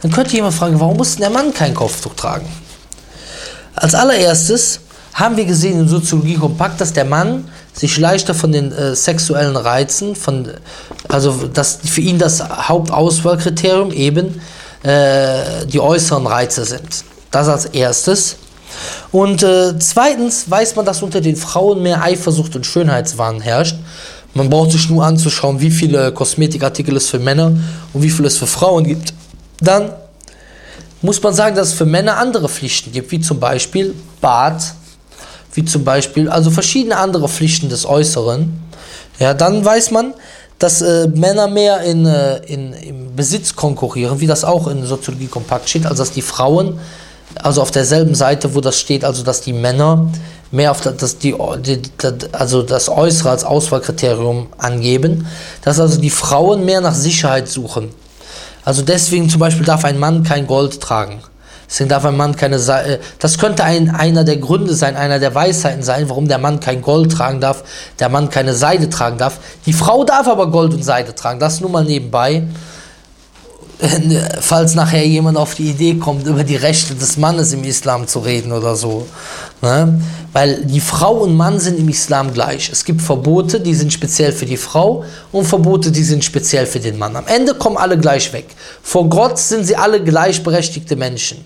dann 0.02 0.10
könnte 0.10 0.34
jemand 0.34 0.54
fragen, 0.54 0.80
warum 0.80 0.96
muss 0.96 1.16
der 1.16 1.30
Mann 1.30 1.52
kein 1.52 1.74
Kopftuch 1.74 2.14
tragen? 2.14 2.46
Als 3.74 3.94
allererstes 3.94 4.80
haben 5.12 5.36
wir 5.36 5.44
gesehen 5.44 5.80
in 5.80 5.88
Soziologie 5.88 6.36
kompakt, 6.36 6.80
dass 6.80 6.92
der 6.92 7.04
Mann 7.04 7.48
sich 7.72 7.98
leichter 7.98 8.34
von 8.34 8.52
den 8.52 8.72
äh, 8.72 8.94
sexuellen 8.94 9.56
Reizen, 9.56 10.16
von, 10.16 10.48
also 11.08 11.46
dass 11.46 11.80
für 11.84 12.00
ihn 12.00 12.18
das 12.18 12.42
Hauptauswahlkriterium 12.42 13.92
eben 13.92 14.40
äh, 14.82 15.66
die 15.66 15.80
äußeren 15.80 16.26
Reize 16.26 16.64
sind. 16.64 17.04
Das 17.30 17.48
als 17.48 17.66
erstes. 17.66 18.36
Und 19.12 19.42
äh, 19.42 19.78
zweitens 19.78 20.50
weiß 20.50 20.76
man, 20.76 20.86
dass 20.86 21.02
unter 21.02 21.20
den 21.20 21.36
Frauen 21.36 21.82
mehr 21.82 22.02
Eifersucht 22.02 22.56
und 22.56 22.64
Schönheitswahn 22.64 23.40
herrscht. 23.40 23.76
Man 24.34 24.48
braucht 24.48 24.72
sich 24.72 24.88
nur 24.88 25.04
anzuschauen, 25.04 25.60
wie 25.60 25.70
viele 25.70 26.12
Kosmetikartikel 26.12 26.96
es 26.96 27.08
für 27.08 27.18
Männer 27.18 27.52
und 27.92 28.02
wie 28.02 28.10
viel 28.10 28.24
es 28.26 28.38
für 28.38 28.46
Frauen 28.46 28.84
gibt. 28.84 29.12
Dann 29.60 29.92
muss 31.02 31.22
man 31.22 31.34
sagen, 31.34 31.56
dass 31.56 31.68
es 31.68 31.74
für 31.74 31.86
Männer 31.86 32.16
andere 32.16 32.48
Pflichten 32.48 32.92
gibt, 32.92 33.10
wie 33.10 33.20
zum 33.20 33.40
Beispiel 33.40 33.94
Bad, 34.20 34.62
wie 35.54 35.64
zum 35.64 35.84
Beispiel, 35.84 36.28
also 36.28 36.50
verschiedene 36.50 36.96
andere 36.96 37.28
Pflichten 37.28 37.68
des 37.68 37.86
Äußeren. 37.86 38.60
Ja, 39.18 39.34
dann 39.34 39.64
weiß 39.64 39.90
man, 39.90 40.14
dass 40.58 40.82
äh, 40.82 41.08
Männer 41.08 41.48
mehr 41.48 41.80
in, 41.80 42.06
äh, 42.06 42.36
in, 42.46 42.72
im 42.74 43.16
Besitz 43.16 43.56
konkurrieren, 43.56 44.20
wie 44.20 44.26
das 44.26 44.44
auch 44.44 44.68
in 44.68 44.84
Soziologie 44.84 45.26
kompakt 45.26 45.68
steht, 45.68 45.86
also 45.86 46.02
dass 46.02 46.12
die 46.12 46.22
Frauen 46.22 46.78
also 47.36 47.62
auf 47.62 47.70
derselben 47.70 48.14
Seite, 48.14 48.54
wo 48.54 48.60
das 48.60 48.78
steht, 48.78 49.04
also 49.04 49.22
dass 49.22 49.40
die 49.40 49.52
Männer 49.52 50.08
mehr 50.50 50.70
auf 50.70 50.80
das, 50.80 51.18
die, 51.18 51.34
also 52.32 52.62
das 52.62 52.88
Äußere 52.88 53.30
als 53.30 53.44
Auswahlkriterium 53.44 54.48
angeben, 54.58 55.26
dass 55.62 55.78
also 55.78 56.00
die 56.00 56.10
Frauen 56.10 56.64
mehr 56.64 56.80
nach 56.80 56.94
Sicherheit 56.94 57.48
suchen. 57.48 57.90
Also 58.64 58.82
deswegen 58.82 59.28
zum 59.28 59.40
Beispiel 59.40 59.64
darf 59.64 59.84
ein 59.84 59.98
Mann 59.98 60.22
kein 60.22 60.46
Gold 60.46 60.80
tragen. 60.80 61.20
Deswegen 61.68 61.88
darf 61.88 62.04
ein 62.04 62.16
Mann 62.16 62.34
keine 62.34 62.58
Seide. 62.58 62.94
Äh, 62.94 62.98
das 63.20 63.38
könnte 63.38 63.62
ein, 63.62 63.90
einer 63.90 64.24
der 64.24 64.38
Gründe 64.38 64.74
sein, 64.74 64.96
einer 64.96 65.20
der 65.20 65.34
Weisheiten 65.36 65.84
sein, 65.84 66.08
warum 66.08 66.26
der 66.26 66.38
Mann 66.38 66.58
kein 66.58 66.82
Gold 66.82 67.12
tragen 67.12 67.40
darf, 67.40 67.62
der 68.00 68.08
Mann 68.08 68.28
keine 68.28 68.54
Seide 68.54 68.90
tragen 68.90 69.18
darf. 69.18 69.38
Die 69.66 69.72
Frau 69.72 70.04
darf 70.04 70.26
aber 70.26 70.50
Gold 70.50 70.74
und 70.74 70.84
Seide 70.84 71.14
tragen. 71.14 71.38
Das 71.38 71.60
nur 71.60 71.70
mal 71.70 71.84
nebenbei. 71.84 72.42
falls 74.40 74.74
nachher 74.74 75.06
jemand 75.06 75.36
auf 75.36 75.54
die 75.54 75.70
Idee 75.70 75.94
kommt, 75.94 76.26
über 76.26 76.44
die 76.44 76.56
Rechte 76.56 76.94
des 76.94 77.16
Mannes 77.16 77.52
im 77.52 77.64
Islam 77.64 78.06
zu 78.06 78.18
reden 78.20 78.52
oder 78.52 78.76
so. 78.76 79.06
Ne? 79.62 80.00
Weil 80.32 80.64
die 80.64 80.80
Frau 80.80 81.14
und 81.14 81.36
Mann 81.36 81.58
sind 81.58 81.78
im 81.78 81.88
Islam 81.88 82.32
gleich. 82.32 82.70
Es 82.70 82.84
gibt 82.84 83.00
Verbote, 83.00 83.60
die 83.60 83.74
sind 83.74 83.92
speziell 83.92 84.32
für 84.32 84.46
die 84.46 84.56
Frau 84.56 85.04
und 85.32 85.46
Verbote, 85.46 85.90
die 85.90 86.02
sind 86.02 86.24
speziell 86.24 86.66
für 86.66 86.80
den 86.80 86.98
Mann. 86.98 87.16
Am 87.16 87.26
Ende 87.26 87.54
kommen 87.54 87.76
alle 87.76 87.98
gleich 87.98 88.32
weg. 88.32 88.46
Vor 88.82 89.08
Gott 89.08 89.38
sind 89.38 89.64
sie 89.64 89.76
alle 89.76 90.02
gleichberechtigte 90.02 90.96
Menschen. 90.96 91.44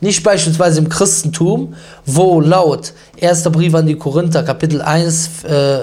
Nicht 0.00 0.22
beispielsweise 0.22 0.78
im 0.78 0.88
Christentum, 0.88 1.74
wo 2.06 2.40
laut 2.40 2.92
1. 3.20 3.42
Brief 3.44 3.74
an 3.74 3.86
die 3.86 3.96
Korinther, 3.96 4.42
Kapitel 4.44 4.80
1, 4.80 5.44
äh, 5.44 5.80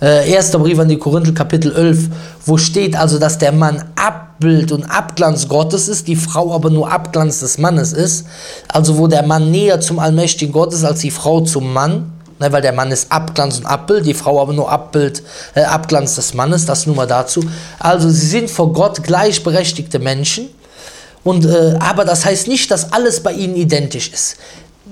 äh, 0.00 0.30
erster 0.30 0.58
Brief 0.58 0.78
an 0.78 0.88
die 0.88 0.98
Korinther, 0.98 1.32
Kapitel 1.32 1.74
11, 1.74 2.08
wo 2.46 2.56
steht 2.56 2.96
also, 2.96 3.18
dass 3.18 3.38
der 3.38 3.52
Mann 3.52 3.84
Abbild 3.96 4.72
und 4.72 4.84
Abglanz 4.84 5.48
Gottes 5.48 5.88
ist, 5.88 6.08
die 6.08 6.16
Frau 6.16 6.54
aber 6.54 6.70
nur 6.70 6.90
Abglanz 6.90 7.40
des 7.40 7.58
Mannes 7.58 7.92
ist. 7.92 8.26
Also 8.68 8.96
wo 8.96 9.06
der 9.06 9.24
Mann 9.24 9.50
näher 9.50 9.80
zum 9.80 9.98
allmächtigen 9.98 10.52
Gott 10.52 10.72
ist 10.72 10.84
als 10.84 11.00
die 11.00 11.10
Frau 11.10 11.40
zum 11.40 11.72
Mann. 11.72 12.12
Ne, 12.38 12.50
weil 12.50 12.62
der 12.62 12.72
Mann 12.72 12.90
ist 12.90 13.12
Abglanz 13.12 13.58
und 13.58 13.66
Abbild, 13.66 14.06
die 14.06 14.14
Frau 14.14 14.40
aber 14.40 14.54
nur 14.54 14.70
Abbild, 14.70 15.22
äh, 15.54 15.60
Abglanz 15.60 16.14
des 16.14 16.32
Mannes, 16.32 16.64
das 16.64 16.86
nur 16.86 16.96
mal 16.96 17.06
dazu. 17.06 17.44
Also 17.78 18.08
sie 18.08 18.26
sind 18.26 18.50
vor 18.50 18.72
Gott 18.72 19.02
gleichberechtigte 19.02 19.98
Menschen. 19.98 20.48
Und, 21.22 21.44
äh, 21.44 21.76
aber 21.80 22.06
das 22.06 22.24
heißt 22.24 22.48
nicht, 22.48 22.70
dass 22.70 22.94
alles 22.94 23.22
bei 23.22 23.32
ihnen 23.32 23.56
identisch 23.56 24.10
ist 24.10 24.36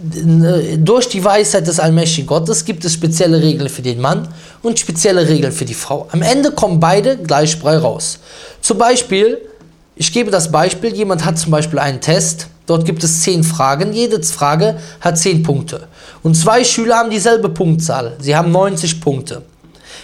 durch 0.00 1.08
die 1.08 1.24
Weisheit 1.24 1.66
des 1.66 1.80
allmächtigen 1.80 2.28
Gottes 2.28 2.64
gibt 2.64 2.84
es 2.84 2.92
spezielle 2.92 3.42
Regeln 3.42 3.68
für 3.68 3.82
den 3.82 4.00
Mann 4.00 4.28
und 4.62 4.78
spezielle 4.78 5.28
Regeln 5.28 5.52
für 5.52 5.64
die 5.64 5.74
Frau. 5.74 6.06
Am 6.12 6.22
Ende 6.22 6.52
kommen 6.52 6.78
beide 6.78 7.16
gleich 7.16 7.56
frei 7.56 7.78
raus. 7.78 8.20
Zum 8.60 8.78
Beispiel, 8.78 9.38
ich 9.96 10.12
gebe 10.12 10.30
das 10.30 10.52
Beispiel, 10.52 10.94
jemand 10.94 11.24
hat 11.24 11.38
zum 11.38 11.50
Beispiel 11.50 11.80
einen 11.80 12.00
Test, 12.00 12.46
dort 12.66 12.84
gibt 12.84 13.02
es 13.02 13.22
zehn 13.22 13.42
Fragen, 13.42 13.92
jede 13.92 14.22
Frage 14.22 14.78
hat 15.00 15.18
zehn 15.18 15.42
Punkte. 15.42 15.88
Und 16.22 16.36
zwei 16.36 16.62
Schüler 16.62 16.98
haben 16.98 17.10
dieselbe 17.10 17.48
Punktzahl, 17.48 18.16
sie 18.20 18.36
haben 18.36 18.52
90 18.52 19.00
Punkte. 19.00 19.42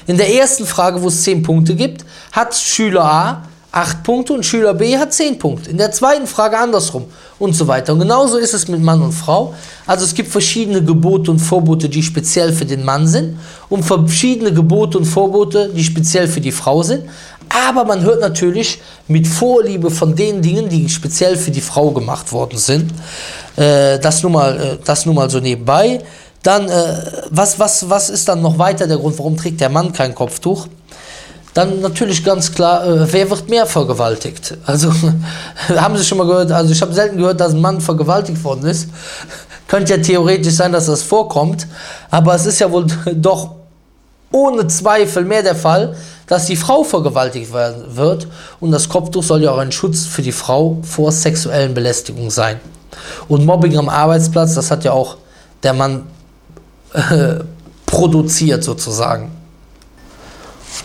In 0.08 0.16
der 0.16 0.34
ersten 0.34 0.66
Frage, 0.66 1.00
wo 1.02 1.08
es 1.08 1.22
zehn 1.22 1.44
Punkte 1.44 1.76
gibt, 1.76 2.04
hat 2.32 2.54
Schüler 2.56 3.04
A 3.04 3.42
8 3.74 4.04
Punkte 4.04 4.32
und 4.32 4.46
Schüler 4.46 4.72
B 4.72 4.96
hat 4.96 5.12
10 5.12 5.38
Punkte. 5.38 5.70
In 5.70 5.78
der 5.78 5.90
zweiten 5.90 6.28
Frage 6.28 6.58
andersrum 6.58 7.06
und 7.44 7.54
so 7.54 7.68
weiter. 7.68 7.92
Und 7.92 8.00
genauso 8.00 8.38
ist 8.38 8.54
es 8.54 8.68
mit 8.68 8.80
Mann 8.80 9.00
und 9.02 9.12
Frau. 9.12 9.54
Also 9.86 10.04
es 10.04 10.14
gibt 10.14 10.30
verschiedene 10.30 10.82
Gebote 10.82 11.30
und 11.30 11.38
Vorbote, 11.38 11.88
die 11.88 12.02
speziell 12.02 12.52
für 12.52 12.64
den 12.64 12.84
Mann 12.84 13.06
sind 13.06 13.38
und 13.68 13.84
verschiedene 13.84 14.52
Gebote 14.52 14.98
und 14.98 15.04
Vorbote, 15.04 15.70
die 15.74 15.84
speziell 15.84 16.26
für 16.26 16.40
die 16.40 16.52
Frau 16.52 16.82
sind. 16.82 17.04
Aber 17.48 17.84
man 17.84 18.02
hört 18.02 18.20
natürlich 18.20 18.80
mit 19.06 19.26
Vorliebe 19.26 19.90
von 19.90 20.16
den 20.16 20.42
Dingen, 20.42 20.68
die 20.68 20.88
speziell 20.88 21.36
für 21.36 21.50
die 21.50 21.60
Frau 21.60 21.90
gemacht 21.90 22.32
worden 22.32 22.58
sind. 22.58 22.92
Äh, 23.56 23.98
das, 24.00 24.22
nur 24.22 24.32
mal, 24.32 24.56
äh, 24.58 24.78
das 24.84 25.06
nur 25.06 25.14
mal 25.14 25.30
so 25.30 25.38
nebenbei. 25.40 26.00
Dann, 26.42 26.68
äh, 26.68 27.02
was, 27.30 27.58
was, 27.58 27.88
was 27.88 28.10
ist 28.10 28.28
dann 28.28 28.42
noch 28.42 28.58
weiter 28.58 28.86
der 28.86 28.96
Grund, 28.96 29.18
warum 29.18 29.36
trägt 29.36 29.60
der 29.60 29.68
Mann 29.68 29.92
kein 29.92 30.14
Kopftuch? 30.14 30.66
Dann 31.54 31.80
natürlich 31.80 32.24
ganz 32.24 32.52
klar, 32.52 32.84
äh, 32.84 33.12
wer 33.12 33.30
wird 33.30 33.48
mehr 33.48 33.64
vergewaltigt? 33.64 34.58
Also 34.66 34.92
haben 35.68 35.96
Sie 35.96 36.04
schon 36.04 36.18
mal 36.18 36.26
gehört, 36.26 36.50
also 36.50 36.72
ich 36.72 36.82
habe 36.82 36.92
selten 36.92 37.16
gehört, 37.16 37.40
dass 37.40 37.54
ein 37.54 37.60
Mann 37.60 37.80
vergewaltigt 37.80 38.42
worden 38.44 38.66
ist. 38.66 38.88
Könnte 39.68 39.94
ja 39.94 40.02
theoretisch 40.02 40.54
sein, 40.54 40.72
dass 40.72 40.86
das 40.86 41.02
vorkommt, 41.02 41.66
aber 42.10 42.34
es 42.34 42.44
ist 42.44 42.58
ja 42.58 42.70
wohl 42.70 42.86
doch 43.14 43.52
ohne 44.32 44.66
Zweifel 44.66 45.24
mehr 45.24 45.44
der 45.44 45.54
Fall, 45.54 45.94
dass 46.26 46.46
die 46.46 46.56
Frau 46.56 46.82
vergewaltigt 46.82 47.52
wird 47.52 48.26
und 48.58 48.72
das 48.72 48.88
Kopftuch 48.88 49.22
soll 49.22 49.42
ja 49.42 49.52
auch 49.52 49.58
ein 49.58 49.70
Schutz 49.70 50.06
für 50.06 50.22
die 50.22 50.32
Frau 50.32 50.78
vor 50.82 51.12
sexuellen 51.12 51.72
Belästigungen 51.72 52.30
sein. 52.30 52.58
Und 53.28 53.44
Mobbing 53.44 53.76
am 53.76 53.88
Arbeitsplatz, 53.88 54.54
das 54.54 54.70
hat 54.70 54.84
ja 54.84 54.92
auch 54.92 55.18
der 55.62 55.74
Mann 55.74 56.06
äh, 56.94 57.44
produziert 57.86 58.64
sozusagen. 58.64 59.30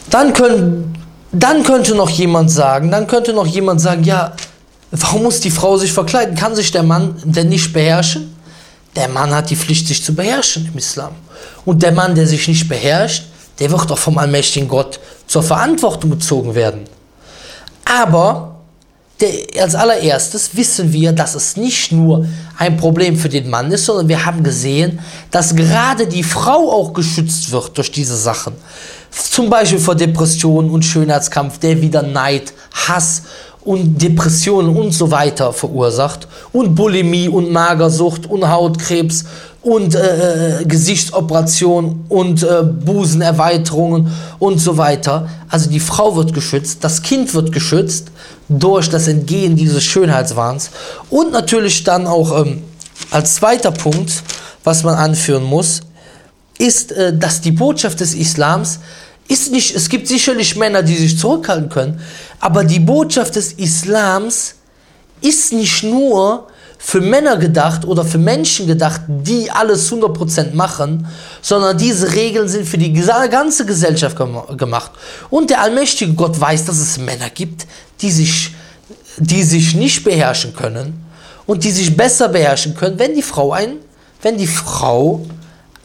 Dann, 0.09 0.33
können, 0.33 0.97
dann 1.31 1.63
könnte 1.63 1.95
noch 1.95 2.09
jemand 2.09 2.51
sagen, 2.51 2.91
dann 2.91 3.07
könnte 3.07 3.33
noch 3.33 3.47
jemand 3.47 3.81
sagen, 3.81 4.03
ja, 4.03 4.33
warum 4.91 5.23
muss 5.23 5.39
die 5.39 5.51
Frau 5.51 5.77
sich 5.77 5.93
verkleiden? 5.93 6.35
Kann 6.35 6.55
sich 6.55 6.71
der 6.71 6.83
Mann 6.83 7.15
denn 7.23 7.49
nicht 7.49 7.73
beherrschen? 7.73 8.35
Der 8.95 9.07
Mann 9.07 9.33
hat 9.33 9.49
die 9.49 9.55
Pflicht, 9.55 9.87
sich 9.87 10.03
zu 10.03 10.15
beherrschen 10.15 10.69
im 10.71 10.77
Islam. 10.77 11.11
Und 11.65 11.83
der 11.83 11.91
Mann, 11.91 12.15
der 12.15 12.27
sich 12.27 12.47
nicht 12.47 12.67
beherrscht, 12.67 13.25
der 13.59 13.71
wird 13.71 13.91
auch 13.91 13.97
vom 13.97 14.17
allmächtigen 14.17 14.67
Gott 14.67 14.99
zur 15.27 15.43
Verantwortung 15.43 16.11
gezogen 16.11 16.55
werden. 16.55 16.85
Aber 17.85 18.55
der, 19.19 19.31
als 19.61 19.75
allererstes 19.75 20.55
wissen 20.55 20.93
wir, 20.93 21.11
dass 21.11 21.35
es 21.35 21.57
nicht 21.57 21.91
nur 21.91 22.25
ein 22.57 22.77
Problem 22.77 23.17
für 23.17 23.29
den 23.29 23.49
Mann 23.49 23.71
ist, 23.71 23.85
sondern 23.85 24.07
wir 24.07 24.25
haben 24.25 24.43
gesehen, 24.43 24.99
dass 25.31 25.55
gerade 25.55 26.07
die 26.07 26.23
Frau 26.23 26.71
auch 26.71 26.93
geschützt 26.93 27.51
wird 27.51 27.77
durch 27.77 27.91
diese 27.91 28.15
Sachen. 28.15 28.53
Zum 29.11 29.49
Beispiel 29.49 29.79
vor 29.79 29.95
Depressionen 29.95 30.69
und 30.69 30.83
Schönheitskampf, 30.83 31.59
der 31.59 31.81
wieder 31.81 32.01
Neid, 32.01 32.53
Hass 32.73 33.23
und 33.61 34.01
Depressionen 34.01 34.75
und 34.75 34.91
so 34.91 35.11
weiter 35.11 35.53
verursacht. 35.53 36.27
Und 36.51 36.75
Bulimie 36.75 37.27
und 37.27 37.51
Magersucht 37.51 38.25
und 38.25 38.49
Hautkrebs 38.49 39.25
und 39.61 39.93
äh, 39.95 40.63
Gesichtsoperation 40.65 42.05
und 42.07 42.43
äh, 42.43 42.63
Busenerweiterungen 42.63 44.11
und 44.39 44.59
so 44.59 44.77
weiter. 44.77 45.27
Also 45.49 45.69
die 45.69 45.81
Frau 45.81 46.15
wird 46.15 46.33
geschützt, 46.33 46.83
das 46.83 47.01
Kind 47.01 47.33
wird 47.33 47.51
geschützt 47.51 48.07
durch 48.47 48.89
das 48.89 49.07
Entgehen 49.07 49.55
dieses 49.55 49.83
Schönheitswahns 49.83 50.71
und 51.09 51.31
natürlich 51.33 51.83
dann 51.83 52.07
auch 52.07 52.45
ähm, 52.45 52.63
als 53.11 53.35
zweiter 53.35 53.71
Punkt, 53.71 54.23
was 54.63 54.83
man 54.83 54.95
anführen 54.95 55.43
muss, 55.43 55.81
ist, 56.59 56.91
äh, 56.91 57.17
dass 57.17 57.41
die 57.41 57.51
Botschaft 57.51 57.99
des 57.99 58.13
Islams 58.13 58.79
Ist 59.27 59.51
nicht, 59.51 59.75
es 59.75 59.89
gibt 59.89 60.07
sicherlich 60.07 60.55
Männer, 60.55 60.81
die 60.81 60.95
sich 60.95 61.15
zurückhalten 61.17 61.69
können, 61.69 62.01
aber 62.39 62.63
die 62.63 62.79
Botschaft 62.79 63.35
des 63.35 63.53
Islams 63.53 64.55
ist 65.21 65.53
nicht 65.53 65.83
nur 65.83 66.47
für 66.79 66.99
Männer 66.99 67.37
gedacht 67.37 67.85
oder 67.85 68.03
für 68.03 68.17
Menschen 68.17 68.65
gedacht, 68.65 69.01
die 69.07 69.51
alles 69.51 69.91
100% 69.91 70.55
machen, 70.55 71.05
sondern 71.41 71.77
diese 71.77 72.13
Regeln 72.15 72.47
sind 72.47 72.65
für 72.65 72.79
die 72.79 72.91
ganze 72.93 73.65
Gesellschaft 73.65 74.17
gemacht. 74.57 74.91
Und 75.29 75.49
der 75.51 75.61
allmächtige 75.61 76.13
Gott 76.13 76.39
weiß, 76.39 76.65
dass 76.65 76.79
es 76.79 76.97
Männer 76.97 77.29
gibt, 77.29 77.67
die 78.01 78.09
sich, 78.09 78.55
die 79.17 79.43
sich 79.43 79.75
nicht 79.75 80.03
beherrschen 80.03 80.55
können 80.55 81.05
und 81.45 81.65
die 81.65 81.71
sich 81.71 81.95
besser 81.95 82.29
beherrschen 82.29 82.73
können, 82.75 82.97
wenn 82.97 83.13
die 83.13 83.21
Frau 83.21 83.51
ein, 83.51 83.75
wenn 84.23 84.37
die 84.37 84.47
Frau 84.47 85.25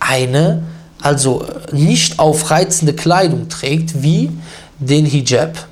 eine 0.04 0.62
also 1.04 1.44
nicht 1.70 2.18
aufreizende 2.18 2.94
Kleidung 2.94 3.48
trägt, 3.50 4.02
wie 4.02 4.30
den 4.78 5.04
Hijab. 5.04 5.66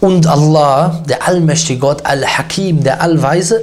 Und 0.00 0.26
Allah, 0.28 1.02
der 1.08 1.26
allmächtige 1.26 1.80
Gott, 1.80 2.06
Al-Hakim, 2.06 2.84
der 2.84 3.02
Allweise, 3.02 3.62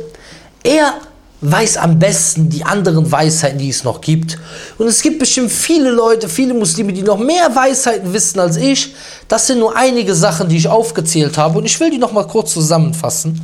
er 0.63 0.93
weiß 1.41 1.77
am 1.77 1.99
besten 1.99 2.49
die 2.49 2.63
anderen 2.63 3.11
Weisheiten, 3.11 3.59
die 3.59 3.69
es 3.69 3.83
noch 3.83 4.01
gibt. 4.01 4.39
Und 4.79 4.87
es 4.87 5.01
gibt 5.01 5.19
bestimmt 5.19 5.51
viele 5.51 5.91
Leute, 5.91 6.27
viele 6.27 6.55
Muslime, 6.55 6.91
die 6.93 7.03
noch 7.03 7.19
mehr 7.19 7.55
Weisheiten 7.55 8.11
wissen 8.11 8.39
als 8.39 8.57
ich. 8.57 8.95
Das 9.27 9.45
sind 9.45 9.59
nur 9.59 9.75
einige 9.75 10.15
Sachen, 10.15 10.49
die 10.49 10.57
ich 10.57 10.67
aufgezählt 10.67 11.37
habe. 11.37 11.59
Und 11.59 11.65
ich 11.65 11.79
will 11.79 11.91
die 11.91 11.99
noch 11.99 12.11
mal 12.11 12.25
kurz 12.25 12.53
zusammenfassen. 12.53 13.41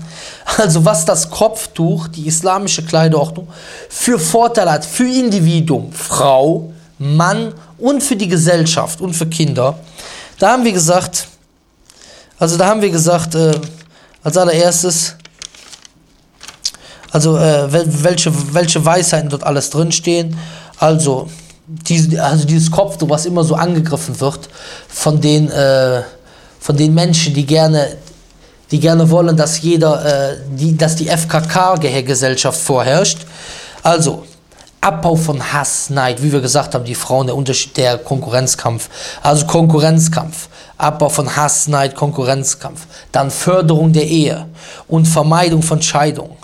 Also 0.58 0.84
was 0.84 1.06
das 1.06 1.30
Kopftuch, 1.30 2.08
die 2.08 2.28
islamische 2.28 2.84
Kleiderordnung, 2.84 3.48
für 3.90 4.20
Vorteile 4.20 4.72
hat 4.72 4.86
für 4.86 5.08
Individuum, 5.08 5.92
Frau, 5.92 6.74
Mann 7.00 7.54
und 7.78 8.04
für 8.04 8.16
die 8.16 8.28
Gesellschaft 8.28 9.02
und 9.02 9.14
für 9.14 9.26
Kinder. 9.28 9.80
Da 10.40 10.52
haben 10.52 10.64
wir 10.64 10.72
gesagt, 10.72 11.28
also 12.40 12.58
da 12.58 12.68
haben 12.68 12.82
wir 12.82 12.90
gesagt, 12.90 13.36
äh, 13.36 13.52
als 14.24 14.38
allererstes, 14.38 15.16
also 17.14 17.38
äh, 17.38 17.68
welche, 17.72 18.34
welche 18.54 18.84
Weisheiten 18.84 19.30
dort 19.30 19.44
alles 19.44 19.70
drinstehen. 19.70 20.36
Also, 20.80 21.30
diese, 21.68 22.22
also 22.22 22.46
dieses 22.46 22.72
Kopftuch, 22.72 23.08
was 23.08 23.28
immer 23.28 23.44
so 23.44 23.54
angegriffen 23.54 24.20
wird 24.20 24.50
von 24.90 25.22
den, 25.22 25.50
äh, 25.52 26.02
von 26.60 26.76
den 26.76 26.94
Menschen, 26.94 27.36
die 27.36 27.46
gerne, 27.46 27.98
die 28.72 28.80
gerne 28.80 29.10
wollen, 29.12 29.38
dass 29.38 29.62
jeder, 29.62 30.32
äh, 30.32 30.38
die, 30.58 30.76
dass 30.76 30.96
die 30.96 31.08
FKK-Gesellschaft 31.08 32.60
vorherrscht. 32.60 33.20
Also, 33.84 34.24
Abbau 34.82 35.16
von 35.16 35.54
Hass, 35.54 35.92
Neid, 35.92 36.22
wie 36.22 36.32
wir 36.32 36.42
gesagt 36.42 36.74
haben, 36.74 36.84
die 36.84 36.96
Frauen, 36.96 37.28
der 37.28 37.36
Unterschied, 37.36 37.78
der 37.78 38.00
Konkurrenzkampf. 38.00 38.90
Also 39.22 39.46
Konkurrenzkampf. 39.46 40.50
Abbau 40.78 41.10
von 41.10 41.34
Hass, 41.36 41.68
Neid, 41.68 41.96
Konkurrenzkampf. 41.96 42.88
Dann 43.12 43.30
Förderung 43.30 43.94
der 43.94 44.08
Ehe 44.08 44.48
und 44.88 45.06
Vermeidung 45.06 45.62
von 45.62 45.82
Scheidung. 45.82 46.36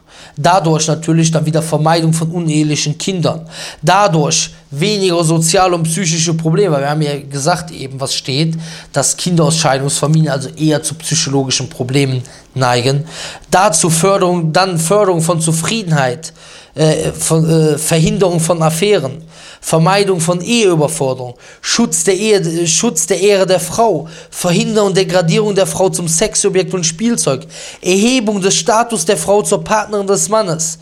Dadurch 0.41 0.87
natürlich 0.87 1.31
dann 1.31 1.45
wieder 1.45 1.61
Vermeidung 1.61 2.13
von 2.13 2.31
unehelichen 2.31 2.97
Kindern. 2.97 3.45
Dadurch 3.81 4.51
weniger 4.71 5.23
soziale 5.23 5.75
und 5.75 5.83
psychische 5.83 6.33
Probleme. 6.33 6.79
Wir 6.79 6.89
haben 6.89 7.01
ja 7.01 7.19
gesagt 7.19 7.71
eben, 7.71 7.99
was 7.99 8.13
steht, 8.13 8.55
dass 8.93 9.17
Kinder 9.17 9.45
aus 9.45 9.57
Scheidungsfamilien 9.57 10.31
also 10.31 10.49
eher 10.49 10.83
zu 10.83 10.95
psychologischen 10.95 11.69
Problemen 11.69 12.21
neigen. 12.53 13.05
Dazu 13.49 13.89
Förderung, 13.89 14.53
dann 14.53 14.77
Förderung 14.77 15.21
von 15.21 15.41
Zufriedenheit, 15.41 16.33
äh, 16.75 17.11
von, 17.11 17.49
äh, 17.49 17.77
Verhinderung 17.77 18.39
von 18.39 18.61
Affären, 18.61 19.23
Vermeidung 19.59 20.21
von 20.21 20.39
Eheüberforderung, 20.39 21.33
Schutz 21.61 22.03
der, 22.03 22.15
Ehe, 22.15 22.67
Schutz 22.67 23.07
der 23.07 23.19
Ehre 23.19 23.45
der 23.45 23.59
Frau, 23.59 24.07
Verhinderung 24.29 24.89
und 24.89 24.97
Degradierung 24.97 25.55
der 25.55 25.67
Frau 25.67 25.89
zum 25.89 26.07
Sexobjekt 26.07 26.73
und 26.73 26.85
Spielzeug, 26.85 27.45
Erhebung 27.81 28.39
des 28.39 28.55
Status 28.55 29.03
der 29.05 29.17
Frau 29.17 29.41
zur 29.41 29.63
Partnerin 29.63 30.07
des 30.07 30.29
Mannes, 30.29 30.77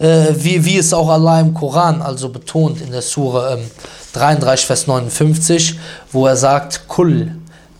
äh, 0.00 0.34
wie, 0.34 0.64
wie 0.64 0.78
es 0.78 0.92
auch 0.92 1.08
Allah 1.08 1.40
im 1.40 1.54
Koran 1.54 2.02
also 2.02 2.30
betont 2.30 2.80
in 2.80 2.90
der 2.90 3.02
Sure 3.02 3.58
ähm, 3.58 3.70
33, 4.14 4.66
Vers 4.66 4.86
59, 4.86 5.78
wo 6.12 6.26
er 6.26 6.36
sagt, 6.36 6.88
Kul, 6.88 7.30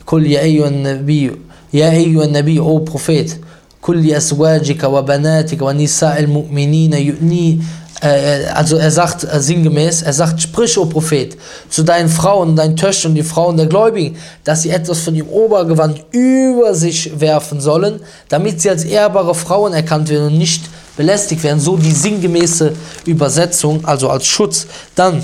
Kul 0.05 0.27
ya 0.27 0.41
ayyuhan 0.41 0.83
Nabi, 0.83 1.33
ya 1.73 1.89
ayyuhan 1.89 2.31
Nabi, 2.31 2.61
o 2.61 2.79
Prophet, 2.81 3.41
Kul 3.81 4.15
aswajika 4.15 4.89
wa 4.89 5.03
banatika 5.03 5.65
wa 5.65 5.73
nisa'il 5.73 6.29
mu'minina 6.29 6.99
yu'ni 6.99 7.65
äh, 8.03 8.47
also 8.55 8.77
er 8.77 8.91
sagt 8.91 9.25
äh, 9.25 9.41
sinngemäß, 9.41 10.03
er 10.03 10.13
sagt, 10.13 10.41
sprich, 10.41 10.77
o 10.79 10.87
Prophet, 10.87 11.37
zu 11.69 11.83
deinen 11.83 12.09
Frauen, 12.09 12.57
deinen 12.57 12.77
Töchtern, 12.77 13.15
die 13.15 13.23
Frauen 13.23 13.57
der 13.57 13.67
Gläubigen, 13.67 14.17
dass 14.45 14.63
sie 14.63 14.71
etwas 14.71 15.01
von 15.01 15.15
ihrem 15.15 15.29
Obergewand 15.29 16.05
über 16.11 16.75
sich 16.75 17.19
werfen 17.19 17.61
sollen, 17.61 18.01
damit 18.29 18.61
sie 18.61 18.71
als 18.71 18.85
ehrbare 18.85 19.35
Frauen 19.35 19.73
erkannt 19.73 20.09
werden 20.09 20.29
und 20.29 20.39
nicht 20.39 20.63
belästigt 21.01 21.43
werden. 21.43 21.61
So 21.61 21.79
die 21.79 21.93
sinngemäße 21.93 22.75
Übersetzung, 23.07 23.87
also 23.87 24.11
als 24.11 24.27
Schutz. 24.27 24.67
Dann, 24.95 25.23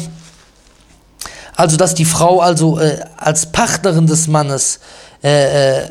also 1.54 1.76
dass 1.76 1.94
die 1.94 2.06
Frau 2.06 2.40
also 2.40 2.80
äh, 2.80 2.98
als 3.18 3.52
Partnerin 3.52 4.06
des 4.06 4.26
Mannes 4.26 4.80
äh, 5.22 5.80
äh 5.80 5.88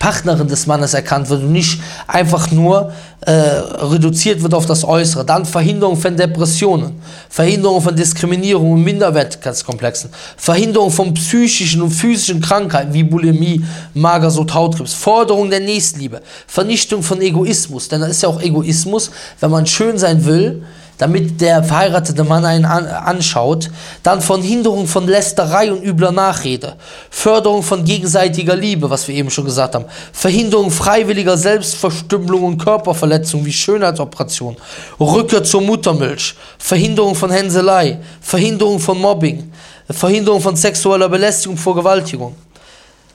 Partnerin 0.00 0.48
des 0.48 0.66
Mannes 0.66 0.94
erkannt 0.94 1.28
wird 1.28 1.42
und 1.42 1.52
nicht 1.52 1.78
einfach 2.06 2.50
nur 2.50 2.90
äh, 3.20 3.30
reduziert 3.30 4.42
wird 4.42 4.54
auf 4.54 4.64
das 4.64 4.82
Äußere. 4.82 5.26
Dann 5.26 5.44
Verhinderung 5.44 5.98
von 5.98 6.16
Depressionen, 6.16 7.02
Verhinderung 7.28 7.82
von 7.82 7.94
Diskriminierung 7.94 8.72
und 8.72 8.82
Minderwertigkeitskomplexen, 8.82 10.10
Verhinderung 10.38 10.90
von 10.90 11.12
psychischen 11.12 11.82
und 11.82 11.90
physischen 11.90 12.40
Krankheiten 12.40 12.94
wie 12.94 13.02
Bulimie, 13.02 13.62
Magersucht, 13.92 14.54
Hautkrebs, 14.54 14.94
Forderung 14.94 15.50
der 15.50 15.60
Nächstliebe, 15.60 16.22
Vernichtung 16.46 17.02
von 17.02 17.20
Egoismus, 17.20 17.88
denn 17.88 18.00
das 18.00 18.10
ist 18.10 18.22
ja 18.22 18.30
auch 18.30 18.40
Egoismus, 18.40 19.10
wenn 19.38 19.50
man 19.50 19.66
schön 19.66 19.98
sein 19.98 20.24
will, 20.24 20.62
damit 21.00 21.40
der 21.40 21.64
verheiratete 21.64 22.24
Mann 22.24 22.44
einen 22.44 22.66
an, 22.66 22.86
anschaut, 22.86 23.70
dann 24.02 24.20
von 24.20 24.42
Hinderung 24.42 24.86
von 24.86 25.08
Lästerei 25.08 25.72
und 25.72 25.82
übler 25.82 26.12
Nachrede, 26.12 26.74
Förderung 27.08 27.62
von 27.62 27.86
gegenseitiger 27.86 28.54
Liebe, 28.54 28.90
was 28.90 29.08
wir 29.08 29.14
eben 29.14 29.30
schon 29.30 29.46
gesagt 29.46 29.74
haben, 29.74 29.86
Verhinderung 30.12 30.70
freiwilliger 30.70 31.38
Selbstverstümmelung 31.38 32.42
und 32.42 32.58
Körperverletzung 32.58 33.46
wie 33.46 33.52
Schönheitsoperation, 33.52 34.58
Rückkehr 35.00 35.42
zur 35.42 35.62
Muttermilch, 35.62 36.34
Verhinderung 36.58 37.14
von 37.14 37.30
Hänselei, 37.30 37.98
Verhinderung 38.20 38.78
von 38.78 39.00
Mobbing, 39.00 39.50
Verhinderung 39.88 40.42
von 40.42 40.54
sexueller 40.54 41.08
Belästigung 41.08 41.56
vor 41.56 41.76
Gewaltigung. 41.76 42.34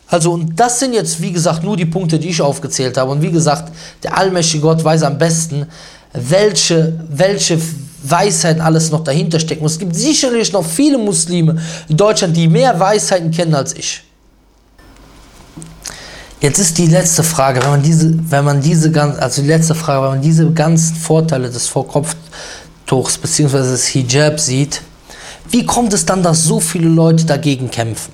Also, 0.08 0.32
und 0.32 0.60
das 0.60 0.80
sind 0.80 0.94
jetzt, 0.94 1.22
wie 1.22 1.32
gesagt, 1.32 1.64
nur 1.64 1.78
die 1.78 1.86
Punkte, 1.86 2.20
die 2.20 2.30
ich 2.30 2.42
aufgezählt 2.42 2.98
habe. 2.98 3.12
Und 3.12 3.22
wie 3.22 3.32
gesagt, 3.32 3.72
der 4.04 4.18
allmächtige 4.18 4.62
Gott 4.62 4.84
weiß 4.84 5.04
am 5.04 5.18
besten, 5.18 5.68
welche, 6.18 7.00
welche 7.10 7.60
Weisheit 8.04 8.60
alles 8.60 8.92
noch 8.92 9.04
dahinter 9.04 9.40
steckt. 9.40 9.62
Und 9.62 9.68
es 9.68 9.80
gibt 9.80 9.96
sicherlich 9.96 10.52
noch 10.54 10.66
viele 10.66 10.98
Muslime 10.98 11.58
in 11.88 11.98
Deutschland, 11.98 12.36
die 12.36 12.48
mehr 12.48 12.80
Weisheiten 12.80 13.32
kennen 13.32 13.56
als 13.56 13.74
ich. 13.74 14.04
Jetzt 16.42 16.60
ist 16.60 16.78
die 16.78 16.86
letzte 16.86 17.24
Frage, 17.24 17.62
wenn 17.64 17.72
man 17.72 17.82
diese, 17.82 18.14
wenn 18.30 18.46
man 18.46 18.62
diese 18.62 18.92
ganz, 18.92 19.18
also 19.18 19.42
die 19.42 19.48
letzte 19.48 19.74
Frage, 19.74 20.04
wenn 20.04 20.10
man 20.10 20.22
diese 20.22 20.52
ganzen 20.52 20.96
Vorteile 20.96 21.50
des 21.50 21.68
Vorkopftuchs 21.68 23.18
bzw. 23.18 23.58
des 23.58 23.88
Hijab 23.88 24.40
sieht, 24.40 24.82
wie 25.50 25.66
kommt 25.66 25.94
es 25.94 26.06
dann, 26.06 26.22
dass 26.22 26.44
so 26.44 26.60
viele 26.60 26.90
Leute 26.90 27.26
dagegen 27.26 27.72
kämpfen? 27.72 28.14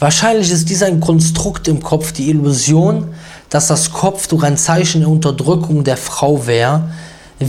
Wahrscheinlich 0.00 0.50
ist 0.50 0.68
dies 0.68 0.82
ein 0.82 1.00
Konstrukt 1.00 1.68
im 1.68 1.82
Kopf, 1.82 2.12
die 2.12 2.28
Illusion, 2.28 3.14
dass 3.48 3.68
das 3.68 3.92
Kopftuch 3.92 4.42
ein 4.42 4.56
Zeichen 4.56 5.02
der 5.02 5.08
Unterdrückung 5.08 5.84
der 5.84 5.96
Frau 5.96 6.46
wäre, 6.46 6.90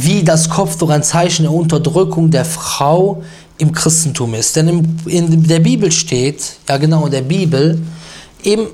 wie 0.02 0.24
das 0.24 0.50
Kopftuch 0.50 0.90
ein 0.90 1.04
Zeichen 1.04 1.44
der 1.44 1.52
Unterdrückung 1.52 2.32
der 2.32 2.46
Frau 2.46 3.24
im 3.58 3.72
Christentum 3.72 4.34
ist. 4.34 4.56
Denn 4.56 4.98
in 5.06 5.48
der 5.48 5.60
Bibel 5.60 5.92
steht, 5.92 6.58
ja 6.68 6.78
genau 6.78 7.06
in 7.06 7.12
der 7.12 7.22
Bibel, 7.22 7.82
im 8.44 8.68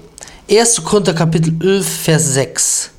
1. 0.49 0.83
Korinther 0.83 1.13
Kapitel 1.13 1.53
11, 1.61 1.87
Vers 1.87 2.33
6, 2.33 2.91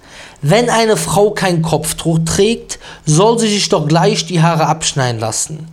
wenn 0.43 0.71
eine 0.71 0.97
Frau 0.97 1.33
kein 1.33 1.61
Kopftuch 1.61 2.21
trägt, 2.25 2.79
soll 3.05 3.39
sie 3.39 3.49
sich 3.49 3.69
doch 3.69 3.87
gleich 3.87 4.25
die 4.27 4.41
Haare 4.41 4.67
abschneiden 4.67 5.21
lassen. 5.21 5.67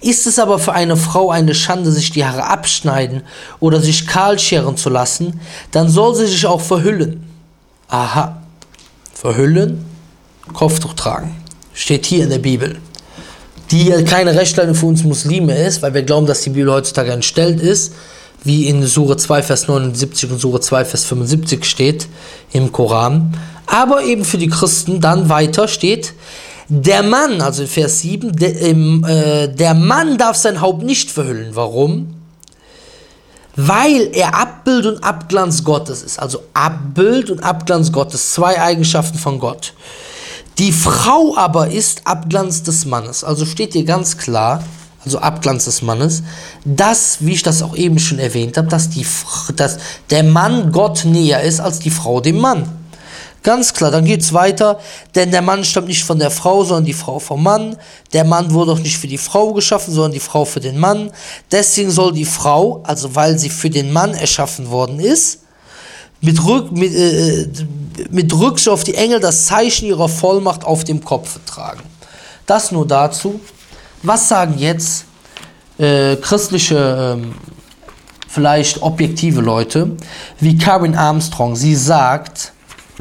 Ist 0.00 0.26
es 0.26 0.40
aber 0.40 0.58
für 0.58 0.72
eine 0.72 0.96
Frau 0.96 1.30
eine 1.30 1.54
Schande, 1.54 1.92
sich 1.92 2.10
die 2.10 2.24
Haare 2.24 2.44
abschneiden 2.44 3.22
oder 3.60 3.80
sich 3.80 4.06
kahl 4.08 4.38
scheren 4.38 4.76
zu 4.76 4.90
lassen, 4.90 5.40
dann 5.70 5.88
soll 5.88 6.16
sie 6.16 6.26
sich 6.26 6.46
auch 6.46 6.60
verhüllen. 6.60 7.24
Aha, 7.88 8.42
verhüllen, 9.14 9.84
Kopftuch 10.52 10.94
tragen. 10.94 11.37
Steht 11.78 12.06
hier 12.06 12.24
in 12.24 12.30
der 12.30 12.38
Bibel. 12.38 12.78
Die 13.70 13.90
keine 14.04 14.34
Rechtsleitung 14.34 14.74
für 14.74 14.86
uns 14.86 15.04
Muslime 15.04 15.56
ist, 15.56 15.80
weil 15.80 15.94
wir 15.94 16.02
glauben, 16.02 16.26
dass 16.26 16.40
die 16.40 16.50
Bibel 16.50 16.72
heutzutage 16.72 17.12
entstellt 17.12 17.60
ist, 17.60 17.92
wie 18.42 18.66
in 18.66 18.84
Sure 18.84 19.16
2, 19.16 19.44
Vers 19.44 19.68
79 19.68 20.28
und 20.32 20.40
Sure 20.40 20.60
2, 20.60 20.84
Vers 20.84 21.04
75 21.04 21.64
steht 21.64 22.08
im 22.52 22.72
Koran. 22.72 23.36
Aber 23.66 24.02
eben 24.02 24.24
für 24.24 24.38
die 24.38 24.48
Christen 24.48 25.00
dann 25.00 25.28
weiter 25.28 25.68
steht, 25.68 26.14
der 26.68 27.04
Mann, 27.04 27.40
also 27.40 27.62
in 27.62 27.68
Vers 27.68 28.00
7, 28.00 28.34
der, 28.34 28.60
äh, 28.60 29.54
der 29.54 29.74
Mann 29.74 30.18
darf 30.18 30.36
sein 30.36 30.60
Haupt 30.60 30.82
nicht 30.82 31.12
verhüllen. 31.12 31.50
Warum? 31.52 32.14
weil 33.60 34.10
er 34.12 34.36
Abbild 34.36 34.86
und 34.86 35.02
Abglanz 35.02 35.64
Gottes 35.64 36.04
ist. 36.04 36.20
Also 36.20 36.44
Abbild 36.54 37.28
und 37.28 37.42
Abglanz 37.42 37.90
Gottes, 37.90 38.32
zwei 38.32 38.60
Eigenschaften 38.60 39.18
von 39.18 39.40
Gott. 39.40 39.72
Die 40.58 40.72
Frau 40.72 41.36
aber 41.36 41.68
ist 41.68 42.02
Abglanz 42.04 42.64
des 42.64 42.84
Mannes. 42.84 43.22
Also 43.22 43.46
steht 43.46 43.74
hier 43.74 43.84
ganz 43.84 44.18
klar, 44.18 44.64
also 45.04 45.20
Abglanz 45.20 45.66
des 45.66 45.82
Mannes, 45.82 46.24
dass, 46.64 47.18
wie 47.20 47.34
ich 47.34 47.44
das 47.44 47.62
auch 47.62 47.76
eben 47.76 48.00
schon 48.00 48.18
erwähnt 48.18 48.56
habe, 48.56 48.66
dass, 48.66 48.90
die, 48.90 49.06
dass 49.54 49.78
der 50.10 50.24
Mann 50.24 50.72
Gott 50.72 51.04
näher 51.04 51.42
ist 51.42 51.60
als 51.60 51.78
die 51.78 51.90
Frau 51.90 52.20
dem 52.20 52.38
Mann. 52.38 52.68
Ganz 53.44 53.72
klar, 53.72 53.92
dann 53.92 54.04
geht 54.04 54.20
es 54.22 54.32
weiter, 54.32 54.80
denn 55.14 55.30
der 55.30 55.42
Mann 55.42 55.62
stammt 55.62 55.86
nicht 55.86 56.04
von 56.04 56.18
der 56.18 56.32
Frau, 56.32 56.64
sondern 56.64 56.86
die 56.86 56.92
Frau 56.92 57.20
vom 57.20 57.44
Mann. 57.44 57.76
Der 58.12 58.24
Mann 58.24 58.52
wurde 58.52 58.72
auch 58.72 58.80
nicht 58.80 58.98
für 58.98 59.06
die 59.06 59.16
Frau 59.16 59.52
geschaffen, 59.52 59.94
sondern 59.94 60.12
die 60.12 60.18
Frau 60.18 60.44
für 60.44 60.58
den 60.58 60.76
Mann. 60.76 61.12
Deswegen 61.52 61.92
soll 61.92 62.12
die 62.12 62.24
Frau, 62.24 62.82
also 62.82 63.14
weil 63.14 63.38
sie 63.38 63.50
für 63.50 63.70
den 63.70 63.92
Mann 63.92 64.12
erschaffen 64.12 64.70
worden 64.70 64.98
ist, 64.98 65.42
mit, 66.20 66.44
Rück, 66.44 66.72
mit, 66.72 66.94
äh, 66.94 67.48
mit 68.10 68.32
Rücksicht 68.32 68.68
auf 68.68 68.84
die 68.84 68.94
Engel 68.94 69.20
das 69.20 69.46
Zeichen 69.46 69.86
ihrer 69.86 70.08
Vollmacht 70.08 70.64
auf 70.64 70.84
dem 70.84 71.04
Kopf 71.04 71.38
tragen. 71.46 71.82
Das 72.46 72.72
nur 72.72 72.86
dazu. 72.86 73.40
Was 74.02 74.28
sagen 74.28 74.54
jetzt 74.58 75.04
äh, 75.78 76.16
christliche, 76.16 77.18
äh, 77.18 77.26
vielleicht 78.28 78.82
objektive 78.82 79.40
Leute, 79.40 79.96
wie 80.40 80.56
Karen 80.56 80.94
Armstrong? 80.94 81.56
Sie 81.56 81.74
sagt, 81.74 82.52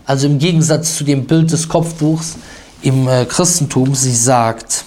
also 0.06 0.28
im 0.28 0.40
Gegensatz 0.40 0.96
zu 0.96 1.04
dem 1.04 1.26
Bild 1.26 1.52
des 1.52 1.68
Kopftuchs 1.70 2.36
im 2.82 3.08
äh, 3.08 3.26
Christentum, 3.26 3.94
sie 3.94 4.16
sagt, 4.16 4.86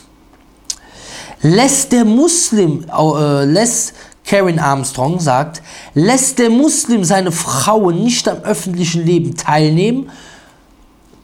lässt 1.42 1.92
der 1.92 2.04
Muslim, 2.04 2.84
äh, 2.88 3.44
lässt 3.44 3.94
Karen 4.24 4.58
Armstrong 4.58 5.18
sagt, 5.18 5.62
lässt 5.94 6.38
der 6.38 6.50
Muslim 6.50 7.04
seine 7.04 7.32
Frauen 7.32 8.02
nicht 8.04 8.28
am 8.28 8.38
öffentlichen 8.38 9.04
Leben 9.04 9.34
teilnehmen, 9.36 10.10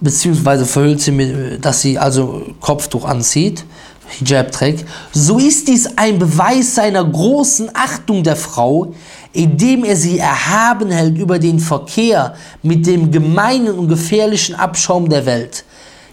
beziehungsweise 0.01 0.67
verhüllt 0.67 1.01
sie, 1.01 1.13
mit, 1.13 1.65
dass 1.65 1.81
sie 1.81 1.99
also 1.99 2.43
Kopftuch 2.61 3.05
anzieht, 3.05 3.65
Hijab 4.09 4.53
trägt, 4.53 4.85
so 5.13 5.39
ist 5.39 5.69
dies 5.69 5.89
ein 5.97 6.19
Beweis 6.19 6.75
seiner 6.75 7.05
großen 7.05 7.71
Achtung 7.75 8.23
der 8.23 8.37
Frau, 8.37 8.95
indem 9.33 9.85
er 9.85 9.97
sie 9.97 10.19
erhaben 10.19 10.91
hält 10.91 11.19
über 11.19 11.39
den 11.39 11.59
Verkehr 11.59 12.35
mit 12.63 12.87
dem 12.87 13.11
gemeinen 13.11 13.79
und 13.79 13.89
gefährlichen 13.89 14.55
Abschaum 14.55 15.09
der 15.09 15.27
Welt. 15.27 15.65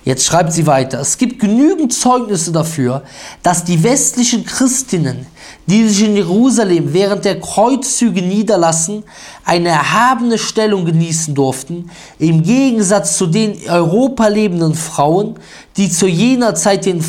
Jetzt 0.06 0.26
schreibt 0.26 0.52
sie 0.52 0.68
weiter, 0.68 1.00
es 1.00 1.18
gibt 1.18 1.40
genügend 1.40 1.94
Zeugnisse 1.94 2.52
dafür, 2.52 3.04
dass 3.42 3.64
die 3.64 3.84
westlichen 3.84 4.46
Christinnen, 4.46 5.28
die 5.68 5.88
sich 5.88 6.06
in 6.08 6.16
Jerusalem 6.16 6.94
während 6.94 7.26
der 7.26 7.40
Kreuzzüge 7.40 8.22
niederlassen, 8.22 9.04
eine 9.46 9.70
erhabene 9.70 10.38
Stellung 10.38 10.86
genießen 10.86 11.34
durften, 11.36 11.90
im 12.20 12.44
Gegensatz 12.44 13.18
zu 13.18 13.28
den 13.28 13.58
Europa 13.70 14.28
lebenden 14.28 14.76
Frauen, 14.76 15.36
die 15.78 15.90
zu 15.90 16.08
jener 16.08 16.56
Zeit 16.56 16.86
den 16.86 17.04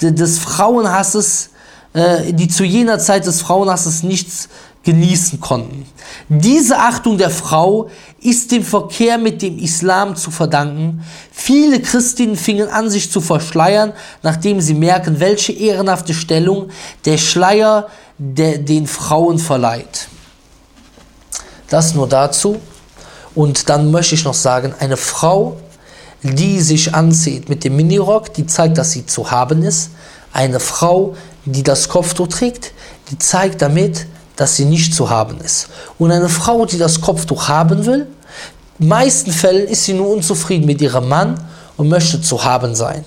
des 0.00 0.38
Frauenhasses, 0.38 1.50
äh, 1.92 2.32
die 2.32 2.48
zu 2.48 2.64
jener 2.64 2.98
Zeit 2.98 3.26
des 3.26 3.42
Frauenhasses 3.42 4.02
nichts 4.02 4.48
genießen 4.82 5.40
konnten. 5.40 5.84
Diese 6.28 6.78
Achtung 6.78 7.18
der 7.18 7.30
Frau 7.30 7.88
ist 8.20 8.52
dem 8.52 8.62
Verkehr 8.62 9.18
mit 9.18 9.42
dem 9.42 9.58
Islam 9.58 10.16
zu 10.16 10.30
verdanken. 10.30 11.02
Viele 11.32 11.80
Christinnen 11.80 12.36
fingen 12.36 12.68
an, 12.68 12.90
sich 12.90 13.10
zu 13.10 13.20
verschleiern, 13.20 13.92
nachdem 14.22 14.60
sie 14.60 14.74
merken, 14.74 15.20
welche 15.20 15.52
ehrenhafte 15.52 16.14
Stellung 16.14 16.70
der 17.04 17.18
Schleier 17.18 17.88
der, 18.18 18.58
den 18.58 18.86
Frauen 18.86 19.38
verleiht. 19.38 20.08
Das 21.68 21.94
nur 21.94 22.08
dazu. 22.08 22.60
Und 23.34 23.68
dann 23.68 23.90
möchte 23.90 24.14
ich 24.14 24.24
noch 24.24 24.34
sagen, 24.34 24.74
eine 24.78 24.96
Frau 24.96 25.56
die 26.22 26.60
sich 26.60 26.94
anzieht 26.94 27.48
mit 27.48 27.64
dem 27.64 27.76
Minirock, 27.76 28.34
die 28.34 28.46
zeigt, 28.46 28.78
dass 28.78 28.92
sie 28.92 29.06
zu 29.06 29.30
haben 29.30 29.62
ist. 29.62 29.90
Eine 30.32 30.60
Frau, 30.60 31.16
die 31.44 31.62
das 31.62 31.88
Kopftuch 31.88 32.28
trägt, 32.28 32.72
die 33.10 33.18
zeigt 33.18 33.62
damit, 33.62 34.06
dass 34.40 34.56
sie 34.56 34.64
nicht 34.64 34.94
zu 34.94 35.10
haben 35.10 35.38
ist. 35.42 35.68
Und 35.98 36.10
eine 36.10 36.30
Frau, 36.30 36.64
die 36.64 36.78
das 36.78 37.02
Kopftuch 37.02 37.48
haben 37.48 37.84
will, 37.84 38.06
in 38.78 38.88
meisten 38.88 39.32
Fällen 39.32 39.68
ist 39.68 39.84
sie 39.84 39.92
nur 39.92 40.08
unzufrieden 40.08 40.64
mit 40.64 40.80
ihrem 40.80 41.10
Mann 41.10 41.38
und 41.76 41.90
möchte 41.90 42.22
zu 42.22 42.42
haben 42.42 42.74
sein. 42.74 43.04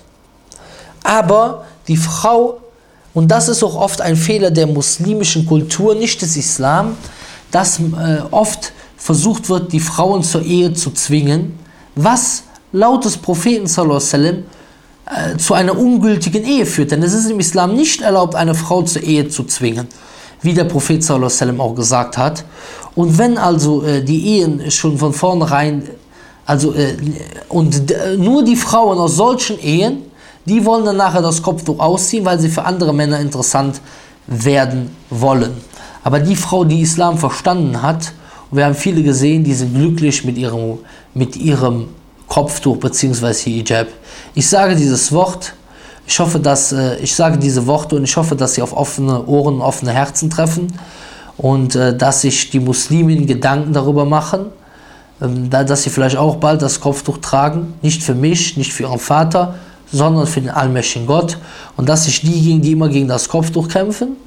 Aber 1.01 1.65
die 1.87 1.97
Frau, 1.97 2.59
und 3.15 3.29
das 3.29 3.49
ist 3.49 3.63
auch 3.63 3.73
oft 3.73 3.99
ein 3.99 4.15
Fehler 4.15 4.51
der 4.51 4.67
muslimischen 4.67 5.47
Kultur, 5.47 5.95
nicht 5.95 6.21
des 6.21 6.37
Islam, 6.37 6.97
dass 7.49 7.79
äh, 7.79 8.21
oft 8.29 8.71
versucht 8.95 9.49
wird, 9.49 9.73
die 9.73 9.79
Frauen 9.79 10.21
zur 10.21 10.43
Ehe 10.43 10.71
zu 10.75 10.91
zwingen, 10.91 11.57
was 11.95 12.43
laut 12.71 13.05
des 13.05 13.17
Propheten 13.17 13.65
sallam, 13.65 13.97
äh, 13.97 15.37
zu 15.37 15.55
einer 15.55 15.75
ungültigen 15.75 16.45
Ehe 16.45 16.67
führt. 16.67 16.91
Denn 16.91 17.01
es 17.01 17.13
ist 17.13 17.27
im 17.27 17.39
Islam 17.39 17.73
nicht 17.73 18.01
erlaubt, 18.01 18.35
eine 18.35 18.53
Frau 18.53 18.83
zur 18.83 19.01
Ehe 19.01 19.29
zu 19.29 19.45
zwingen, 19.45 19.87
wie 20.43 20.53
der 20.53 20.65
Prophet 20.65 21.03
sallam, 21.03 21.59
auch 21.59 21.73
gesagt 21.73 22.17
hat. 22.17 22.45
Und 22.95 23.17
wenn 23.17 23.37
also 23.37 23.83
äh, 23.83 24.03
die 24.03 24.37
Ehen 24.37 24.69
schon 24.69 24.97
von 24.97 25.13
vornherein, 25.13 25.83
also 26.45 26.73
äh, 26.73 26.95
und 27.49 27.91
nur 28.17 28.43
die 28.43 28.55
Frauen 28.55 28.97
aus 28.99 29.15
solchen 29.15 29.59
Ehen, 29.59 30.03
die 30.45 30.63
wollen 30.65 30.85
dann 30.85 30.97
nachher 30.97 31.21
das 31.21 31.41
Kopftuch 31.41 31.79
ausziehen, 31.79 32.25
weil 32.25 32.39
sie 32.39 32.49
für 32.49 32.65
andere 32.65 32.93
Männer 32.93 33.19
interessant 33.19 33.79
werden 34.27 34.95
wollen. 35.09 35.53
Aber 36.03 36.19
die 36.19 36.35
Frau, 36.35 36.65
die 36.65 36.81
Islam 36.81 37.17
verstanden 37.17 37.81
hat, 37.81 38.13
und 38.51 38.57
wir 38.57 38.65
haben 38.65 38.75
viele 38.75 39.01
gesehen, 39.01 39.43
die 39.43 39.53
sind 39.53 39.73
glücklich 39.73 40.25
mit 40.25 40.37
ihrem, 40.37 40.79
mit 41.13 41.35
ihrem 41.35 41.87
Kopftuch 42.27 42.77
bzw. 42.77 43.33
Hijab. 43.33 43.87
Ich 44.35 44.47
sage 44.47 44.75
dieses 44.75 45.11
Wort, 45.11 45.53
ich 46.05 46.19
hoffe, 46.19 46.39
dass 46.39 46.71
äh, 46.71 46.97
ich 46.97 47.15
sage 47.15 47.37
diese 47.37 47.65
Worte 47.67 47.95
und 47.95 48.03
ich 48.03 48.15
hoffe, 48.17 48.35
dass 48.35 48.55
sie 48.55 48.61
auf 48.61 48.75
offene 48.75 49.25
Ohren, 49.25 49.61
offene 49.61 49.91
Herzen 49.91 50.29
treffen 50.29 50.67
und 51.37 51.75
äh, 51.75 51.95
dass 51.95 52.21
sich 52.21 52.49
die 52.49 52.59
Muslimen 52.59 53.25
Gedanken 53.25 53.73
darüber 53.73 54.05
machen, 54.05 54.47
ähm, 55.21 55.49
dass 55.49 55.83
sie 55.83 55.89
vielleicht 55.89 56.17
auch 56.17 56.37
bald 56.37 56.61
das 56.61 56.79
Kopftuch 56.79 57.19
tragen, 57.19 57.73
nicht 57.81 58.03
für 58.03 58.15
mich, 58.15 58.57
nicht 58.57 58.73
für 58.73 58.83
ihren 58.83 58.99
Vater, 58.99 59.55
sondern 59.91 60.27
für 60.27 60.41
den 60.41 60.49
allmächtigen 60.49 61.07
Gott 61.07 61.37
und 61.77 61.87
dass 61.87 62.05
sich 62.05 62.21
diejenigen, 62.21 62.61
die 62.61 62.71
immer 62.71 62.89
gegen 62.89 63.07
das 63.07 63.29
Kopftuch 63.29 63.67
kämpfen, 63.67 64.17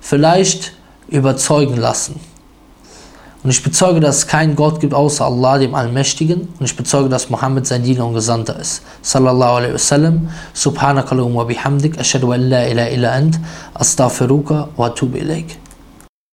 vielleicht 0.00 0.72
überzeugen 1.08 1.76
lassen. 1.76 2.20
Und 3.44 3.50
ich 3.50 3.62
bezeuge, 3.62 4.00
dass 4.00 4.16
es 4.16 4.26
keinen 4.26 4.56
Gott 4.56 4.80
gibt 4.80 4.94
außer 4.94 5.26
Allah, 5.26 5.58
dem 5.58 5.74
Allmächtigen. 5.74 6.48
Und 6.58 6.64
ich 6.64 6.74
bezeuge, 6.76 7.10
dass 7.10 7.28
Mohammed 7.28 7.66
sein 7.66 7.82
Diener 7.82 8.06
und 8.06 8.14
Gesandter 8.14 8.58
ist. 8.58 8.82
Sallallahu 9.02 9.56
alaihi 9.56 9.74
wasallam. 9.74 10.30
Subhanakallahumma 10.54 11.44
bihamdik. 11.44 12.00
Ashadu 12.00 12.32
an 12.32 12.48
la 12.48 12.66
ilaha 12.66 12.88
illa 12.88 13.12
ant. 13.12 13.38
Astaghfiruka 13.74 14.70
wa 14.78 14.86
atubu 14.86 15.18
ilaik. 15.18 15.58